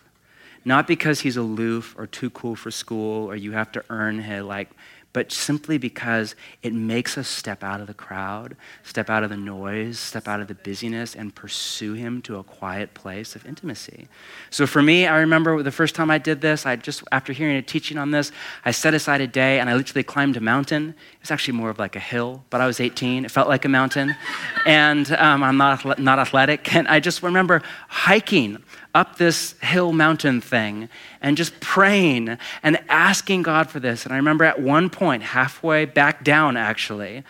not 0.63 0.85
because 0.85 1.21
he's 1.21 1.37
aloof 1.37 1.95
or 1.97 2.05
too 2.05 2.29
cool 2.29 2.55
for 2.55 2.69
school 2.69 3.25
or 3.25 3.35
you 3.35 3.53
have 3.53 3.71
to 3.71 3.83
earn 3.89 4.19
his, 4.19 4.43
like, 4.43 4.69
but 5.13 5.31
simply 5.31 5.77
because 5.77 6.35
it 6.61 6.73
makes 6.73 7.17
us 7.17 7.27
step 7.27 7.63
out 7.63 7.81
of 7.81 7.87
the 7.87 7.93
crowd, 7.93 8.55
step 8.83 9.09
out 9.09 9.23
of 9.23 9.29
the 9.29 9.37
noise, 9.37 9.97
step 9.97 10.27
out 10.27 10.39
of 10.39 10.47
the 10.47 10.53
busyness, 10.53 11.15
and 11.15 11.33
pursue 11.33 11.93
Him 11.93 12.21
to 12.23 12.37
a 12.37 12.43
quiet 12.43 12.93
place 12.93 13.35
of 13.35 13.45
intimacy. 13.45 14.07
So 14.49 14.67
for 14.67 14.81
me, 14.81 15.07
I 15.07 15.17
remember 15.19 15.63
the 15.63 15.71
first 15.71 15.95
time 15.95 16.11
I 16.11 16.17
did 16.17 16.41
this, 16.41 16.65
I 16.65 16.75
just, 16.75 17.03
after 17.11 17.33
hearing 17.33 17.55
a 17.55 17.61
teaching 17.61 17.97
on 17.97 18.11
this, 18.11 18.31
I 18.65 18.71
set 18.71 18.93
aside 18.93 19.21
a 19.21 19.27
day 19.27 19.59
and 19.59 19.69
I 19.69 19.75
literally 19.75 20.03
climbed 20.03 20.37
a 20.37 20.41
mountain. 20.41 20.89
It 20.89 21.21
was 21.21 21.31
actually 21.31 21.57
more 21.57 21.69
of 21.69 21.79
like 21.79 21.95
a 21.95 21.99
hill, 21.99 22.43
but 22.49 22.61
I 22.61 22.67
was 22.67 22.79
18. 22.79 23.25
It 23.25 23.31
felt 23.31 23.47
like 23.47 23.65
a 23.65 23.69
mountain. 23.69 24.15
and 24.65 25.11
um, 25.13 25.43
I'm 25.43 25.57
not, 25.57 25.99
not 25.99 26.19
athletic. 26.19 26.75
And 26.75 26.87
I 26.87 26.99
just 26.99 27.23
remember 27.23 27.61
hiking 27.87 28.63
up 28.97 29.17
this 29.17 29.53
hill 29.61 29.93
mountain 29.93 30.41
thing 30.41 30.89
and 31.21 31.37
just 31.37 31.59
praying 31.59 32.35
and 32.63 32.79
asking 32.89 33.43
God 33.43 33.69
for 33.69 33.79
this. 33.79 34.05
And 34.05 34.13
I 34.13 34.17
remember 34.17 34.43
at 34.43 34.59
one 34.59 34.89
point, 34.89 35.21
halfway 35.21 35.85
back 35.85 36.23
down 36.23 36.57
actually, 36.57 37.23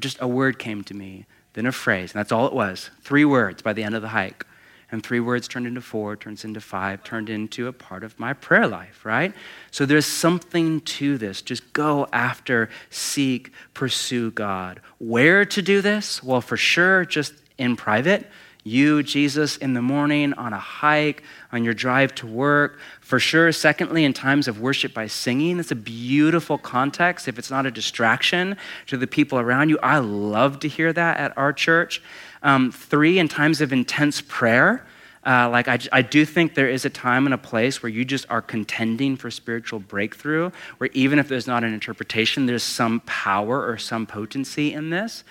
just 0.00 0.20
a 0.20 0.26
word 0.26 0.58
came 0.58 0.82
to 0.82 0.94
me, 0.94 1.26
then 1.52 1.64
a 1.64 1.70
phrase, 1.70 2.12
and 2.12 2.18
that's 2.18 2.32
all 2.32 2.48
it 2.48 2.52
was. 2.52 2.90
Three 3.02 3.24
words 3.24 3.62
by 3.62 3.72
the 3.72 3.84
end 3.84 3.94
of 3.94 4.02
the 4.02 4.08
hike. 4.08 4.44
And 4.90 5.00
three 5.02 5.20
words 5.20 5.46
turned 5.46 5.66
into 5.66 5.80
four, 5.80 6.16
turns 6.16 6.44
into 6.44 6.60
five, 6.60 7.04
turned 7.04 7.30
into 7.30 7.68
a 7.68 7.72
part 7.72 8.02
of 8.02 8.18
my 8.18 8.32
prayer 8.32 8.66
life, 8.66 9.04
right? 9.04 9.32
So 9.70 9.86
there's 9.86 10.04
something 10.04 10.80
to 10.80 11.18
this. 11.18 11.40
Just 11.40 11.72
go 11.72 12.08
after, 12.12 12.68
seek, 12.90 13.52
pursue 13.74 14.32
God. 14.32 14.80
Where 14.98 15.44
to 15.44 15.62
do 15.62 15.82
this? 15.82 16.20
Well, 16.20 16.40
for 16.40 16.56
sure, 16.56 17.04
just 17.04 17.32
in 17.58 17.76
private 17.76 18.28
you, 18.64 19.02
Jesus, 19.02 19.56
in 19.56 19.74
the 19.74 19.82
morning, 19.82 20.32
on 20.34 20.52
a 20.52 20.58
hike, 20.58 21.22
on 21.50 21.64
your 21.64 21.74
drive 21.74 22.14
to 22.16 22.26
work. 22.26 22.78
For 23.00 23.18
sure, 23.18 23.50
secondly, 23.52 24.04
in 24.04 24.12
times 24.12 24.46
of 24.46 24.60
worship 24.60 24.94
by 24.94 25.08
singing. 25.08 25.58
It's 25.58 25.72
a 25.72 25.76
beautiful 25.76 26.58
context 26.58 27.26
if 27.26 27.38
it's 27.38 27.50
not 27.50 27.66
a 27.66 27.70
distraction 27.70 28.56
to 28.86 28.96
the 28.96 29.06
people 29.06 29.38
around 29.38 29.68
you. 29.68 29.78
I 29.82 29.98
love 29.98 30.60
to 30.60 30.68
hear 30.68 30.92
that 30.92 31.16
at 31.18 31.36
our 31.36 31.52
church. 31.52 32.02
Um, 32.42 32.70
three, 32.70 33.18
in 33.18 33.28
times 33.28 33.60
of 33.60 33.72
intense 33.72 34.20
prayer. 34.20 34.86
Uh, 35.24 35.48
like, 35.48 35.68
I, 35.68 35.78
I 35.92 36.02
do 36.02 36.24
think 36.24 36.54
there 36.54 36.68
is 36.68 36.84
a 36.84 36.90
time 36.90 37.26
and 37.26 37.34
a 37.34 37.38
place 37.38 37.80
where 37.80 37.90
you 37.90 38.04
just 38.04 38.26
are 38.28 38.42
contending 38.42 39.16
for 39.16 39.30
spiritual 39.30 39.78
breakthrough, 39.78 40.50
where 40.78 40.90
even 40.94 41.20
if 41.20 41.28
there's 41.28 41.46
not 41.46 41.62
an 41.62 41.72
interpretation, 41.72 42.46
there's 42.46 42.64
some 42.64 43.00
power 43.06 43.64
or 43.64 43.78
some 43.78 44.04
potency 44.04 44.72
in 44.72 44.90
this. 44.90 45.22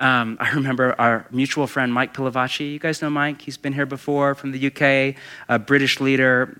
Um, 0.00 0.38
I 0.40 0.50
remember 0.52 0.94
our 0.98 1.26
mutual 1.30 1.66
friend 1.66 1.92
Mike 1.92 2.14
Pilavachi. 2.14 2.72
You 2.72 2.78
guys 2.78 3.02
know 3.02 3.10
Mike? 3.10 3.42
He's 3.42 3.58
been 3.58 3.74
here 3.74 3.86
before 3.86 4.34
from 4.34 4.50
the 4.52 4.66
UK, 4.66 5.14
a 5.48 5.58
British 5.58 6.00
leader, 6.00 6.58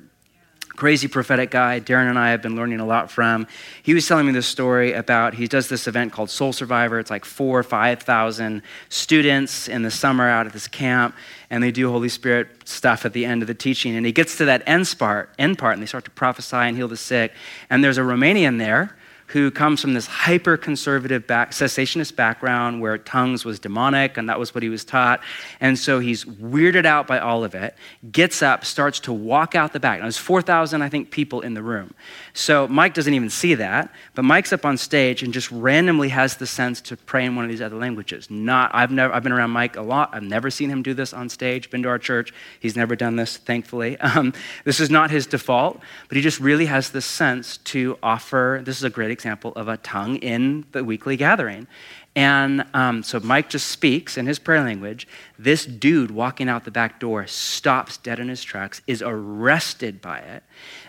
crazy 0.76 1.09
prophetic 1.09 1.51
guy. 1.51 1.80
Darren 1.80 2.09
and 2.09 2.18
I 2.18 2.30
have 2.30 2.43
been 2.43 2.55
learning 2.55 2.80
a 2.80 2.86
lot 2.86 3.11
from. 3.11 3.47
He 3.82 3.95
was 3.95 4.07
telling 4.07 4.26
me 4.26 4.32
this 4.32 4.47
story 4.47 4.93
about 4.93 5.34
he 5.34 5.47
does 5.47 5.68
this 5.68 5.88
event 5.88 6.12
called 6.12 6.28
Soul 6.28 6.53
Survivor. 6.53 6.99
It's 6.99 7.11
like 7.11 7.24
four 7.24 7.59
or 7.59 7.62
five 7.62 8.03
thousand 8.03 8.62
students 8.91 9.68
in 9.68 9.82
the 9.82 9.91
summer 9.91 10.28
out 10.28 10.47
at 10.47 10.53
this 10.53 10.68
camp, 10.68 11.14
and 11.49 11.62
they 11.62 11.70
do 11.70 11.91
Holy 11.91 12.11
Spirit 12.11 12.49
stuff 12.66 13.07
at 13.07 13.14
the 13.14 13.24
end 13.24 13.43
of 13.43 13.49
the 13.49 13.55
teaching. 13.55 13.97
And 13.97 14.05
he 14.05 14.12
gets 14.12 14.36
to 14.36 14.45
that 14.45 14.62
end 14.66 14.95
part, 14.99 15.30
end 15.38 15.59
part, 15.59 15.74
and 15.74 15.82
they 15.82 15.86
start 15.86 16.05
to 16.05 16.11
prophesy 16.11 16.57
and 16.57 16.76
heal 16.76 16.88
the 16.88 16.97
sick. 16.97 17.32
And 17.70 17.82
there's 17.82 17.99
a 17.99 18.03
Romanian 18.03 18.59
there 18.59 18.97
who 19.30 19.48
comes 19.50 19.80
from 19.80 19.94
this 19.94 20.06
hyper 20.06 20.56
conservative 20.56 21.24
back, 21.24 21.52
cessationist 21.52 22.16
background 22.16 22.80
where 22.80 22.98
tongues 22.98 23.44
was 23.44 23.60
demonic 23.60 24.16
and 24.16 24.28
that 24.28 24.40
was 24.40 24.54
what 24.54 24.62
he 24.62 24.68
was 24.68 24.84
taught. 24.84 25.20
And 25.60 25.78
so 25.78 26.00
he's 26.00 26.24
weirded 26.24 26.84
out 26.84 27.06
by 27.06 27.20
all 27.20 27.44
of 27.44 27.54
it, 27.54 27.76
gets 28.10 28.42
up, 28.42 28.64
starts 28.64 28.98
to 29.00 29.12
walk 29.12 29.54
out 29.54 29.72
the 29.72 29.78
back. 29.78 30.00
Now, 30.00 30.06
there's 30.06 30.16
4,000, 30.16 30.82
I 30.82 30.88
think, 30.88 31.12
people 31.12 31.42
in 31.42 31.54
the 31.54 31.62
room. 31.62 31.94
So 32.32 32.66
Mike 32.66 32.92
doesn't 32.92 33.14
even 33.14 33.30
see 33.30 33.54
that, 33.54 33.92
but 34.16 34.24
Mike's 34.24 34.52
up 34.52 34.64
on 34.64 34.76
stage 34.76 35.22
and 35.22 35.32
just 35.32 35.48
randomly 35.52 36.08
has 36.08 36.36
the 36.36 36.46
sense 36.46 36.80
to 36.82 36.96
pray 36.96 37.24
in 37.24 37.36
one 37.36 37.44
of 37.44 37.50
these 37.52 37.62
other 37.62 37.76
languages. 37.76 38.28
Not, 38.30 38.72
I've, 38.74 38.90
never, 38.90 39.14
I've 39.14 39.22
been 39.22 39.32
around 39.32 39.50
Mike 39.50 39.76
a 39.76 39.82
lot. 39.82 40.10
I've 40.12 40.24
never 40.24 40.50
seen 40.50 40.70
him 40.70 40.82
do 40.82 40.92
this 40.92 41.12
on 41.12 41.28
stage, 41.28 41.70
been 41.70 41.84
to 41.84 41.88
our 41.88 42.00
church. 42.00 42.34
He's 42.58 42.74
never 42.74 42.96
done 42.96 43.14
this, 43.14 43.36
thankfully. 43.36 43.96
Um, 44.10 44.32
this 44.64 44.80
is 44.80 44.90
not 44.90 45.12
his 45.12 45.24
default, 45.24 45.80
but 46.08 46.16
he 46.16 46.22
just 46.22 46.40
really 46.40 46.66
has 46.66 46.90
this 46.90 47.06
sense 47.06 47.58
to 47.58 47.96
offer. 48.02 48.60
This 48.64 48.76
is 48.76 48.82
a 48.82 48.90
great 48.90 49.12
example 49.20 49.52
of 49.54 49.68
a 49.68 49.76
tongue 49.76 50.16
in 50.16 50.64
the 50.72 50.82
weekly 50.82 51.16
gathering. 51.16 51.66
And 52.16 52.64
um, 52.74 53.02
so 53.02 53.20
Mike 53.20 53.50
just 53.50 53.68
speaks 53.68 54.16
in 54.16 54.26
his 54.26 54.38
prayer 54.38 54.64
language. 54.64 55.06
This 55.38 55.64
dude 55.66 56.10
walking 56.10 56.48
out 56.48 56.64
the 56.64 56.70
back 56.70 56.98
door 56.98 57.26
stops 57.26 57.98
dead 57.98 58.18
in 58.18 58.28
his 58.28 58.42
tracks, 58.42 58.82
is 58.86 59.02
arrested 59.02 60.00
by 60.00 60.18
it. 60.18 60.42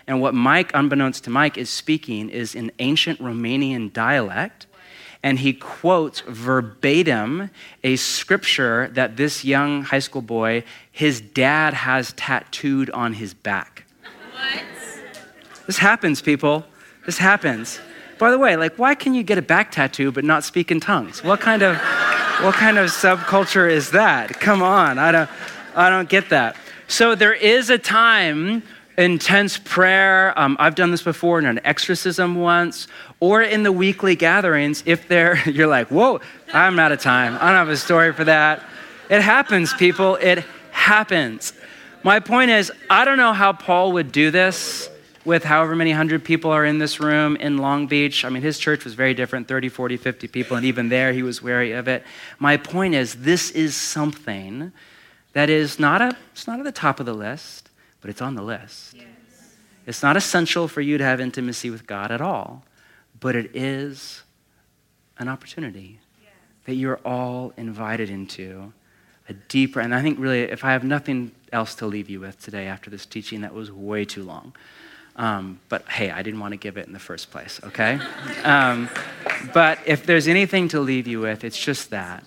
And 0.06 0.20
what 0.20 0.34
Mike, 0.34 0.72
unbeknownst 0.74 1.24
to 1.24 1.30
Mike, 1.30 1.56
is 1.58 1.70
speaking 1.70 2.30
is 2.30 2.54
in 2.54 2.72
ancient 2.78 3.20
Romanian 3.20 3.92
dialect. 3.92 4.66
and 5.22 5.38
he 5.38 5.52
quotes 5.52 6.20
verbatim 6.22 7.50
a 7.84 7.96
scripture 7.96 8.90
that 8.94 9.16
this 9.16 9.44
young 9.44 9.82
high 9.82 10.00
school 10.00 10.22
boy, 10.22 10.64
his 10.90 11.20
dad 11.20 11.74
has 11.74 12.12
tattooed 12.14 12.90
on 12.90 13.12
his 13.14 13.32
back. 13.32 13.84
What? 14.32 14.64
This 15.66 15.78
happens, 15.78 16.20
people. 16.20 16.64
This 17.06 17.18
happens. 17.18 17.80
By 18.22 18.30
the 18.30 18.38
way, 18.38 18.54
like, 18.54 18.78
why 18.78 18.94
can 18.94 19.14
you 19.14 19.24
get 19.24 19.36
a 19.36 19.42
back 19.42 19.72
tattoo 19.72 20.12
but 20.12 20.22
not 20.22 20.44
speak 20.44 20.70
in 20.70 20.78
tongues? 20.78 21.24
What 21.24 21.40
kind 21.40 21.60
of, 21.60 21.76
what 22.40 22.54
kind 22.54 22.78
of 22.78 22.88
subculture 22.90 23.68
is 23.68 23.90
that? 23.90 24.38
Come 24.38 24.62
on, 24.62 24.96
I 24.96 25.10
don't, 25.10 25.30
I 25.74 25.90
don't 25.90 26.08
get 26.08 26.28
that. 26.28 26.54
So 26.86 27.16
there 27.16 27.32
is 27.32 27.68
a 27.68 27.78
time 27.78 28.62
intense 28.96 29.58
prayer. 29.58 30.38
Um, 30.38 30.56
I've 30.60 30.76
done 30.76 30.92
this 30.92 31.02
before 31.02 31.40
in 31.40 31.46
an 31.46 31.58
exorcism 31.64 32.36
once, 32.36 32.86
or 33.18 33.42
in 33.42 33.64
the 33.64 33.72
weekly 33.72 34.14
gatherings. 34.14 34.84
If 34.86 35.08
they're, 35.08 35.36
you're 35.50 35.66
like, 35.66 35.88
whoa, 35.88 36.20
I'm 36.54 36.78
out 36.78 36.92
of 36.92 37.00
time. 37.00 37.34
I 37.40 37.48
don't 37.48 37.56
have 37.56 37.70
a 37.70 37.76
story 37.76 38.12
for 38.12 38.22
that. 38.22 38.62
It 39.10 39.20
happens, 39.20 39.74
people. 39.74 40.14
It 40.14 40.44
happens. 40.70 41.54
My 42.04 42.20
point 42.20 42.52
is, 42.52 42.70
I 42.88 43.04
don't 43.04 43.18
know 43.18 43.32
how 43.32 43.52
Paul 43.52 43.90
would 43.94 44.12
do 44.12 44.30
this 44.30 44.88
with 45.24 45.44
however 45.44 45.76
many 45.76 45.92
hundred 45.92 46.24
people 46.24 46.50
are 46.50 46.64
in 46.64 46.78
this 46.78 47.00
room 47.00 47.36
in 47.36 47.58
Long 47.58 47.86
Beach. 47.86 48.24
I 48.24 48.28
mean, 48.28 48.42
his 48.42 48.58
church 48.58 48.84
was 48.84 48.94
very 48.94 49.14
different 49.14 49.48
30, 49.48 49.68
40, 49.68 49.96
50 49.96 50.28
people, 50.28 50.56
and 50.56 50.66
even 50.66 50.88
there 50.88 51.12
he 51.12 51.22
was 51.22 51.42
wary 51.42 51.72
of 51.72 51.88
it. 51.88 52.04
My 52.38 52.56
point 52.56 52.94
is, 52.94 53.14
this 53.14 53.50
is 53.50 53.76
something 53.76 54.72
that 55.32 55.48
is 55.48 55.78
not, 55.78 56.02
a, 56.02 56.16
it's 56.32 56.46
not 56.46 56.58
at 56.58 56.64
the 56.64 56.72
top 56.72 57.00
of 57.00 57.06
the 57.06 57.14
list 57.14 57.62
but 58.02 58.10
it's 58.10 58.20
on 58.20 58.34
the 58.34 58.42
list. 58.42 58.94
Yes. 58.94 59.06
It's 59.86 60.02
not 60.02 60.16
essential 60.16 60.68
for 60.68 60.82
you 60.82 60.98
to 60.98 61.04
have 61.04 61.20
intimacy 61.20 61.70
with 61.70 61.86
God 61.86 62.10
at 62.10 62.20
all, 62.20 62.64
but 63.18 63.34
it 63.34 63.56
is 63.56 64.22
an 65.18 65.28
opportunity 65.28 66.00
yes. 66.20 66.32
that 66.66 66.74
you're 66.74 67.00
all 67.04 67.54
invited 67.56 68.10
into 68.10 68.72
a 69.28 69.32
deeper, 69.32 69.80
and 69.80 69.94
I 69.94 70.02
think 70.02 70.18
really, 70.18 70.40
if 70.40 70.64
I 70.64 70.72
have 70.72 70.82
nothing 70.82 71.30
else 71.52 71.76
to 71.76 71.86
leave 71.86 72.10
you 72.10 72.18
with 72.18 72.40
today 72.40 72.66
after 72.66 72.90
this 72.90 73.06
teaching, 73.06 73.42
that 73.42 73.54
was 73.54 73.70
way 73.70 74.04
too 74.04 74.24
long. 74.24 74.52
Um, 75.16 75.60
but 75.68 75.86
hey, 75.88 76.10
I 76.10 76.22
didn't 76.22 76.40
want 76.40 76.52
to 76.52 76.56
give 76.56 76.76
it 76.76 76.86
in 76.86 76.92
the 76.92 76.98
first 76.98 77.30
place, 77.30 77.60
okay? 77.64 78.00
Um, 78.44 78.88
but 79.52 79.78
if 79.84 80.06
there's 80.06 80.26
anything 80.26 80.68
to 80.68 80.80
leave 80.80 81.06
you 81.06 81.20
with, 81.20 81.44
it's 81.44 81.58
just 81.58 81.90
that. 81.90 82.24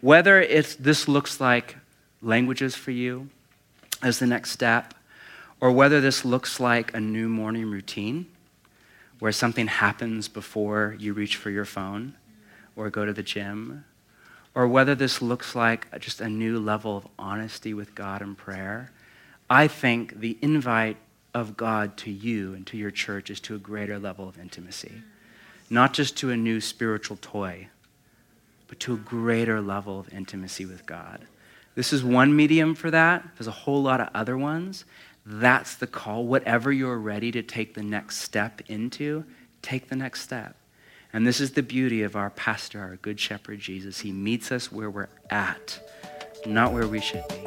Whether 0.00 0.40
it's, 0.40 0.74
this 0.74 1.08
looks 1.08 1.40
like 1.40 1.76
languages 2.20 2.74
for 2.74 2.90
you 2.90 3.30
as 4.02 4.18
the 4.18 4.26
next 4.26 4.50
step, 4.50 4.94
or 5.60 5.72
whether 5.72 6.00
this 6.02 6.24
looks 6.24 6.60
like 6.60 6.94
a 6.94 7.00
new 7.00 7.28
morning 7.28 7.70
routine 7.70 8.26
where 9.18 9.32
something 9.32 9.66
happens 9.66 10.28
before 10.28 10.94
you 10.98 11.14
reach 11.14 11.36
for 11.36 11.48
your 11.48 11.64
phone 11.64 12.14
or 12.76 12.90
go 12.90 13.06
to 13.06 13.12
the 13.14 13.22
gym, 13.22 13.84
or 14.54 14.68
whether 14.68 14.94
this 14.94 15.22
looks 15.22 15.54
like 15.54 15.98
just 15.98 16.20
a 16.20 16.28
new 16.28 16.58
level 16.58 16.98
of 16.98 17.08
honesty 17.18 17.72
with 17.72 17.94
God 17.94 18.20
and 18.20 18.36
prayer, 18.36 18.90
I 19.48 19.68
think 19.68 20.20
the 20.20 20.36
invite 20.42 20.98
of 21.36 21.54
God 21.54 21.98
to 21.98 22.10
you 22.10 22.54
and 22.54 22.66
to 22.66 22.78
your 22.78 22.90
church 22.90 23.28
is 23.28 23.40
to 23.40 23.54
a 23.54 23.58
greater 23.58 23.98
level 23.98 24.26
of 24.26 24.38
intimacy. 24.38 25.02
Not 25.68 25.92
just 25.92 26.16
to 26.18 26.30
a 26.30 26.36
new 26.36 26.62
spiritual 26.62 27.18
toy, 27.20 27.68
but 28.68 28.80
to 28.80 28.94
a 28.94 28.96
greater 28.96 29.60
level 29.60 30.00
of 30.00 30.12
intimacy 30.14 30.64
with 30.64 30.86
God. 30.86 31.26
This 31.74 31.92
is 31.92 32.02
one 32.02 32.34
medium 32.34 32.74
for 32.74 32.90
that. 32.90 33.22
There's 33.36 33.48
a 33.48 33.52
whole 33.52 33.82
lot 33.82 34.00
of 34.00 34.08
other 34.14 34.38
ones. 34.38 34.86
That's 35.26 35.74
the 35.74 35.86
call. 35.86 36.24
Whatever 36.24 36.72
you're 36.72 36.96
ready 36.96 37.30
to 37.32 37.42
take 37.42 37.74
the 37.74 37.82
next 37.82 38.22
step 38.22 38.62
into, 38.66 39.26
take 39.60 39.90
the 39.90 39.96
next 39.96 40.22
step. 40.22 40.56
And 41.12 41.26
this 41.26 41.38
is 41.38 41.52
the 41.52 41.62
beauty 41.62 42.02
of 42.02 42.16
our 42.16 42.30
pastor, 42.30 42.80
our 42.80 42.96
good 42.96 43.20
shepherd 43.20 43.58
Jesus. 43.58 44.00
He 44.00 44.10
meets 44.10 44.50
us 44.50 44.72
where 44.72 44.88
we're 44.88 45.08
at, 45.28 45.80
not 46.46 46.72
where 46.72 46.88
we 46.88 47.02
should 47.02 47.28
be. 47.28 47.46